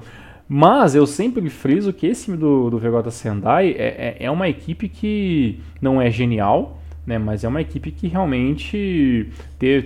Mas 0.54 0.96
eu 0.96 1.08
sempre 1.08 1.50
friso 1.50 1.94
que 1.94 2.06
esse 2.06 2.26
time 2.26 2.36
do, 2.36 2.70
do 2.70 2.78
Vegota 2.78 3.10
Sendai 3.10 3.72
é, 3.72 4.18
é, 4.20 4.26
é 4.26 4.32
uma 4.32 4.50
equipe 4.50 4.90
que 4.90 5.60
não 5.82 6.02
é 6.02 6.12
genial, 6.12 6.81
né? 7.12 7.18
Mas 7.18 7.44
é 7.44 7.48
uma 7.48 7.62
equipe 7.62 7.92
que 7.92 8.08
realmente 8.08 9.30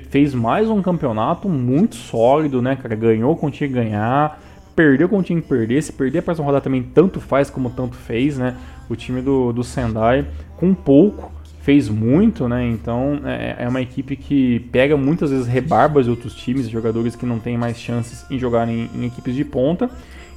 fez 0.10 0.34
mais 0.34 0.70
um 0.70 0.82
campeonato 0.82 1.50
muito 1.50 1.96
sólido, 1.96 2.62
né, 2.62 2.76
cara? 2.76 2.96
Ganhou 2.96 3.36
com 3.36 3.50
tinha 3.50 3.68
que 3.68 3.74
ganhar, 3.74 4.40
perdeu 4.76 5.10
com 5.10 5.24
tinha 5.24 5.42
que 5.42 5.48
perder. 5.48 5.82
Se 5.82 5.92
perder 5.92 6.20
a 6.20 6.22
próxima 6.22 6.46
rodada 6.46 6.64
também 6.64 6.84
tanto 6.84 7.20
faz 7.20 7.50
como 7.50 7.70
tanto 7.72 7.96
fez, 7.96 8.38
né? 8.38 8.56
O 8.88 8.96
time 8.96 9.22
do, 9.22 9.52
do 9.52 9.64
Sendai, 9.64 10.28
com 10.56 10.74
pouco, 10.74 11.32
fez 11.62 11.90
muito, 11.90 12.48
né? 12.48 12.64
Então 12.68 13.22
é, 13.26 13.56
é 13.60 13.68
uma 13.68 13.82
equipe 13.82 14.16
que 14.16 14.60
pega 14.72 14.96
muitas 14.96 15.32
vezes 15.32 15.48
rebarbas 15.48 16.06
de 16.06 16.12
outros 16.12 16.36
times, 16.36 16.70
jogadores 16.70 17.16
que 17.16 17.26
não 17.26 17.40
têm 17.40 17.58
mais 17.58 17.80
chances 17.80 18.24
em 18.30 18.38
jogar 18.38 18.70
em, 18.70 18.88
em 18.94 19.06
equipes 19.06 19.34
de 19.34 19.44
ponta. 19.44 19.90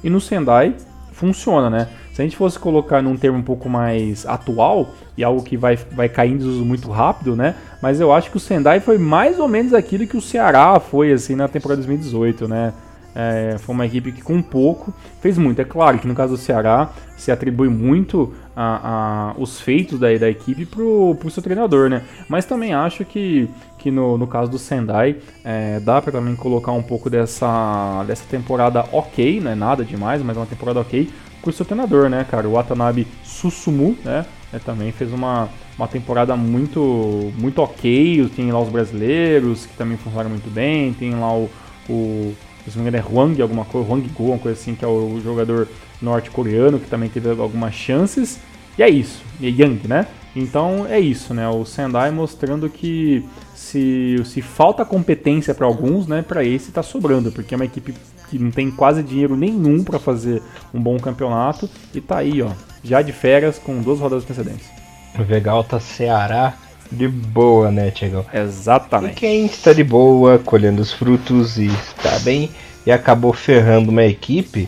E 0.03 0.09
no 0.09 0.19
Sendai 0.19 0.73
funciona, 1.19 1.69
né? 1.69 1.89
Se 2.13 2.21
a 2.21 2.25
gente 2.25 2.37
fosse 2.37 2.57
colocar 2.57 3.01
num 3.01 3.15
termo 3.17 3.37
um 3.37 3.43
pouco 3.43 3.69
mais 3.69 4.25
atual 4.25 4.93
e 5.17 5.23
algo 5.23 5.43
que 5.43 5.57
vai, 5.57 5.75
vai 5.75 6.07
caindo 6.07 6.45
muito 6.65 6.89
rápido, 6.89 7.35
né? 7.35 7.55
Mas 7.81 7.99
eu 7.99 8.11
acho 8.11 8.31
que 8.31 8.37
o 8.37 8.39
Sendai 8.39 8.79
foi 8.79 8.97
mais 8.97 9.37
ou 9.39 9.47
menos 9.47 9.73
aquilo 9.73 10.07
que 10.07 10.17
o 10.17 10.21
Ceará 10.21 10.79
foi 10.79 11.11
assim 11.11 11.35
na 11.35 11.47
temporada 11.47 11.81
2018, 11.81 12.47
né? 12.47 12.73
É, 13.15 13.57
foi 13.59 13.73
uma 13.73 13.85
equipe 13.85 14.11
que 14.11 14.21
com 14.21 14.41
pouco 14.41 14.93
fez 15.21 15.37
muito. 15.37 15.61
É 15.61 15.65
claro 15.65 15.99
que 15.99 16.07
no 16.07 16.15
caso 16.15 16.33
do 16.33 16.37
Ceará 16.37 16.89
se 17.17 17.31
atribui 17.31 17.67
muito 17.67 18.33
a, 18.55 19.33
a, 19.33 19.41
os 19.41 19.59
feitos 19.59 19.99
da, 19.99 20.15
da 20.17 20.29
equipe 20.29 20.65
pro, 20.65 21.15
pro 21.19 21.29
seu 21.29 21.41
treinador, 21.41 21.89
né? 21.89 22.03
Mas 22.27 22.45
também 22.45 22.73
acho 22.73 23.03
que, 23.05 23.49
que 23.77 23.89
no, 23.89 24.17
no 24.17 24.27
caso 24.27 24.51
do 24.51 24.59
Sendai 24.59 25.17
é, 25.43 25.79
dá 25.79 26.01
para 26.01 26.11
também 26.11 26.35
colocar 26.35 26.71
um 26.71 26.83
pouco 26.83 27.09
dessa, 27.09 28.03
dessa 28.05 28.25
temporada 28.29 28.85
ok, 28.91 29.41
não 29.41 29.51
é 29.51 29.55
nada 29.55 29.83
demais, 29.83 30.21
mas 30.21 30.37
é 30.37 30.39
uma 30.39 30.45
temporada 30.45 30.79
ok 30.79 31.09
com 31.41 31.49
o 31.49 31.53
seu 31.53 31.65
treinador, 31.65 32.09
né, 32.09 32.25
cara? 32.29 32.47
O 32.47 32.53
Watanabe 32.53 33.07
Susumu, 33.23 33.97
né? 34.03 34.25
É, 34.51 34.57
também 34.57 34.91
fez 34.91 35.13
uma, 35.13 35.47
uma 35.77 35.87
temporada 35.87 36.35
muito 36.35 37.31
muito 37.37 37.61
ok. 37.61 38.29
Tem 38.35 38.51
lá 38.51 38.59
os 38.59 38.69
brasileiros 38.69 39.65
que 39.65 39.77
também 39.77 39.97
funcionaram 39.97 40.29
muito 40.29 40.49
bem. 40.49 40.93
Tem 40.93 41.13
lá 41.15 41.33
o, 41.33 41.49
o 41.87 42.33
se 42.67 42.77
não 42.77 42.83
me 42.83 42.89
engano 42.89 43.05
é 43.05 43.13
Hwang, 43.13 43.41
alguma 43.41 43.65
coisa, 43.65 43.87
Hwang 43.89 44.07
Go, 44.09 44.23
alguma 44.23 44.39
coisa 44.39 44.59
assim, 44.59 44.75
que 44.75 44.83
é 44.83 44.87
o 44.87 45.19
jogador 45.23 45.67
norte-coreano 46.01 46.79
que 46.79 46.89
também 46.89 47.09
teve 47.09 47.29
algumas 47.29 47.73
chances. 47.73 48.39
E 48.77 48.83
é 48.83 48.89
isso, 48.89 49.21
e 49.39 49.47
é 49.47 49.49
Yang, 49.49 49.87
né? 49.87 50.07
Então 50.35 50.85
é 50.87 50.99
isso, 50.99 51.33
né? 51.33 51.47
O 51.49 51.65
Sendai 51.65 52.11
mostrando 52.11 52.69
que 52.69 53.25
se, 53.55 54.15
se 54.25 54.41
falta 54.41 54.85
competência 54.85 55.53
para 55.53 55.65
alguns, 55.65 56.07
né? 56.07 56.21
Para 56.21 56.43
esse 56.43 56.71
tá 56.71 56.83
sobrando, 56.83 57.31
porque 57.31 57.53
é 57.53 57.57
uma 57.57 57.65
equipe 57.65 57.93
que 58.29 58.37
não 58.37 58.51
tem 58.51 58.69
quase 58.69 59.01
dinheiro 59.01 59.35
nenhum 59.35 59.83
para 59.83 59.97
fazer 59.97 60.41
um 60.73 60.81
bom 60.81 60.97
campeonato 60.99 61.69
e 61.93 61.99
tá 61.99 62.19
aí, 62.19 62.41
ó, 62.41 62.51
já 62.83 63.01
de 63.01 63.11
férias 63.11 63.57
com 63.57 63.81
duas 63.81 63.99
rodadas 63.99 64.23
de 64.23 64.31
antecedência. 64.31 64.71
O 65.17 65.23
Vegal 65.23 65.63
tá 65.63 65.79
Ceará 65.79 66.53
de 66.91 67.07
boa, 67.07 67.71
né, 67.71 67.91
Tiagão? 67.91 68.25
Exatamente. 68.33 69.11
E 69.11 69.15
quem 69.15 69.45
está 69.45 69.73
de 69.73 69.83
boa, 69.83 70.39
colhendo 70.39 70.81
os 70.81 70.91
frutos 70.91 71.57
e 71.57 71.67
está 71.67 72.17
bem 72.19 72.49
e 72.85 72.91
acabou 72.91 73.33
ferrando 73.33 73.91
uma 73.91 74.03
equipe 74.03 74.67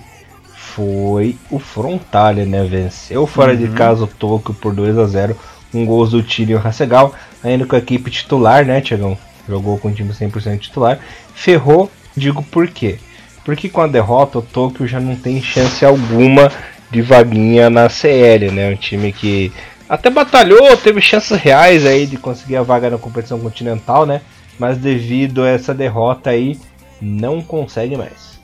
foi 0.53 1.35
o 1.49 1.59
Frontalia, 1.59 2.45
né? 2.45 2.63
Venceu 2.63 3.27
fora 3.27 3.53
uhum. 3.53 3.57
de 3.57 3.67
casa 3.69 4.03
o 4.03 4.07
Tokyo 4.07 4.53
por 4.53 4.73
2 4.73 4.97
a 4.97 5.05
0 5.05 5.35
com 5.71 5.85
gols 5.85 6.11
do 6.11 6.21
Tyrion 6.21 6.59
Hasegal, 6.63 7.13
ainda 7.43 7.65
com 7.65 7.75
a 7.75 7.79
equipe 7.79 8.11
titular, 8.11 8.65
né, 8.65 8.81
Tiagão? 8.81 9.17
Jogou 9.47 9.77
com 9.77 9.89
o 9.89 9.93
time 9.93 10.11
100% 10.13 10.59
titular. 10.59 10.99
Ferrou, 11.33 11.89
digo 12.15 12.43
por 12.43 12.67
quê? 12.67 12.99
Porque 13.43 13.69
com 13.69 13.81
a 13.81 13.87
derrota 13.87 14.39
o 14.39 14.41
Tokyo 14.41 14.87
já 14.87 14.99
não 14.99 15.15
tem 15.15 15.41
chance 15.41 15.83
alguma 15.83 16.51
de 16.91 17.01
vaguinha 17.01 17.69
na 17.69 17.89
CL, 17.89 18.51
né? 18.51 18.69
Um 18.69 18.75
time 18.75 19.11
que 19.11 19.51
até 19.91 20.09
batalhou, 20.09 20.77
teve 20.77 21.01
chances 21.01 21.37
reais 21.37 21.85
aí 21.85 22.07
de 22.07 22.15
conseguir 22.15 22.55
a 22.55 22.63
vaga 22.63 22.89
na 22.89 22.97
competição 22.97 23.37
continental, 23.41 24.05
né? 24.05 24.21
Mas 24.57 24.77
devido 24.77 25.43
a 25.43 25.49
essa 25.49 25.73
derrota 25.73 26.29
aí, 26.29 26.57
não 27.01 27.41
consegue 27.41 27.97
mais. 27.97 28.39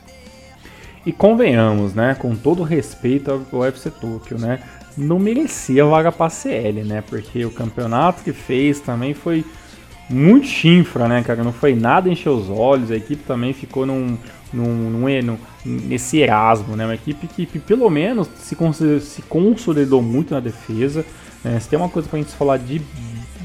E 1.05 1.13
convenhamos, 1.13 1.93
né? 1.93 2.17
Com 2.19 2.35
todo 2.35 2.63
respeito 2.63 3.31
ao 3.31 3.59
UFC 3.61 3.89
Tokyo, 3.89 4.37
né? 4.37 4.59
Não 4.97 5.17
merecia 5.19 5.85
vaga 5.85 6.11
para 6.11 6.29
CL, 6.29 6.83
né? 6.83 7.01
Porque 7.07 7.45
o 7.45 7.51
campeonato 7.51 8.23
que 8.23 8.33
fez 8.33 8.81
também 8.81 9.13
foi 9.13 9.45
muito 10.09 10.47
chinfra, 10.47 11.07
né, 11.07 11.23
cara? 11.23 11.45
Não 11.45 11.53
foi 11.53 11.73
nada 11.73 12.09
encher 12.09 12.27
os 12.27 12.49
olhos. 12.49 12.91
A 12.91 12.97
equipe 12.97 13.23
também 13.23 13.53
ficou 13.53 13.85
num, 13.85 14.17
num, 14.51 14.89
num, 14.89 15.21
num 15.21 15.37
nesse 15.63 16.17
Erasmo, 16.17 16.75
né? 16.75 16.83
Uma 16.83 16.95
equipe 16.95 17.25
que, 17.25 17.45
pelo 17.57 17.89
menos 17.89 18.27
se, 18.35 18.57
se 18.99 19.21
consolidou 19.21 20.01
muito 20.01 20.33
na 20.33 20.41
defesa. 20.41 21.05
Né? 21.43 21.59
Se 21.59 21.69
tem 21.69 21.77
uma 21.77 21.89
coisa 21.89 22.07
pra 22.07 22.19
gente 22.19 22.31
falar 22.31 22.57
de, 22.57 22.81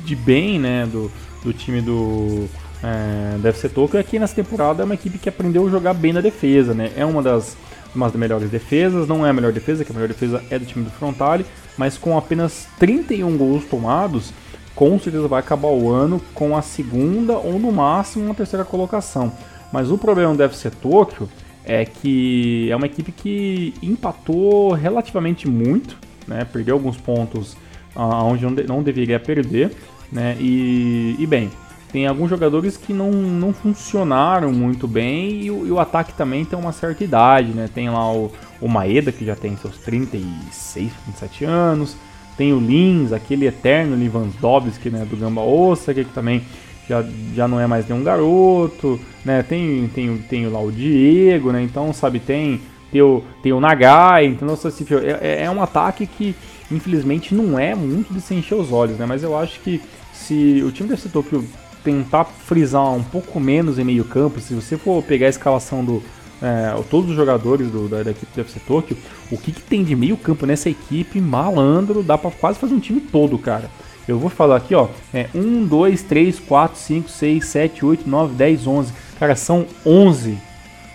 de 0.05 0.17
bem, 0.17 0.59
né, 0.59 0.87
do, 0.87 1.11
do 1.43 1.53
time 1.53 1.81
do 1.81 2.49
é, 2.83 3.39
deve 3.39 3.57
ser 3.59 3.69
Tokyo, 3.69 3.99
é 3.99 4.03
que 4.03 4.19
nessa 4.19 4.35
temporada 4.35 4.83
é 4.83 4.85
uma 4.85 4.95
equipe 4.95 5.19
que 5.19 5.29
aprendeu 5.29 5.67
a 5.67 5.71
jogar 5.71 5.95
bem 5.95 6.13
na 6.13 6.21
defesa, 6.21 6.75
né? 6.75 6.91
É 6.97 7.07
uma 7.07 7.23
das, 7.23 7.57
uma 7.95 8.07
das 8.09 8.17
melhores 8.17 8.51
defesas, 8.51 9.07
não 9.07 9.25
é 9.25 9.31
a 9.31 9.33
melhor 9.33 9.53
defesa, 9.53 9.85
que 9.85 9.93
a 9.93 9.95
melhor 9.95 10.09
defesa 10.09 10.43
é 10.51 10.59
do 10.59 10.67
time 10.67 10.85
do 10.85 10.91
Frontale, 10.91 11.47
mas 11.79 11.97
com 11.97 12.19
apenas 12.19 12.67
31 12.79 13.37
gols 13.37 13.65
tomados, 13.67 14.33
com 14.75 14.99
certeza 14.99 15.29
vai 15.29 15.41
acabar 15.41 15.69
o 15.69 15.91
ano 15.91 16.21
com 16.35 16.57
a 16.57 16.63
segunda 16.63 17.35
ou 17.35 17.59
no 17.59 17.71
máximo 17.71 18.25
uma 18.25 18.35
terceira 18.35 18.65
colocação. 18.65 19.33
Mas 19.73 19.91
o 19.91 19.97
problema 19.97 20.35
deve 20.35 20.57
ser 20.57 20.73
Tóquio 20.73 21.29
é 21.65 21.85
que 21.85 22.69
é 22.71 22.75
uma 22.75 22.87
equipe 22.87 23.13
que 23.13 23.75
empatou 23.81 24.73
relativamente 24.73 25.49
muito, 25.49 25.97
né? 26.27 26.45
Perdeu 26.45 26.75
alguns 26.75 26.97
pontos 26.97 27.57
aonde 27.95 28.45
não, 28.45 28.53
não 28.53 28.83
deveria 28.83 29.21
perder, 29.21 29.71
né? 30.11 30.37
E, 30.39 31.17
e, 31.19 31.27
bem, 31.27 31.51
tem 31.93 32.07
alguns 32.07 32.31
jogadores 32.31 32.77
que 32.77 32.93
não, 32.93 33.11
não 33.11 33.53
funcionaram 33.53 34.53
muito 34.53 34.89
bem 34.89 35.43
e 35.43 35.51
o, 35.51 35.67
e 35.67 35.71
o, 35.71 35.79
ataque 35.79 36.13
também 36.15 36.45
tem 36.45 36.59
uma 36.59 36.73
certa 36.73 37.05
idade, 37.05 37.53
né? 37.53 37.69
Tem 37.73 37.91
lá 37.91 38.13
o, 38.13 38.31
o 38.61 38.69
Maeda 38.69 39.13
que 39.13 39.25
já 39.25 39.37
tem 39.37 39.57
seus 39.57 39.77
36, 39.79 40.91
27 41.07 41.45
anos, 41.45 41.97
tem 42.37 42.53
o 42.53 42.59
Lins, 42.59 43.13
aquele 43.13 43.47
eterno 43.47 43.97
Lewandowski, 43.97 44.91
né, 44.91 45.07
do 45.09 45.17
Gamba 45.17 45.43
Ossa, 45.43 45.93
que 45.93 46.05
também 46.05 46.43
já, 46.89 47.05
já 47.35 47.47
não 47.47 47.61
é 47.61 47.67
mais 47.67 47.89
nenhum 47.89 48.03
garoto, 48.03 48.99
né? 49.25 49.43
Tem, 49.43 49.89
tem, 49.95 50.19
tem 50.19 50.47
lá 50.47 50.61
o 50.61 50.73
Diego, 50.73 51.53
né? 51.53 51.63
Então, 51.63 51.93
sabe, 51.93 52.19
tem, 52.19 52.61
tem, 52.91 53.03
o, 53.03 53.23
tem 53.43 53.53
o 53.53 53.61
Nagai, 53.61 54.27
então, 54.27 54.49
assim, 54.53 54.85
é, 55.21 55.45
é 55.45 55.51
um 55.51 55.63
ataque 55.63 56.07
que, 56.07 56.35
infelizmente, 56.73 57.35
não 57.35 57.59
é 57.59 57.75
muito 57.75 58.13
de 58.13 58.21
se 58.21 58.35
encher 58.35 58.55
os 58.55 58.73
olhos, 58.73 58.99
né? 58.99 59.07
Mas 59.07 59.23
eu 59.23 59.37
acho 59.37 59.61
que 59.61 59.81
se 60.13 60.63
o 60.67 60.71
time 60.71 60.89
desse 60.89 61.09
Tokyo 61.09 61.45
tentar 61.85 62.25
frisar 62.25 62.93
um 62.93 63.03
pouco 63.03 63.41
menos 63.41 63.79
em 63.79 63.85
meio 63.85 64.05
campo, 64.05 64.41
se 64.41 64.55
você 64.55 64.77
for 64.77 65.03
pegar 65.03 65.27
a 65.27 65.31
escalação 65.31 65.85
do, 65.85 66.03
é, 66.41 66.75
todos 66.91 67.11
os 67.11 67.17
jogadores 67.17 67.71
do, 67.71 67.89
da, 67.89 68.03
da, 68.03 68.11
equipe 68.11 68.33
do 68.35 68.41
FC 68.41 68.61
Tokyo, 68.67 68.97
o 69.31 69.39
que, 69.39 69.53
que 69.53 69.63
tem 69.63 69.85
de 69.85 69.95
meio 69.95 70.17
campo 70.17 70.47
nessa 70.47 70.69
equipe, 70.69 71.21
malandro, 71.21 72.03
dá 72.03 72.19
pra 72.19 72.31
quase 72.31 72.59
fazer 72.59 72.75
um 72.75 72.81
time 72.81 73.01
todo, 73.01 73.39
cara. 73.39 73.71
Eu 74.07 74.19
vou 74.19 74.29
falar 74.29 74.57
aqui, 74.57 74.75
ó, 74.75 74.89
é 75.15 75.29
1, 75.33 75.67
2, 75.67 76.03
3, 76.03 76.41
4, 76.41 76.79
5, 76.79 77.09
6, 77.09 77.45
7, 77.45 77.85
8, 77.85 78.09
9, 78.09 78.35
10, 78.35 78.67
11. 78.67 78.93
Cara, 79.19 79.37
são 79.37 79.67
11 79.87 80.37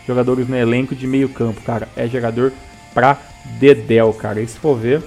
jogadores 0.05 0.47
no 0.47 0.55
elenco 0.57 0.93
de 0.93 1.07
meio 1.07 1.29
campo, 1.29 1.61
cara. 1.61 1.87
É 1.95 2.07
jogador 2.07 2.51
pra 2.93 3.17
dedéu, 3.59 4.13
cara. 4.13 4.41
E 4.41 4.47
se 4.47 4.57
for 4.57 4.75
ver, 4.75 5.01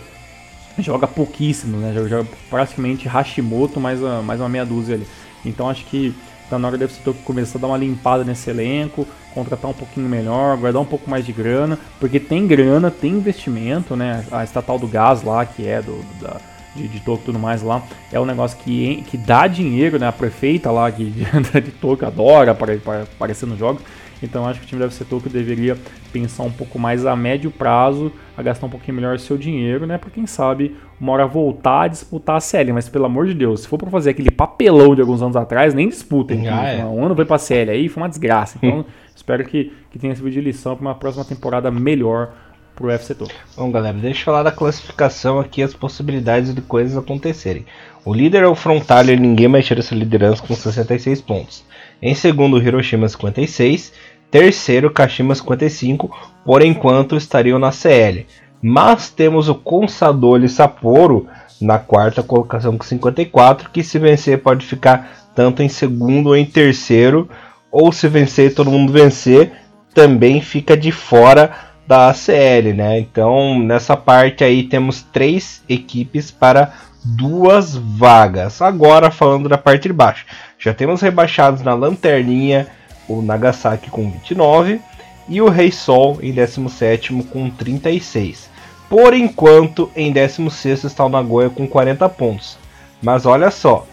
joga 0.85 1.07
pouquíssimo, 1.07 1.77
né? 1.77 1.93
Joga, 1.95 2.09
joga 2.09 2.29
praticamente 2.49 3.09
Hashimoto 3.09 3.81
mais, 3.81 4.01
uma, 4.01 4.23
mais 4.23 4.41
uma 4.41 4.49
meia 4.49 4.65
dúzia 4.65 4.95
ali. 4.95 5.07
Então 5.45 5.69
acho 5.69 5.85
que 5.87 6.15
tá 6.49 6.59
na 6.59 6.69
hora 6.69 6.89
ser 6.89 7.13
começar 7.25 7.59
a 7.59 7.61
dar 7.61 7.69
uma 7.69 7.79
limpada 7.79 8.25
nesse 8.25 8.51
elenco, 8.51 9.07
contratar 9.33 9.71
um 9.71 9.75
pouquinho 9.75 10.09
melhor, 10.09 10.57
guardar 10.57 10.83
um 10.83 10.87
pouco 10.87 11.09
mais 11.09 11.25
de 11.25 11.33
grana, 11.33 11.79
porque 12.01 12.19
tem 12.19 12.47
grana, 12.47 12.91
tem 12.91 13.13
investimento, 13.13 13.95
né? 13.95 14.25
A 14.33 14.43
estatal 14.43 14.79
do 14.79 14.89
gás 14.89 15.23
lá, 15.23 15.47
que 15.47 15.67
é 15.67 15.81
do, 15.81 16.05
da, 16.21 16.41
de, 16.75 16.89
de 16.89 17.01
Tokyo 17.01 17.23
e 17.23 17.27
tudo 17.27 17.39
mais 17.39 17.63
lá, 17.63 17.83
é 18.13 18.19
um 18.19 18.25
negócio 18.25 18.59
que, 18.59 19.05
que 19.09 19.17
dá 19.17 19.47
dinheiro, 19.47 19.99
né? 19.99 20.09
A 20.09 20.13
prefeita 20.13 20.71
lá 20.71 20.91
que, 20.91 21.05
de, 21.15 21.61
de 21.61 21.71
Tokyo 21.71 22.07
adora 22.07 22.51
aparecer 22.51 23.47
nos 23.47 23.59
jogos. 23.59 23.83
Então 24.23 24.47
acho 24.47 24.61
que 24.61 24.67
o 24.67 24.69
time 24.69 24.81
deve 24.81 24.95
ser 24.95 25.05
Tokyo 25.05 25.31
deveria 25.31 25.77
pensar 26.13 26.43
um 26.43 26.51
pouco 26.51 26.79
mais 26.79 27.07
a 27.07 27.17
médio 27.17 27.51
prazo, 27.51 28.13
a 28.37 28.43
gastar 28.43 28.67
um 28.67 28.71
pouquinho 28.71 28.97
melhor 28.97 29.19
seu 29.19 29.37
dinheiro, 29.37 29.87
né? 29.87 29.99
Para 29.99 30.11
quem 30.11 30.27
sabe 30.27 30.77
uma 31.01 31.13
hora 31.13 31.27
voltar 31.27 31.83
a 31.83 31.89
disputar 31.89 32.37
a 32.37 32.41
série. 32.41 32.73
Mas 32.73 32.89
pelo 32.89 33.07
amor 33.07 33.27
de 33.27 33.35
Deus, 33.35 33.61
se 33.61 33.69
for 33.69 33.79
para 33.79 33.91
fazer 33.91 34.11
aquele 34.11 34.31
papelão 34.31 34.95
de 34.95 35.01
alguns 35.01 35.23
anos 35.23 35.37
atrás, 35.37 35.75
nem 35.75 35.89
disputem. 35.89 36.47
É. 36.47 36.85
Um 36.85 37.05
ano 37.05 37.15
foi 37.15 37.25
pra 37.25 37.39
série 37.39 37.71
aí, 37.71 37.89
foi 37.89 38.03
uma 38.03 38.09
desgraça. 38.09 38.59
Então 38.59 38.85
espero 39.15 39.45
que, 39.45 39.73
que 39.91 39.99
tenha 39.99 40.15
servido 40.15 40.35
de 40.35 40.41
lição 40.41 40.77
para 40.77 40.83
uma 40.83 40.95
próxima 40.95 41.25
temporada 41.25 41.71
melhor 41.71 42.33
pro 42.75 42.89
UFC 42.89 43.15
Tokyo. 43.15 43.37
Bom, 43.57 43.71
galera, 43.71 43.97
deixa 43.97 44.21
eu 44.21 44.25
falar 44.25 44.43
da 44.43 44.51
classificação 44.51 45.39
aqui, 45.39 45.63
as 45.63 45.75
possibilidades 45.75 46.55
de 46.55 46.63
coisas 46.63 46.97
acontecerem. 46.97 47.67
O 48.05 48.15
líder 48.15 48.43
é 48.43 48.47
o 48.47 48.55
Frontale, 48.55 49.15
ninguém 49.17 49.49
mais 49.49 49.67
tira 49.67 49.81
essa 49.81 49.95
liderança 49.95 50.43
com 50.43 50.55
66 50.55 51.21
pontos. 51.21 51.63
Em 52.03 52.15
segundo, 52.15 52.57
o 52.57 52.63
Hiroshima 52.63 53.07
56. 53.07 53.93
Terceiro, 54.31 54.91
Kashima 54.91 55.35
55. 55.35 56.11
Por 56.45 56.63
enquanto, 56.63 57.17
estariam 57.17 57.59
na 57.59 57.73
CL. 57.73 58.27
Mas 58.63 59.11
temos 59.11 59.49
o 59.49 59.55
Consadole 59.55 60.49
Sapporo 60.49 61.27
na 61.61 61.79
quarta 61.79 62.23
colocação 62.23 62.77
com 62.77 62.85
54, 62.85 63.71
que 63.71 63.83
se 63.83 63.99
vencer 63.99 64.39
pode 64.39 64.65
ficar 64.65 65.31
tanto 65.35 65.63
em 65.63 65.69
segundo 65.69 66.29
ou 66.29 66.37
em 66.37 66.45
terceiro, 66.45 67.29
ou 67.71 67.93
se 67.93 68.09
vencer 68.09 68.55
todo 68.55 68.71
mundo 68.71 68.93
vencer, 68.93 69.53
também 69.95 70.41
fica 70.41 70.77
de 70.77 70.91
fora 70.91 71.51
da 71.87 72.09
ACL, 72.11 72.75
né? 72.75 72.99
Então, 72.99 73.59
nessa 73.59 73.97
parte 73.97 74.45
aí 74.45 74.63
temos 74.63 75.03
três 75.03 75.63
equipes 75.69 76.31
para 76.31 76.73
duas 77.05 77.75
vagas. 77.75 78.63
Agora 78.63 79.11
falando 79.11 79.49
da 79.49 79.59
parte 79.59 79.89
de 79.89 79.93
baixo, 79.93 80.25
já 80.59 80.73
temos 80.73 81.01
rebaixados 81.01 81.63
na 81.63 81.75
lanterninha 81.75 82.69
o 83.11 83.23
Nagasaki 83.23 83.91
com 83.91 84.11
29 84.11 84.81
e 85.29 85.41
o 85.41 85.49
Rei 85.49 85.73
Sol 85.73 86.19
em 86.23 86.33
17 86.33 87.13
com 87.25 87.51
36. 87.51 88.49
Por 88.89 89.15
enquanto, 89.15 89.91
em 89.95 90.13
16 90.13 90.85
está 90.85 91.05
o 91.05 91.09
Nagoya 91.09 91.51
com 91.51 91.67
40 91.67 92.09
pontos. 92.09 92.59
Mas 93.03 93.25
olha 93.27 93.51
só, 93.51 93.87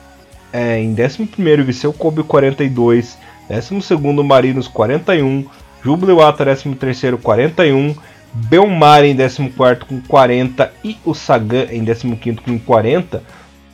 é, 0.51 0.79
em 0.79 0.91
11 0.91 1.63
Viseu 1.63 1.93
Kobe 1.93 2.23
42, 2.23 3.17
12 3.47 4.23
Marinos 4.23 4.67
41, 4.67 5.45
Jubilewater 5.83 6.47
13 6.55 7.17
41, 7.21 7.95
Belmar 8.33 9.03
em 9.03 9.15
14 9.15 9.85
com 9.87 10.01
40 10.01 10.73
e 10.83 10.97
o 11.05 11.13
Sagan 11.13 11.67
em 11.71 11.85
15 11.85 12.37
com 12.43 12.59
40, 12.59 13.23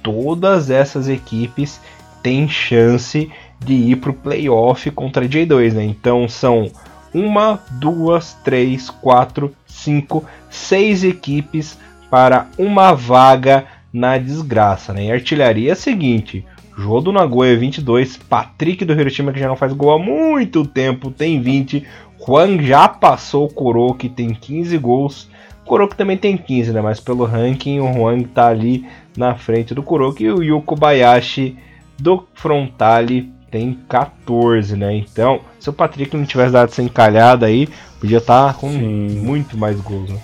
todas 0.02 0.70
essas 0.70 1.08
equipes 1.08 1.80
têm 2.22 2.48
chance 2.48 3.32
de 3.64 3.74
ir 3.74 3.97
para 3.97 4.11
o 4.11 4.14
playoff 4.14 4.89
contra 4.91 5.26
a 5.26 5.28
J2, 5.28 5.74
né? 5.74 5.84
Então 5.84 6.28
são 6.28 6.72
uma, 7.14 7.61
duas, 7.72 8.34
três, 8.43 8.89
quatro, 8.89 9.53
cinco, 9.66 10.26
seis 10.49 11.03
equipes 11.03 11.78
para 12.09 12.47
uma 12.57 12.93
vaga 12.93 13.66
na 13.91 14.18
desgraça, 14.18 14.93
né? 14.93 15.05
E 15.05 15.11
artilharia 15.11 15.70
é 15.70 15.74
a 15.74 15.76
seguinte: 15.76 16.45
Jô 16.78 16.99
do 16.99 17.11
Nagoya 17.11 17.57
22, 17.57 18.18
Patrick 18.18 18.84
do 18.84 18.93
Hiroshima 18.93 19.32
que 19.32 19.39
já 19.39 19.47
não 19.47 19.55
faz 19.55 19.74
gol 19.74 19.91
há 19.91 19.99
muito 19.99 20.66
tempo 20.66 21.11
tem 21.11 21.39
20, 21.41 21.86
Juan 22.26 22.61
já 22.61 22.88
passou 22.88 23.45
o 23.45 23.49
Kuro 23.49 23.93
que 23.93 24.09
tem 24.09 24.34
15 24.34 24.78
gols. 24.78 25.30
Que 25.66 25.95
também 25.95 26.18
tem 26.18 26.38
15, 26.38 26.74
né? 26.74 26.82
Mas 26.82 26.99
pelo 26.99 27.26
ranking 27.26 27.80
o 27.80 27.91
Juan 27.93 28.24
tá 28.24 28.47
ali 28.47 28.86
na 29.18 29.34
frente 29.34 29.74
do 29.74 29.82
Kuroki 29.82 30.26
e 30.26 30.32
o 30.32 30.43
Yuko 30.43 30.76
Bayashi 30.76 31.57
do 31.97 32.28
Frontale 32.34 33.33
tem 33.54 33.78
14, 33.88 34.76
né? 34.76 34.95
Então, 34.95 35.41
se 35.60 35.70
o 35.70 35.74
Patrick 35.74 36.18
não 36.18 36.26
tivesse 36.26 36.54
dado 36.54 36.70
essa 36.70 36.82
encalhada 36.82 37.45
aí, 37.45 37.70
podia 37.99 38.18
estar 38.18 38.51
tá 38.51 38.60
com 38.60 38.72
Sim. 38.72 39.20
muito 39.20 39.56
mais 39.56 39.80
gols, 39.80 40.10
né? 40.10 40.18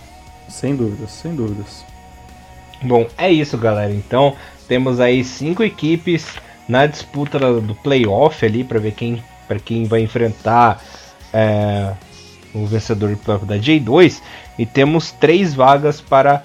Sem 0.48 0.76
dúvidas, 0.76 1.12
sem 1.12 1.36
dúvidas. 1.36 1.86
Bom, 2.82 3.06
é 3.16 3.32
isso, 3.32 3.56
galera. 3.56 3.94
Então, 3.94 4.36
temos 4.68 5.00
aí 5.00 5.24
cinco 5.24 5.62
equipes 5.62 6.38
na 6.68 6.88
disputa 6.88 7.38
do 7.62 7.76
playoff 7.76 8.44
ali 8.44 8.64
para 8.64 8.80
ver 8.80 8.94
quem 8.94 9.24
para 9.48 9.60
quem 9.60 9.86
vai 9.86 10.02
enfrentar 10.02 10.84
é, 11.32 11.94
o 12.54 12.66
vencedor 12.66 13.16
da 13.46 13.58
J2 13.58 14.22
e 14.58 14.66
temos 14.66 15.12
três 15.12 15.54
vagas 15.54 16.02
para 16.02 16.42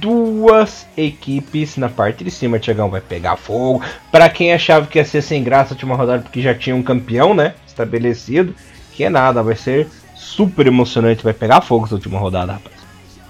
duas 0.00 0.86
equipes 0.96 1.76
na 1.76 1.88
parte 1.88 2.24
de 2.24 2.30
cima. 2.30 2.58
Tiagão 2.58 2.90
vai 2.90 3.00
pegar 3.00 3.36
fogo. 3.36 3.82
Para 4.10 4.28
quem 4.28 4.52
achava 4.52 4.86
que 4.86 4.98
ia 4.98 5.04
ser 5.04 5.22
sem 5.22 5.42
graça 5.42 5.72
a 5.72 5.74
última 5.74 5.94
rodada 5.94 6.22
porque 6.22 6.42
já 6.42 6.54
tinha 6.54 6.74
um 6.74 6.82
campeão, 6.82 7.34
né? 7.34 7.54
Estabelecido. 7.66 8.54
Que 8.92 9.04
é 9.04 9.10
nada, 9.10 9.42
vai 9.42 9.56
ser 9.56 9.88
super 10.14 10.66
emocionante. 10.66 11.22
Vai 11.22 11.34
pegar 11.34 11.60
fogo 11.60 11.84
essa 11.84 11.94
última 11.94 12.18
rodada, 12.18 12.52
rapaz. 12.52 12.76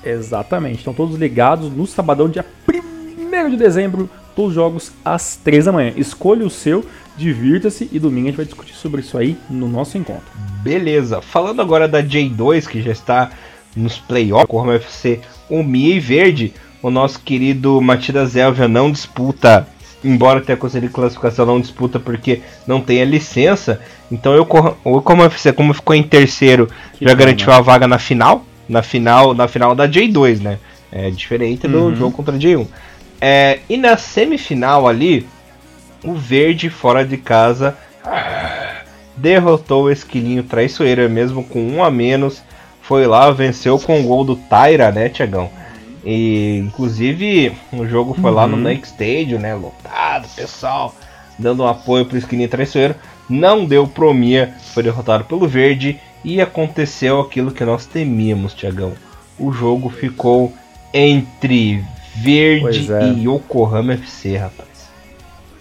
Exatamente. 0.04 0.78
Estão 0.78 0.94
todos 0.94 1.16
ligados 1.16 1.70
no 1.70 1.86
sabadão, 1.86 2.28
dia 2.28 2.44
1 2.72 2.86
1 3.46 3.50
de 3.50 3.56
dezembro, 3.56 4.08
todos 4.34 4.50
os 4.50 4.54
jogos 4.54 4.92
às 5.04 5.36
3 5.36 5.64
da 5.64 5.72
manhã. 5.72 5.92
Escolha 5.96 6.46
o 6.46 6.50
seu, 6.50 6.84
divirta-se 7.16 7.88
e 7.92 7.98
domingo 7.98 8.28
a 8.28 8.30
gente 8.30 8.36
vai 8.36 8.46
discutir 8.46 8.74
sobre 8.74 9.00
isso 9.00 9.18
aí 9.18 9.36
no 9.50 9.68
nosso 9.68 9.98
encontro. 9.98 10.24
Beleza, 10.62 11.20
falando 11.20 11.60
agora 11.60 11.88
da 11.88 12.02
J2, 12.02 12.66
que 12.66 12.82
já 12.82 12.92
está 12.92 13.30
nos 13.76 13.98
playoffs, 13.98 14.48
com 14.48 14.62
o 14.62 14.72
FC 14.72 15.20
Mia 15.50 15.94
e 15.94 16.00
Verde, 16.00 16.52
o 16.82 16.90
nosso 16.90 17.20
querido 17.20 17.80
Matidas 17.80 18.34
Elvia 18.34 18.66
não 18.66 18.90
disputa, 18.90 19.68
embora 20.02 20.40
tenha 20.40 20.56
conseguido 20.56 20.92
classificação, 20.92 21.46
não 21.46 21.60
disputa 21.60 21.98
porque 22.00 22.40
não 22.66 22.80
tem 22.80 23.02
a 23.02 23.04
licença. 23.04 23.80
Então 24.10 24.34
eu, 24.34 24.46
o 24.84 25.00
como 25.00 25.24
FC, 25.24 25.52
como 25.52 25.74
ficou 25.74 25.94
em 25.94 26.02
terceiro, 26.02 26.68
que 26.94 27.04
já 27.04 27.12
bom, 27.12 27.18
garantiu 27.18 27.48
né? 27.48 27.54
a 27.54 27.60
vaga 27.60 27.86
na 27.86 27.98
final, 27.98 28.44
na 28.68 28.82
final, 28.82 29.34
na 29.34 29.48
final 29.48 29.74
da 29.74 29.88
J2, 29.88 30.40
né? 30.40 30.58
É 30.90 31.10
diferente 31.10 31.66
do 31.66 31.86
uhum. 31.86 31.96
jogo 31.96 32.16
contra 32.16 32.34
a 32.34 32.38
J1. 32.38 32.66
É, 33.20 33.60
e 33.68 33.76
na 33.76 33.96
semifinal 33.96 34.86
ali, 34.86 35.26
o 36.04 36.14
Verde 36.14 36.70
fora 36.70 37.04
de 37.04 37.16
casa 37.16 37.76
derrotou 39.16 39.84
o 39.84 39.90
Esquilinho 39.90 40.42
Traiçoeira, 40.42 41.08
mesmo 41.08 41.42
com 41.42 41.60
um 41.60 41.82
a 41.82 41.90
menos. 41.90 42.42
Foi 42.86 43.06
lá, 43.06 43.30
venceu 43.30 43.78
com 43.78 44.00
o 44.00 44.04
gol 44.04 44.24
do 44.24 44.36
Taira, 44.36 44.92
né, 44.92 45.08
Tiagão? 45.08 45.50
E 46.04 46.58
inclusive 46.58 47.52
o 47.72 47.84
jogo 47.84 48.14
foi 48.14 48.30
uhum. 48.30 48.36
lá 48.36 48.46
no 48.46 48.56
uhum. 48.56 48.62
Next 48.62 48.92
Stadium, 48.92 49.40
né? 49.40 49.54
Lotado, 49.54 50.28
pessoal, 50.36 50.94
dando 51.36 51.64
um 51.64 51.66
apoio 51.66 52.06
pro 52.06 52.16
Esquilinho 52.16 52.48
Traiçoeiro. 52.48 52.94
Não 53.28 53.64
deu 53.64 53.88
promia, 53.88 54.54
foi 54.72 54.84
derrotado 54.84 55.24
pelo 55.24 55.48
Verde 55.48 55.98
e 56.24 56.40
aconteceu 56.40 57.20
aquilo 57.20 57.50
que 57.50 57.64
nós 57.64 57.86
temíamos, 57.86 58.54
Tiagão. 58.54 58.92
O 59.36 59.50
jogo 59.50 59.90
ficou 59.90 60.52
entre 60.94 61.84
Verde 62.14 62.92
é. 62.92 63.08
e 63.08 63.28
Yokohama 63.28 63.94
FC, 63.94 64.36
rapaz. 64.36 64.68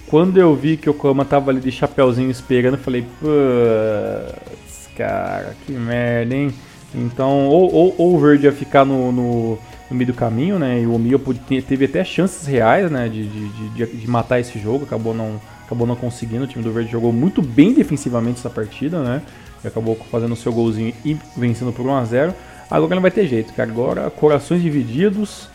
Quando 0.07 0.38
eu 0.38 0.55
vi 0.55 0.78
que 0.78 0.88
o 0.88 0.93
Yokohama 0.93 1.26
tava 1.26 1.49
ali 1.49 1.59
de 1.59 1.71
chapéuzinho 1.71 2.30
esperando, 2.30 2.76
eu 2.76 2.80
falei, 2.80 3.03
putz, 3.19 4.89
cara, 4.95 5.55
que 5.65 5.71
merda, 5.71 6.36
hein? 6.36 6.53
Então, 6.95 7.47
ou, 7.47 7.73
ou, 7.73 7.95
ou 7.97 8.15
o 8.15 8.19
Verde 8.19 8.45
ia 8.45 8.51
ficar 8.51 8.85
no, 8.85 9.11
no, 9.11 9.59
no, 9.89 9.95
meio 9.95 10.07
do 10.07 10.13
caminho, 10.13 10.57
né? 10.57 10.81
E 10.81 10.85
o 10.85 10.93
Omega 10.93 11.19
teve 11.67 11.85
até 11.85 12.03
chances 12.03 12.47
reais, 12.47 12.89
né? 12.89 13.09
De, 13.09 13.27
de, 13.27 13.69
de, 13.69 13.85
de, 13.85 14.09
matar 14.09 14.39
esse 14.39 14.57
jogo, 14.57 14.85
acabou 14.85 15.13
não, 15.13 15.39
acabou 15.65 15.85
não 15.85 15.95
conseguindo. 15.95 16.45
O 16.45 16.47
time 16.47 16.63
do 16.63 16.71
Verde 16.71 16.91
jogou 16.91 17.11
muito 17.11 17.41
bem 17.41 17.73
defensivamente 17.73 18.39
essa 18.39 18.49
partida, 18.49 19.03
né? 19.03 19.21
E 19.63 19.67
acabou 19.67 19.97
fazendo 20.09 20.31
o 20.31 20.37
seu 20.37 20.53
golzinho 20.53 20.93
e 21.03 21.17
vencendo 21.35 21.73
por 21.73 21.85
1x0. 21.85 22.33
Agora 22.71 22.95
não 22.95 23.01
vai 23.01 23.11
ter 23.11 23.27
jeito, 23.27 23.53
cara. 23.53 23.69
Agora, 23.69 24.09
corações 24.09 24.61
divididos. 24.61 25.49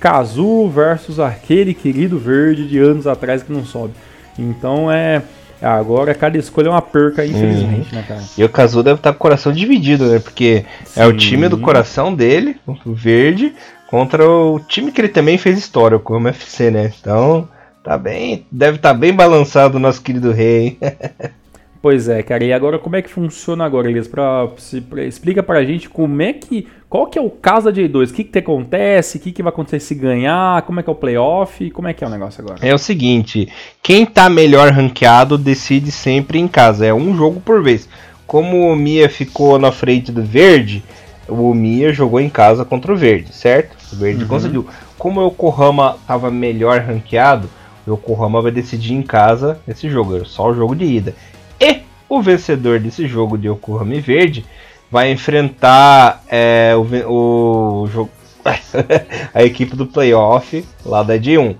Kazu 0.00 0.66
versus 0.70 1.20
aquele 1.20 1.74
querido 1.74 2.18
verde 2.18 2.66
de 2.66 2.78
anos 2.78 3.06
atrás 3.06 3.42
que 3.42 3.52
não 3.52 3.64
sobe. 3.64 3.92
Então 4.38 4.90
é. 4.90 5.22
Agora 5.62 6.14
cada 6.14 6.38
escolha 6.38 6.68
é 6.68 6.70
uma 6.70 6.82
perca, 6.82 7.24
infelizmente, 7.24 7.94
né, 7.94 8.04
cara? 8.06 8.20
E 8.36 8.42
o 8.42 8.48
Kazu 8.48 8.82
deve 8.82 8.98
estar 8.98 9.12
com 9.12 9.16
o 9.16 9.20
coração 9.20 9.52
dividido, 9.52 10.06
né? 10.06 10.18
Porque 10.18 10.64
Sim. 10.84 11.00
é 11.00 11.06
o 11.06 11.16
time 11.16 11.48
do 11.48 11.58
coração 11.58 12.14
dele, 12.14 12.56
o 12.66 12.94
verde, 12.94 13.54
contra 13.88 14.26
o 14.28 14.58
time 14.60 14.90
que 14.90 15.00
ele 15.00 15.08
também 15.08 15.36
fez 15.36 15.58
história, 15.58 16.00
o 16.02 16.12
UFC, 16.12 16.70
né? 16.70 16.92
Então, 17.00 17.48
tá 17.84 17.98
bem. 17.98 18.46
Deve 18.50 18.76
estar 18.76 18.92
tá 18.92 18.94
bem 18.94 19.12
balançado 19.12 19.76
o 19.76 19.80
nosso 19.80 20.00
querido 20.00 20.32
rei. 20.32 20.78
Pois 21.82 22.08
é, 22.08 22.22
cara. 22.22 22.44
E 22.44 22.52
agora 22.52 22.78
como 22.78 22.96
é 22.96 23.02
que 23.02 23.08
funciona 23.08 23.64
agora, 23.64 23.88
Elias? 23.88 24.06
Pra, 24.06 24.48
se, 24.58 24.80
pra, 24.82 25.02
explica 25.04 25.42
pra 25.42 25.64
gente 25.64 25.88
como 25.88 26.20
é 26.20 26.32
que. 26.32 26.66
Qual 26.88 27.06
que 27.06 27.18
é 27.18 27.22
o 27.22 27.30
caso 27.30 27.70
da 27.70 27.72
J2? 27.72 28.10
O 28.10 28.14
que, 28.14 28.24
que 28.24 28.38
acontece? 28.38 29.16
O 29.16 29.20
que, 29.20 29.32
que 29.32 29.42
vai 29.42 29.50
acontecer 29.50 29.80
se 29.80 29.94
ganhar? 29.94 30.60
Como 30.62 30.80
é 30.80 30.82
que 30.82 30.90
é 30.90 30.92
o 30.92 30.96
playoff? 30.96 31.70
Como 31.70 31.88
é 31.88 31.94
que 31.94 32.04
é 32.04 32.06
o 32.06 32.10
negócio 32.10 32.42
agora? 32.42 32.58
É 32.60 32.74
o 32.74 32.78
seguinte: 32.78 33.48
quem 33.82 34.04
tá 34.04 34.28
melhor 34.28 34.70
ranqueado 34.72 35.38
decide 35.38 35.90
sempre 35.90 36.38
em 36.38 36.46
casa. 36.46 36.84
É 36.84 36.92
um 36.92 37.16
jogo 37.16 37.40
por 37.40 37.62
vez. 37.62 37.88
Como 38.26 38.70
o 38.70 38.76
Mia 38.76 39.08
ficou 39.08 39.58
na 39.58 39.72
frente 39.72 40.12
do 40.12 40.22
verde, 40.22 40.84
o 41.28 41.54
Mia 41.54 41.92
jogou 41.92 42.20
em 42.20 42.28
casa 42.28 42.64
contra 42.64 42.92
o 42.92 42.96
verde, 42.96 43.32
certo? 43.32 43.76
O 43.92 43.96
verde 43.96 44.22
uhum. 44.22 44.28
conseguiu. 44.28 44.66
Como 44.98 45.20
o 45.20 45.28
Yokohama 45.28 45.96
tava 46.06 46.30
melhor 46.30 46.80
ranqueado, 46.80 47.48
o 47.86 47.94
Yokohama 47.94 48.42
vai 48.42 48.52
decidir 48.52 48.92
em 48.92 49.02
casa 49.02 49.58
esse 49.66 49.88
jogo, 49.88 50.16
é 50.16 50.24
só 50.24 50.50
o 50.50 50.54
jogo 50.54 50.76
de 50.76 50.84
ida. 50.84 51.14
E 51.60 51.82
o 52.08 52.22
vencedor 52.22 52.80
desse 52.80 53.06
jogo 53.06 53.36
de 53.36 53.48
Yokohama 53.48 54.00
Verde 54.00 54.44
vai 54.90 55.12
enfrentar 55.12 56.24
é, 56.28 56.72
o, 56.74 57.82
o 57.82 57.86
jogo, 57.86 58.10
a 59.32 59.44
equipe 59.44 59.76
do 59.76 59.86
playoff 59.86 60.64
lá 60.84 61.02
da 61.02 61.18
J1. 61.18 61.54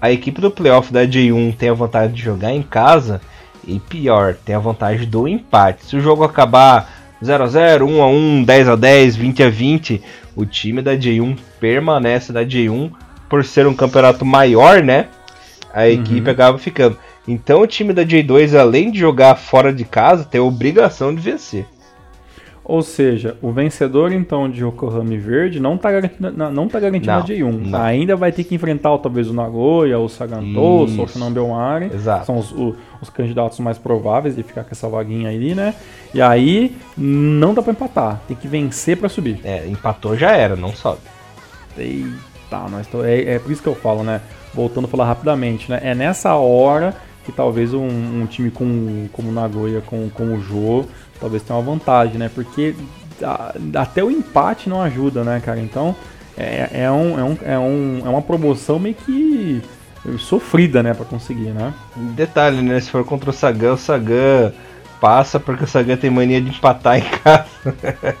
A 0.00 0.10
equipe 0.12 0.40
do 0.40 0.50
playoff 0.50 0.92
da 0.92 1.06
J1 1.06 1.56
tem 1.56 1.70
a 1.70 1.74
vantagem 1.74 2.14
de 2.14 2.22
jogar 2.22 2.52
em 2.52 2.62
casa 2.62 3.20
e 3.66 3.80
pior, 3.80 4.34
tem 4.34 4.54
a 4.54 4.58
vantagem 4.58 5.08
do 5.08 5.26
empate. 5.26 5.86
Se 5.86 5.96
o 5.96 6.00
jogo 6.00 6.22
acabar 6.22 7.14
0 7.24 7.44
a 7.44 7.46
0, 7.46 7.86
1 7.88 8.02
a 8.02 8.06
1, 8.06 8.44
10 8.44 8.68
a 8.68 8.76
10, 8.76 9.16
20 9.16 9.42
a 9.42 9.50
20, 9.50 10.02
o 10.34 10.44
time 10.44 10.82
da 10.82 10.94
J1 10.96 11.38
permanece 11.58 12.32
na 12.32 12.42
J1 12.42 12.92
por 13.28 13.44
ser 13.44 13.66
um 13.66 13.74
campeonato 13.74 14.24
maior, 14.24 14.82
né? 14.82 15.08
A 15.72 15.88
equipe 15.88 16.26
uhum. 16.26 16.32
acaba 16.32 16.58
ficando. 16.58 16.96
Então 17.26 17.60
o 17.60 17.66
time 17.66 17.92
da 17.92 18.04
J2, 18.04 18.58
além 18.58 18.90
de 18.90 18.98
jogar 18.98 19.34
fora 19.34 19.72
de 19.72 19.84
casa, 19.84 20.24
tem 20.24 20.40
a 20.40 20.44
obrigação 20.44 21.14
de 21.14 21.20
vencer. 21.20 21.66
Ou 22.68 22.82
seja, 22.82 23.36
o 23.40 23.52
vencedor 23.52 24.10
então 24.10 24.50
de 24.50 24.64
Yokohama 24.64 25.16
Verde 25.16 25.60
não 25.60 25.76
está 25.76 25.92
garantido, 25.92 26.32
não 26.32 26.66
tá 26.66 26.80
garantido 26.80 27.12
não, 27.12 27.20
na 27.20 27.24
J1. 27.24 27.70
Não. 27.70 27.80
Ainda 27.80 28.16
vai 28.16 28.32
ter 28.32 28.42
que 28.42 28.56
enfrentar 28.56 28.98
talvez 28.98 29.30
o 29.30 29.32
Nagoya, 29.32 30.00
o 30.00 30.08
Sagantoso, 30.08 31.00
o 31.00 31.06
Shinnon 31.06 31.30
Belmari. 31.30 31.92
Exato. 31.94 32.26
São 32.26 32.36
os, 32.36 32.50
o, 32.50 32.74
os, 33.00 33.08
candidatos 33.08 33.60
mais 33.60 33.78
prováveis 33.78 34.34
de 34.34 34.42
ficar 34.42 34.64
com 34.64 34.70
essa 34.72 34.88
vaguinha 34.88 35.28
aí, 35.28 35.54
né? 35.54 35.76
E 36.12 36.20
aí 36.20 36.76
não 36.98 37.54
dá 37.54 37.62
para 37.62 37.70
empatar. 37.70 38.20
Tem 38.26 38.36
que 38.36 38.48
vencer 38.48 38.96
para 38.96 39.08
subir. 39.08 39.38
É, 39.44 39.64
empatou 39.68 40.16
já 40.16 40.32
era, 40.32 40.56
não 40.56 40.74
sobe. 40.74 41.02
Eita, 41.78 42.68
nós 42.68 42.88
tô, 42.88 43.04
é, 43.04 43.34
é 43.34 43.38
por 43.38 43.52
isso 43.52 43.62
que 43.62 43.68
eu 43.68 43.76
falo, 43.76 44.02
né? 44.02 44.20
Voltando 44.52 44.86
a 44.86 44.88
falar 44.88 45.04
rapidamente, 45.04 45.70
né? 45.70 45.78
É 45.84 45.94
nessa 45.94 46.34
hora 46.34 46.96
que 47.26 47.32
talvez 47.32 47.74
um, 47.74 47.86
um 47.86 48.26
time 48.26 48.50
com, 48.50 49.08
como 49.12 49.28
o 49.28 49.32
Nagoya, 49.32 49.82
com, 49.82 50.08
com 50.08 50.34
o 50.34 50.40
Jô, 50.40 50.86
talvez 51.20 51.42
tenha 51.42 51.58
uma 51.58 51.72
vantagem, 51.72 52.16
né? 52.16 52.30
Porque 52.32 52.74
a, 53.22 53.52
até 53.74 54.02
o 54.02 54.10
empate 54.10 54.68
não 54.68 54.80
ajuda, 54.80 55.24
né, 55.24 55.42
cara? 55.44 55.60
Então 55.60 55.94
é, 56.38 56.84
é, 56.84 56.90
um, 56.90 57.18
é, 57.18 57.24
um, 57.24 57.38
é, 57.42 57.58
um, 57.58 58.02
é 58.04 58.08
uma 58.08 58.22
promoção 58.22 58.78
meio 58.78 58.94
que 58.94 59.60
sofrida, 60.18 60.84
né, 60.84 60.94
para 60.94 61.04
conseguir, 61.04 61.50
né? 61.50 61.74
Detalhe, 62.14 62.62
né? 62.62 62.78
Se 62.78 62.90
for 62.90 63.04
contra 63.04 63.30
o 63.30 63.32
Sagan, 63.32 63.72
o 63.72 63.76
Sagan 63.76 64.52
passa 65.00 65.40
porque 65.40 65.64
o 65.64 65.66
Sagan 65.66 65.96
tem 65.96 66.10
mania 66.10 66.40
de 66.40 66.50
empatar 66.50 66.98
em 66.98 67.02
casa. 67.02 67.46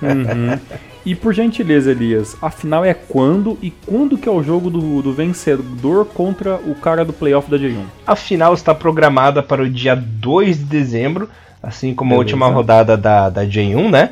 Uhum. 0.02 0.58
E 1.06 1.14
por 1.14 1.32
gentileza, 1.32 1.92
Elias, 1.92 2.36
a 2.42 2.50
final 2.50 2.84
é 2.84 2.92
quando 2.92 3.56
e 3.62 3.70
quando 3.70 4.18
que 4.18 4.28
é 4.28 4.32
o 4.32 4.42
jogo 4.42 4.68
do, 4.68 5.00
do 5.00 5.12
vencedor 5.12 6.04
contra 6.06 6.56
o 6.56 6.74
cara 6.74 7.04
do 7.04 7.12
playoff 7.12 7.48
da 7.48 7.56
J1? 7.56 7.84
A 8.04 8.16
final 8.16 8.52
está 8.52 8.74
programada 8.74 9.40
para 9.40 9.62
o 9.62 9.70
dia 9.70 9.94
2 9.94 10.58
de 10.58 10.64
dezembro, 10.64 11.30
assim 11.62 11.94
como 11.94 12.10
Beleza. 12.10 12.18
a 12.18 12.24
última 12.24 12.48
rodada 12.48 12.96
da, 12.96 13.30
da 13.30 13.46
J1, 13.46 13.88
né? 13.88 14.10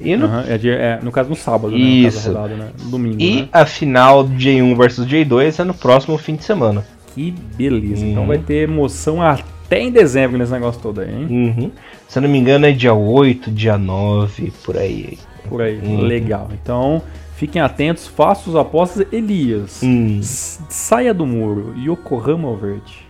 E 0.00 0.16
no... 0.16 0.26
Uhum, 0.26 0.40
é, 0.40 0.58
é, 0.64 0.98
no 1.00 1.12
caso 1.12 1.30
no 1.30 1.36
sábado, 1.36 1.76
Isso. 1.76 2.32
né? 2.32 2.34
Rodada, 2.34 2.56
né? 2.56 2.70
Domingo, 2.86 3.22
E 3.22 3.42
né? 3.42 3.48
a 3.52 3.64
final 3.64 4.24
J1 4.24 4.76
versus 4.76 5.06
J2 5.06 5.60
é 5.60 5.64
no 5.64 5.72
próximo 5.72 6.18
fim 6.18 6.34
de 6.34 6.42
semana. 6.42 6.84
Que 7.14 7.32
beleza. 7.56 8.04
Hum. 8.04 8.10
Então 8.10 8.26
vai 8.26 8.38
ter 8.38 8.68
emoção 8.68 9.22
até 9.22 9.80
em 9.80 9.92
dezembro 9.92 10.36
nesse 10.36 10.50
negócio 10.50 10.80
todo 10.82 11.00
aí, 11.00 11.14
hein? 11.14 11.28
Uhum. 11.30 11.70
Se 12.08 12.18
eu 12.18 12.22
não 12.22 12.28
me 12.28 12.38
engano 12.38 12.66
é 12.66 12.72
dia 12.72 12.92
8, 12.92 13.52
dia 13.52 13.78
9, 13.78 14.52
por 14.64 14.76
aí 14.76 15.16
por 15.48 15.62
aí. 15.62 15.80
Hum. 15.82 16.00
Legal. 16.02 16.48
Então, 16.52 17.02
fiquem 17.36 17.60
atentos, 17.60 18.06
façam 18.06 18.52
as 18.52 18.58
apostas. 18.58 19.06
Elias, 19.12 19.82
hum. 19.82 20.20
saia 20.22 21.14
do 21.14 21.26
muro. 21.26 21.74
Yokohama 21.76 22.48
ou 22.48 22.56
Verde? 22.56 23.06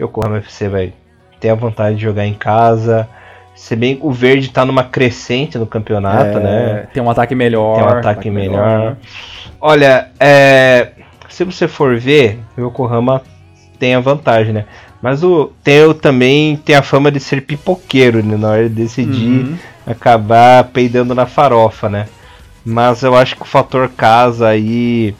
Yokohama 0.00 0.38
FC, 0.38 0.68
vai 0.68 0.92
ter 1.40 1.50
a 1.50 1.54
vontade 1.54 1.96
de 1.96 2.02
jogar 2.02 2.26
em 2.26 2.34
casa. 2.34 3.08
Se 3.54 3.74
bem 3.74 3.96
que 3.96 4.04
o 4.04 4.10
Verde 4.10 4.50
tá 4.50 4.66
numa 4.66 4.84
crescente 4.84 5.56
no 5.56 5.66
campeonato, 5.66 6.38
é, 6.38 6.40
né? 6.40 6.88
Tem 6.92 7.02
um 7.02 7.08
ataque 7.08 7.34
melhor. 7.34 7.76
Tem 7.76 7.84
um 7.84 7.88
ataque, 7.88 8.08
ataque 8.08 8.30
melhor. 8.30 8.78
melhor. 8.78 8.96
Olha, 9.58 10.10
é, 10.20 10.92
se 11.28 11.42
você 11.44 11.66
for 11.66 11.98
ver, 11.98 12.38
o 12.56 12.60
Yokohama 12.60 13.22
tem 13.78 13.94
a 13.94 14.00
vantagem, 14.00 14.52
né? 14.52 14.66
Mas 15.00 15.22
o 15.22 15.52
Theo 15.62 15.94
também 15.94 16.56
tem 16.56 16.74
a 16.74 16.82
fama 16.82 17.10
de 17.10 17.20
ser 17.20 17.42
pipoqueiro, 17.42 18.22
né? 18.22 18.36
Na 18.36 18.50
hora 18.50 18.68
de 18.68 18.74
decidir 18.74 19.44
uhum. 19.44 19.58
Acabar 19.86 20.64
peidando 20.64 21.14
na 21.14 21.26
farofa, 21.26 21.88
né? 21.88 22.08
Mas 22.64 23.02
eu 23.02 23.14
acho 23.14 23.36
que 23.36 23.42
o 23.42 23.46
fator 23.46 23.88
casa 23.88 24.48
aí 24.48 25.14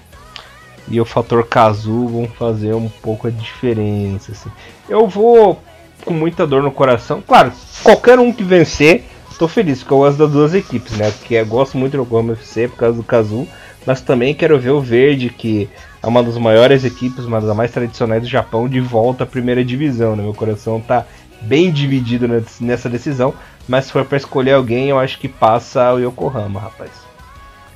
e 0.89 1.01
o 1.01 1.05
fator 1.05 1.47
Kazu 1.47 2.09
vão 2.09 2.29
fazer 2.29 2.75
um 2.75 2.89
pouco 2.89 3.29
a 3.29 3.31
diferença. 3.31 4.33
Assim. 4.33 4.51
Eu 4.89 5.07
vou 5.07 5.61
com 6.05 6.12
muita 6.12 6.47
dor 6.47 6.62
no 6.62 6.71
coração. 6.71 7.23
Claro, 7.27 7.53
qualquer 7.83 8.19
um 8.19 8.33
que 8.33 8.43
vencer, 8.43 9.05
estou 9.31 9.49
feliz, 9.49 9.79
porque 9.79 9.95
eu 9.95 9.99
gosto 9.99 10.19
das 10.19 10.31
duas 10.31 10.55
equipes, 10.55 10.93
né? 10.97 11.11
Porque 11.11 11.35
eu 11.35 11.47
gosto 11.47 11.77
muito 11.77 11.97
do 11.97 12.03
Oklahoma 12.03 12.33
FC 12.33 12.69
por 12.69 12.79
causa 12.79 12.97
do 12.97 13.05
Kazu, 13.05 13.47
mas 13.85 14.01
também 14.01 14.35
quero 14.35 14.59
ver 14.59 14.71
o 14.71 14.81
Verde 14.81 15.31
que 15.31 15.69
é 16.03 16.07
uma 16.07 16.23
das 16.23 16.39
maiores 16.39 16.85
equipes, 16.85 17.25
uma 17.25 17.41
das 17.41 17.55
mais 17.57 17.71
tradicionais 17.71 18.23
do 18.23 18.29
Japão, 18.29 18.69
de 18.69 18.81
volta 18.81 19.25
à 19.25 19.27
primeira 19.27 19.64
divisão. 19.64 20.14
Né? 20.14 20.23
Meu 20.23 20.35
coração 20.35 20.81
tá 20.81 21.05
bem 21.43 21.71
dividido 21.71 22.29
nessa 22.61 22.89
decisão, 22.89 23.35
mas 23.69 23.87
se 23.87 23.93
for 23.93 24.05
para 24.05 24.17
escolher 24.17 24.53
alguém, 24.53 24.89
eu 24.89 24.99
acho 24.99 25.19
que 25.19 25.29
passa 25.29 25.93
o 25.93 25.99
Yokohama, 25.99 26.61
rapaz. 26.61 27.07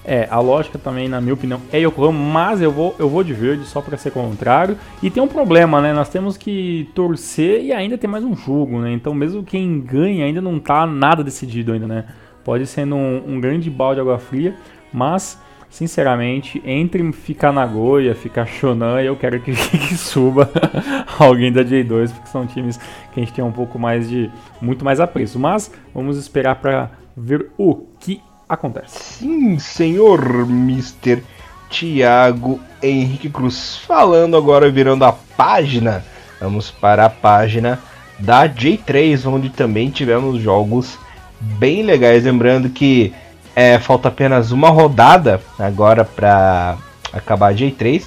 É, 0.05 0.27
a 0.31 0.41
lógica 0.41 0.79
também, 0.79 1.09
na 1.09 1.21
minha 1.21 1.35
opinião, 1.35 1.61
é 1.73 1.79
Yokohama, 1.79 2.19
mas 2.19 2.63
eu 2.63 2.73
vou, 2.73 2.97
eu 2.99 3.09
vou 3.09 3.23
de 3.23 3.35
verde 3.35 3.67
só 3.67 3.81
para 3.81 3.97
ser 3.97 4.11
contrário. 4.11 4.79
E 5.03 5.11
tem 5.11 5.23
um 5.23 5.29
problema, 5.29 5.81
né? 5.81 5.93
Nós 5.93 6.09
temos 6.09 6.37
que 6.37 6.89
torcer 6.95 7.63
e 7.63 7.73
ainda 7.73 7.99
tem 7.99 8.09
mais 8.09 8.25
um 8.25 8.35
jogo, 8.35 8.81
né? 8.81 8.93
Então, 8.93 9.13
mesmo 9.15 9.43
quem 9.43 9.81
ganha 9.81 10.25
ainda 10.25 10.41
não 10.41 10.59
tá 10.59 10.87
nada 10.87 11.23
decidido 11.23 11.73
ainda, 11.73 11.87
né? 11.87 12.05
Pode 12.43 12.67
ser 12.67 12.91
um 12.91 13.39
grande 13.41 13.69
balde 13.69 13.97
de 13.97 14.01
água 14.01 14.19
fria, 14.19 14.55
mas 14.93 15.39
sinceramente, 15.71 16.61
entre 16.65 17.11
ficar 17.13 17.53
Nagoya, 17.53 18.15
ficar 18.15 18.47
Shonan, 18.47 19.01
eu 19.01 19.17
quero 19.17 19.41
que, 19.41 19.53
que 19.55 19.97
suba 19.97 20.51
alguém 21.19 21.53
da 21.53 21.65
J2, 21.65 22.11
porque 22.11 22.29
são 22.29 22.47
times 22.47 22.77
que 23.13 23.21
a 23.21 23.25
gente 23.25 23.33
tem 23.33 23.45
um 23.45 23.53
pouco 23.53 23.79
mais 23.79 24.09
de. 24.09 24.31
muito 24.61 24.85
mais 24.85 25.01
apreço. 25.01 25.39
Mas 25.39 25.71
vamos 25.95 26.19
esperar 26.19 26.57
para 26.57 26.91
ver 27.17 27.51
o 27.57 27.87
que 27.99 28.21
acontece. 28.49 29.19
Sim, 29.21 29.59
senhor 29.59 30.21
Mr. 30.49 31.23
Tiago 31.71 32.61
Henrique 32.83 33.31
Cruz. 33.31 33.77
Falando 33.87 34.37
agora, 34.37 34.69
virando 34.69 35.05
a 35.05 35.13
página, 35.13 36.05
vamos 36.41 36.71
para 36.71 37.07
a 37.07 37.11
página 37.11 37.79
da 38.19 38.49
J3, 38.49 39.25
onde 39.27 39.49
também 39.49 39.89
tivemos 39.89 40.41
jogos 40.41 40.99
bem 41.41 41.83
legais. 41.83 42.25
Lembrando 42.25 42.69
que 42.69 43.15
é, 43.55 43.79
falta 43.79 44.09
apenas 44.09 44.53
uma 44.53 44.69
rodada 44.69 45.41
agora 45.59 46.05
para 46.05 46.77
acabar 47.13 47.49
a 47.49 47.55
J3. 47.55 48.05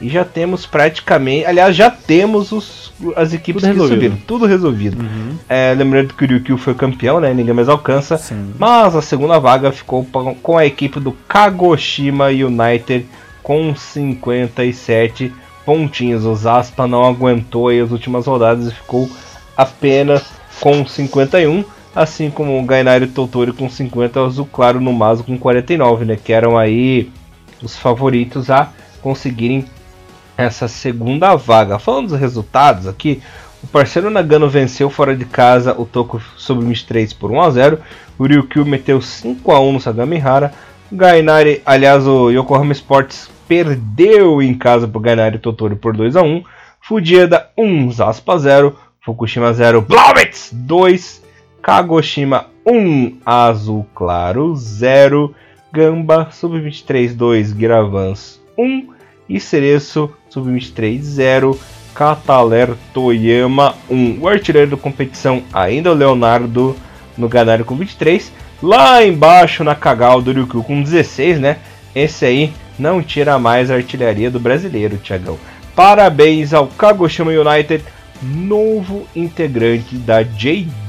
E 0.00 0.08
já 0.08 0.24
temos 0.24 0.66
praticamente. 0.66 1.46
Aliás, 1.46 1.76
já 1.76 1.88
temos 1.88 2.50
os, 2.50 2.92
as 3.14 3.32
equipes 3.32 3.62
tudo 3.62 3.72
que 3.72 3.80
resolvido. 3.80 4.02
subiram. 4.02 4.26
Tudo 4.26 4.46
resolvido. 4.46 5.00
Uhum. 5.00 5.36
É, 5.48 5.72
lembrando 5.74 6.12
que 6.12 6.24
o 6.24 6.28
Ryukyu 6.28 6.58
foi 6.58 6.74
campeão, 6.74 7.20
né? 7.20 7.32
Ninguém 7.32 7.54
mais 7.54 7.68
alcança. 7.68 8.18
Sim. 8.18 8.52
Mas 8.58 8.96
a 8.96 9.00
segunda 9.00 9.38
vaga 9.38 9.70
ficou 9.70 10.04
com 10.42 10.58
a 10.58 10.66
equipe 10.66 10.98
do 10.98 11.12
Kagoshima 11.28 12.26
United 12.26 13.06
com 13.44 13.74
57 13.76 15.32
pontinhos. 15.64 16.24
O 16.24 16.34
Zaspa 16.34 16.84
não 16.88 17.04
aguentou 17.04 17.68
as 17.68 17.92
últimas 17.92 18.26
rodadas 18.26 18.66
e 18.66 18.74
ficou 18.74 19.08
apenas 19.56 20.24
com 20.60 20.84
51. 20.84 21.64
Assim 21.94 22.30
como 22.30 22.58
o 22.58 22.64
Gainari 22.64 23.06
Totori 23.06 23.52
com 23.52 23.68
50 23.68 24.18
e 24.18 24.22
o 24.22 24.26
Azul 24.26 24.48
Claro 24.50 24.80
no 24.80 24.92
Maso 24.92 25.24
com 25.24 25.38
49, 25.38 26.04
né? 26.04 26.16
Que 26.22 26.32
eram 26.32 26.58
aí 26.58 27.10
os 27.62 27.76
favoritos 27.76 28.50
a 28.50 28.72
conseguirem 29.02 29.66
essa 30.36 30.68
segunda 30.68 31.34
vaga. 31.36 31.78
Falando 31.78 32.08
dos 32.08 32.18
resultados 32.18 32.86
aqui, 32.86 33.22
o 33.62 33.66
parceiro 33.66 34.10
Nagano 34.10 34.48
venceu 34.48 34.90
fora 34.90 35.14
de 35.14 35.24
casa 35.24 35.78
o 35.78 35.84
Toko 35.84 36.20
Sub-23 36.36 37.16
por 37.16 37.30
1 37.30 37.40
a 37.40 37.50
0. 37.50 37.78
O 38.18 38.26
Ryukyu 38.26 38.64
meteu 38.64 39.00
5 39.00 39.52
a 39.52 39.60
1 39.60 39.72
no 39.72 39.80
Sagamihara. 39.80 40.52
O 40.90 40.96
Gainari, 40.96 41.62
aliás, 41.64 42.06
o 42.06 42.30
Yokohama 42.30 42.72
Sports 42.72 43.30
perdeu 43.46 44.42
em 44.42 44.54
casa 44.54 44.88
para 44.88 44.98
o 44.98 45.00
Gainari 45.00 45.38
Totoro 45.38 45.76
por 45.76 45.96
2 45.96 46.16
a 46.16 46.22
1. 46.22 46.42
Fujieda 46.80 47.50
1, 47.56 47.92
Zaspa 47.92 48.38
0. 48.38 48.76
Fukushima 49.04 49.52
0, 49.52 49.82
Blowitz 49.82 50.50
2. 50.52 51.21
Kagoshima 51.62 52.46
1, 52.66 53.18
Azul 53.24 53.86
Claro 53.94 54.54
0. 54.56 55.32
Gamba 55.72 56.28
Sub-23 56.30 57.14
2, 57.14 57.54
Giravans 57.58 58.38
1 58.58 58.88
e 59.26 59.40
Cereço 59.40 60.12
Sub-23 60.28 61.00
0, 61.00 61.58
Cataler 61.94 62.74
Toyama 62.92 63.74
1. 63.90 64.18
O 64.20 64.28
artilheiro 64.28 64.72
da 64.72 64.76
competição 64.76 65.42
ainda 65.50 65.88
é 65.88 65.92
o 65.92 65.94
Leonardo 65.94 66.76
no 67.16 67.26
Ganário 67.26 67.64
com 67.64 67.74
23. 67.74 68.30
Lá 68.62 69.02
embaixo 69.02 69.64
na 69.64 69.74
Kagal 69.74 70.20
do 70.20 70.32
Ryukyu 70.32 70.62
com 70.62 70.82
16, 70.82 71.40
né? 71.40 71.56
Esse 71.94 72.26
aí 72.26 72.52
não 72.78 73.02
tira 73.02 73.38
mais 73.38 73.70
a 73.70 73.76
artilharia 73.76 74.30
do 74.30 74.38
brasileiro, 74.38 74.98
Tiagão. 74.98 75.38
Parabéns 75.74 76.52
ao 76.52 76.66
Kagoshima 76.66 77.30
United, 77.30 77.82
novo 78.20 79.06
integrante 79.16 79.96
da 79.96 80.22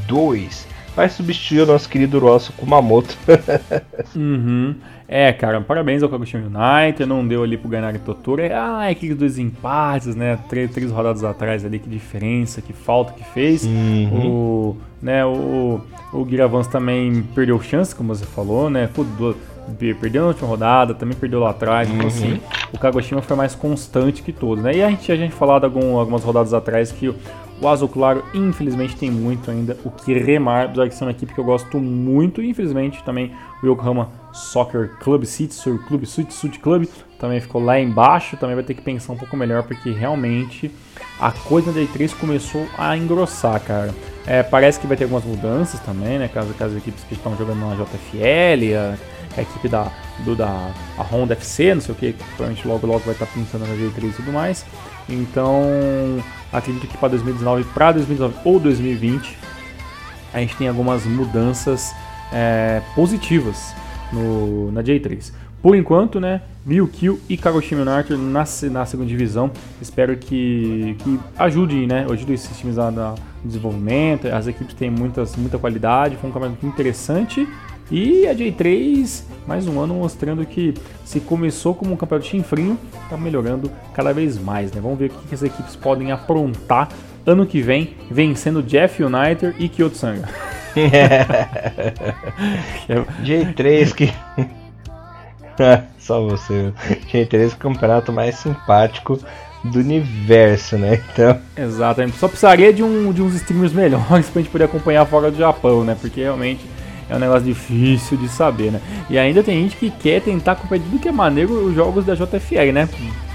J2 0.08 0.66
vai 0.96 1.10
substituir 1.10 1.62
o 1.62 1.66
nosso 1.66 1.90
querido 1.90 2.20
Rosso 2.20 2.54
Kumamoto. 2.54 3.18
uhum. 4.16 4.76
É, 5.08 5.32
cara, 5.34 5.60
parabéns 5.62 6.02
ao 6.02 6.10
Kagoshima 6.10 6.44
United, 6.44 7.06
não 7.06 7.28
deu 7.28 7.44
ali 7.44 7.58
pro 7.58 7.70
Gainari 7.70 8.00
Totoro. 8.00 8.42
Ah, 8.52 8.88
é 8.88 8.92
aqueles 8.92 9.16
dois 9.18 9.38
empates, 9.38 10.16
né? 10.16 10.40
Três, 10.50 10.72
três 10.72 10.92
rodadas 10.92 11.24
atrás 11.24 11.66
ali, 11.66 11.78
que 11.78 11.90
diferença, 11.90 12.62
que 12.62 12.74
falta 12.74 13.14
que 13.14 13.24
fez. 13.24 13.64
Uhum. 13.64 14.28
O, 14.28 14.78
né, 15.02 15.26
o, 15.26 15.82
o 16.12 16.28
Giravans 16.28 16.68
também 16.68 17.24
perdeu 17.36 17.62
chance, 17.62 17.94
como 17.94 18.16
você 18.16 18.26
falou, 18.26 18.70
né? 18.70 18.90
Pô, 18.94 19.06
perdeu 20.00 20.24
na 20.24 20.28
última 20.30 20.48
rodada, 20.48 20.94
também 20.94 21.16
perdeu 21.16 21.40
lá 21.40 21.52
atrás. 21.52 21.90
Então, 21.90 22.08
assim, 22.08 22.32
uhum. 22.32 22.40
assim, 22.52 22.68
o 22.74 22.80
Kagoshima 22.80 23.22
foi 23.22 23.36
mais 23.36 23.54
constante 23.56 24.24
que 24.24 24.32
todos, 24.32 24.64
né? 24.64 24.76
E 24.76 24.84
a 24.84 24.90
gente 24.90 25.08
já 25.08 25.16
tinha 25.16 25.30
falado 25.32 25.66
algum, 25.66 25.98
algumas 25.98 26.24
rodadas 26.24 26.54
atrás 26.54 26.92
que 26.92 27.14
o 27.64 27.68
Azul 27.70 27.88
Claro, 27.88 28.24
infelizmente, 28.34 28.96
tem 28.96 29.10
muito 29.10 29.50
ainda 29.50 29.78
o 29.86 29.90
que 29.90 30.14
remar, 30.14 30.66
apesar 30.66 30.88
de 30.88 30.96
ser 30.96 31.06
uma 31.06 31.12
equipe 31.12 31.34
que 31.34 31.40
eu 31.40 31.46
gosto 31.46 31.80
muito. 31.80 32.42
Infelizmente, 32.42 33.02
também 33.04 33.32
o 33.62 33.66
Yokohama 33.66 34.10
Soccer 34.34 34.98
Club 35.00 35.24
City, 35.24 35.56
Club 35.88 36.06
City 36.06 36.34
Sud 36.34 36.60
Club, 36.60 36.86
também 37.18 37.40
ficou 37.40 37.64
lá 37.64 37.80
embaixo. 37.80 38.36
Também 38.36 38.56
vai 38.56 38.66
ter 38.66 38.74
que 38.74 38.82
pensar 38.82 39.14
um 39.14 39.18
pouco 39.18 39.38
melhor, 39.38 39.64
porque 39.64 39.92
realmente 39.92 40.70
a 41.20 41.32
coisa 41.32 41.72
da 41.72 41.80
D3 41.80 42.14
começou 42.20 42.68
a 42.78 42.98
engrossar, 42.98 43.62
cara. 43.62 43.94
É, 44.28 44.44
parece 44.44 44.80
que 44.80 44.86
vai 44.86 44.98
ter 44.98 45.06
algumas 45.06 45.24
mudanças 45.24 45.80
também, 45.80 46.20
né? 46.20 46.28
Caso, 46.28 46.54
caso 46.56 46.76
as 46.76 46.82
equipes 46.82 47.04
que 47.06 47.14
estão 47.14 47.36
jogando 47.38 47.60
na 47.60 47.76
JFL, 47.76 48.76
a, 48.76 49.40
a 49.40 49.42
equipe 49.42 49.70
da, 49.70 49.90
do, 50.26 50.36
da 50.36 50.72
a 50.98 51.04
Honda 51.04 51.34
FC, 51.34 51.74
não 51.74 51.82
sei 51.82 51.96
o 51.96 51.98
que, 51.98 52.14
provavelmente 52.14 52.68
logo 52.68 52.86
logo 52.86 53.00
vai 53.00 53.14
estar 53.14 53.26
pensando 53.28 53.66
na 53.66 53.74
G3 53.74 54.10
e 54.10 54.14
tudo 54.14 54.34
mais. 54.34 54.66
Então, 55.10 55.62
acredito 56.52 56.88
que 56.88 56.98
para 56.98 57.10
2019, 57.10 57.64
para 57.74 57.92
2019 57.92 58.36
ou 58.46 58.60
2020, 58.60 59.38
a 60.34 60.40
gente 60.40 60.56
tem 60.56 60.68
algumas 60.68 61.06
mudanças 61.06 61.94
é, 62.32 62.82
positivas 62.96 63.76
no, 64.12 64.72
na 64.72 64.82
J3. 64.82 65.32
Por 65.62 65.76
enquanto, 65.76 66.20
né, 66.20 66.42
Ryukyu 66.68 67.20
e 67.30 67.38
Kagoshima 67.38 67.90
United 67.90 68.18
na, 68.18 68.44
na 68.72 68.86
segunda 68.86 69.08
divisão. 69.08 69.52
Espero 69.82 70.18
que, 70.18 70.96
que 71.00 71.20
ajude, 71.38 71.88
né, 71.88 72.06
ajude 72.10 72.34
esses 72.34 72.58
times 72.58 72.76
no 72.76 73.16
desenvolvimento. 73.46 74.28
As 74.28 74.48
equipes 74.48 74.74
têm 74.74 74.90
muitas, 74.90 75.36
muita 75.36 75.58
qualidade, 75.58 76.18
foi 76.18 76.30
um 76.30 76.34
campeonato 76.34 76.66
interessante 76.66 77.48
e 77.92 78.28
a 78.28 78.34
J3, 78.34 79.24
mais 79.46 79.68
um 79.68 79.80
ano 79.80 79.96
mostrando 79.96 80.46
que 80.46 80.74
se 81.04 81.20
começou 81.20 81.76
como 81.76 81.94
um 81.94 81.96
campeonato 81.98 82.28
chinfrinho, 82.28 82.78
está 83.04 83.18
melhorando 83.18 83.72
cada 83.94 84.14
vez 84.14 84.38
mais. 84.38 84.72
Né? 84.72 84.82
Vamos 84.82 84.98
ver 84.98 85.12
o 85.12 85.28
que 85.28 85.36
as 85.36 85.44
equipes 85.44 85.76
podem 85.76 86.12
aprontar 86.12 86.90
ano 87.26 87.46
que 87.46 87.62
vem, 87.62 87.96
vencendo 88.10 88.62
Jeff 88.64 89.02
United 89.04 89.56
e 89.60 89.70
Kyoto 89.70 89.98
Sanga. 89.98 90.28
J3 93.24 93.94
que. 93.94 94.12
Só 96.00 96.22
você. 96.22 96.74
J3 97.12 97.44
é 97.44 97.46
o 97.48 97.58
campeonato 97.58 98.12
mais 98.12 98.36
simpático 98.36 99.20
do 99.64 99.80
universo, 99.80 100.78
né? 100.78 101.02
Então. 101.14 101.40
Exatamente. 101.56 102.18
Só 102.18 102.28
precisaria 102.28 102.74
de, 102.74 102.84
um, 102.84 103.14
de 103.14 103.22
uns 103.22 103.36
streamers 103.36 103.72
melhores 103.72 104.30
pra 104.30 104.42
gente 104.42 104.52
poder 104.52 104.66
acompanhar 104.66 105.06
fora 105.06 105.32
do 105.32 105.38
Japão, 105.38 105.86
né? 105.86 105.96
Porque 106.00 106.22
realmente 106.22 106.66
é 107.14 107.16
um 107.16 107.20
negócio 107.20 107.44
difícil 107.44 108.18
de 108.18 108.28
saber, 108.28 108.72
né? 108.72 108.82
E 109.08 109.20
ainda 109.20 109.44
tem 109.44 109.62
gente 109.62 109.76
que 109.76 109.92
quer 109.92 110.20
tentar 110.20 110.56
competir 110.56 110.88
do 110.88 110.98
que 110.98 111.08
é 111.08 111.12
maneiro 111.12 111.68
os 111.68 111.76
jogos 111.76 112.04
da 112.04 112.16
JFL, 112.16 112.72
né? 112.74 112.90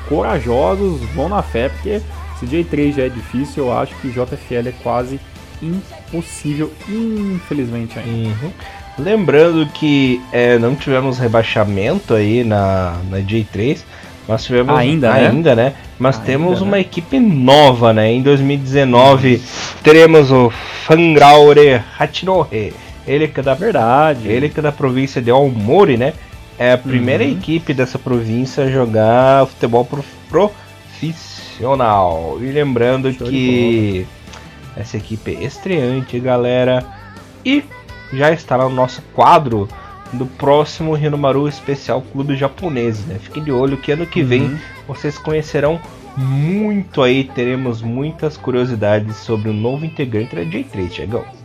Corajosos, 0.08 1.00
vão 1.14 1.28
na 1.28 1.42
fé, 1.42 1.68
porque 1.68 2.00
se 2.40 2.46
J3 2.46 2.96
já 2.96 3.04
é 3.04 3.08
difícil, 3.08 3.66
eu 3.66 3.78
acho 3.78 3.94
que 3.96 4.08
JFL 4.08 4.68
é 4.68 4.72
quase 4.82 5.20
impossível, 5.62 6.72
infelizmente 6.88 7.98
ainda. 7.98 8.30
Uhum. 8.42 8.50
Lembrando 8.98 9.64
que 9.66 10.20
é, 10.32 10.58
não 10.58 10.74
tivemos 10.74 11.18
rebaixamento 11.18 12.14
aí 12.14 12.42
na, 12.42 12.96
na 13.08 13.18
J3, 13.18 13.78
nós 14.26 14.44
tivemos 14.44 14.76
ainda, 14.76 15.12
né? 15.12 15.28
ainda 15.28 15.54
né? 15.54 15.74
Mas 16.00 16.16
ainda, 16.16 16.26
temos 16.26 16.60
uma 16.60 16.76
né? 16.76 16.80
equipe 16.80 17.20
nova, 17.20 17.92
né? 17.92 18.10
Em 18.12 18.22
2019 18.22 19.40
teremos 19.84 20.32
o 20.32 20.50
Fangraure 20.84 21.80
Hachinohe 21.96 22.74
ele 23.08 23.26
que 23.26 23.40
é 23.40 23.42
da 23.42 23.54
verdade, 23.54 24.28
ele 24.28 24.48
que 24.48 24.60
é 24.60 24.62
da 24.62 24.70
província 24.70 25.20
de 25.20 25.30
Aomori, 25.30 25.96
né? 25.96 26.12
É 26.58 26.72
a 26.72 26.78
primeira 26.78 27.24
uhum. 27.24 27.32
equipe 27.32 27.72
dessa 27.72 27.98
província 27.98 28.64
a 28.64 28.70
jogar 28.70 29.46
futebol 29.46 29.88
profissional. 30.28 32.38
E 32.40 32.50
lembrando 32.50 33.12
Show 33.12 33.28
que 33.28 34.06
essa 34.76 34.96
equipe 34.96 35.36
é 35.36 35.44
estreante, 35.44 36.18
galera. 36.20 36.84
E 37.44 37.64
já 38.12 38.32
está 38.32 38.58
no 38.58 38.68
nosso 38.68 39.00
quadro 39.14 39.68
do 40.12 40.26
próximo 40.26 40.94
Renomaru 40.94 41.48
Especial 41.48 42.02
Clube 42.02 42.36
Japonês, 42.36 43.04
né? 43.06 43.18
Fiquem 43.20 43.44
de 43.44 43.52
olho 43.52 43.76
que 43.76 43.92
ano 43.92 44.06
que 44.06 44.22
vem 44.22 44.42
uhum. 44.42 44.58
vocês 44.86 45.16
conhecerão 45.16 45.80
muito 46.16 47.02
aí, 47.02 47.22
teremos 47.22 47.80
muitas 47.80 48.36
curiosidades 48.36 49.16
sobre 49.16 49.50
o 49.50 49.52
novo 49.52 49.84
integrante 49.84 50.34
da 50.34 50.42
J3, 50.42 50.90
Chegão. 50.90 51.37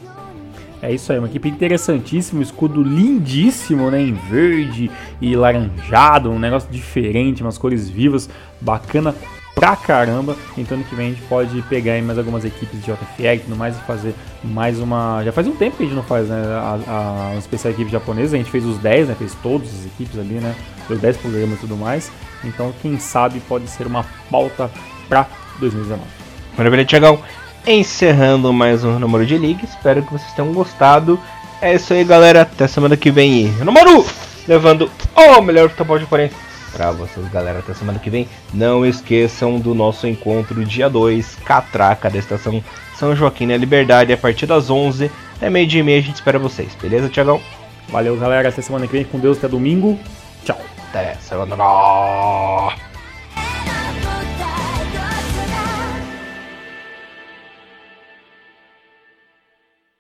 É 0.84 0.91
isso 0.91 1.13
aí, 1.13 1.17
uma 1.17 1.29
equipe 1.29 1.47
interessantíssima, 1.47 2.43
escudo 2.43 2.84
lindíssimo, 2.84 3.89
né, 3.89 4.01
em 4.01 4.11
verde 4.11 4.91
e 5.21 5.34
laranjado, 5.34 6.29
um 6.29 6.38
negócio 6.38 6.69
diferente, 6.69 7.41
umas 7.41 7.57
cores 7.57 7.89
vivas, 7.89 8.29
bacana 8.59 9.15
pra 9.55 9.77
caramba. 9.77 10.36
Então 10.57 10.77
ano 10.77 10.86
que 10.86 10.93
vem 10.93 11.07
a 11.07 11.09
gente 11.11 11.21
pode 11.21 11.61
pegar 11.63 12.01
mais 12.01 12.17
algumas 12.17 12.43
equipes 12.43 12.84
de 12.84 12.91
JFR 12.91 13.36
e 13.36 13.39
tudo 13.39 13.55
mais 13.55 13.77
e 13.77 13.81
fazer 13.84 14.13
mais 14.43 14.77
uma. 14.77 15.23
Já 15.23 15.31
faz 15.31 15.47
um 15.47 15.55
tempo 15.55 15.77
que 15.77 15.84
a 15.84 15.86
gente 15.86 15.95
não 15.95 16.03
faz, 16.03 16.27
né? 16.27 16.36
A, 16.36 17.31
a, 17.31 17.36
especial 17.38 17.73
equipe 17.73 17.89
japonesa, 17.89 18.36
a 18.36 18.38
gente 18.38 18.51
fez 18.51 18.65
os 18.65 18.77
10, 18.79 19.07
né? 19.07 19.15
Fez 19.15 19.34
todas 19.41 19.69
as 19.69 19.86
equipes 19.86 20.19
ali, 20.19 20.36
né? 20.36 20.53
Deu 20.89 20.97
10 20.97 21.15
programas 21.15 21.59
e 21.59 21.61
tudo 21.61 21.77
mais. 21.77 22.11
Então 22.43 22.73
quem 22.81 22.99
sabe 22.99 23.39
pode 23.47 23.69
ser 23.69 23.88
uma 23.88 24.05
pauta 24.29 24.69
pra 25.07 25.27
2019. 25.61 26.01
Maravilha, 26.57 26.84
Tiagão. 26.84 27.21
Encerrando 27.66 28.51
mais 28.51 28.84
um 28.84 28.99
número 28.99 29.26
de 29.26 29.38
League. 29.38 29.64
Espero 29.64 30.03
que 30.03 30.11
vocês 30.11 30.34
tenham 30.34 30.51
gostado. 30.51 31.18
É 31.61 31.74
isso 31.74 31.93
aí, 31.93 32.03
galera. 32.03 32.41
Até 32.41 32.68
semana 32.68 32.97
que 32.97 33.09
vem. 33.09 33.47
Número 33.64 34.05
levando 34.45 34.91
o 35.16 35.41
melhor 35.41 35.70
futebol 35.70 35.97
japonês 35.97 36.34
para 36.74 36.91
vocês, 36.91 37.26
galera. 37.30 37.59
Até 37.59 37.74
semana 37.74 37.99
que 37.99 38.09
vem. 38.09 38.28
Não 38.53 38.86
esqueçam 38.86 39.59
do 39.59 39.74
nosso 39.74 40.05
encontro 40.05 40.66
dia 40.66 40.89
2, 40.89 41.36
Catraca, 41.45 42.09
da 42.09 42.18
estação 42.18 42.61
São 42.97 43.16
Joaquim 43.16 43.45
na 43.45 43.55
Liberdade, 43.55 44.11
a 44.11 44.18
partir 44.18 44.45
das 44.45 44.70
11 44.70 45.09
até 45.38 45.49
meio 45.49 45.66
dia 45.66 45.80
e 45.80 45.84
meia. 45.84 45.99
A 45.99 46.03
gente 46.03 46.16
espera 46.16 46.38
vocês, 46.38 46.76
beleza, 46.82 47.07
Tiagão? 47.07 47.41
Valeu, 47.88 48.18
galera. 48.18 48.49
Até 48.49 48.61
semana 48.61 48.88
que 48.88 48.91
vem. 48.91 49.05
Com 49.05 49.20
Deus, 49.20 49.38
até 49.38 49.47
domingo. 49.47 49.97
Tchau. 50.43 50.59
Até 50.89 51.16
semana. 51.16 51.55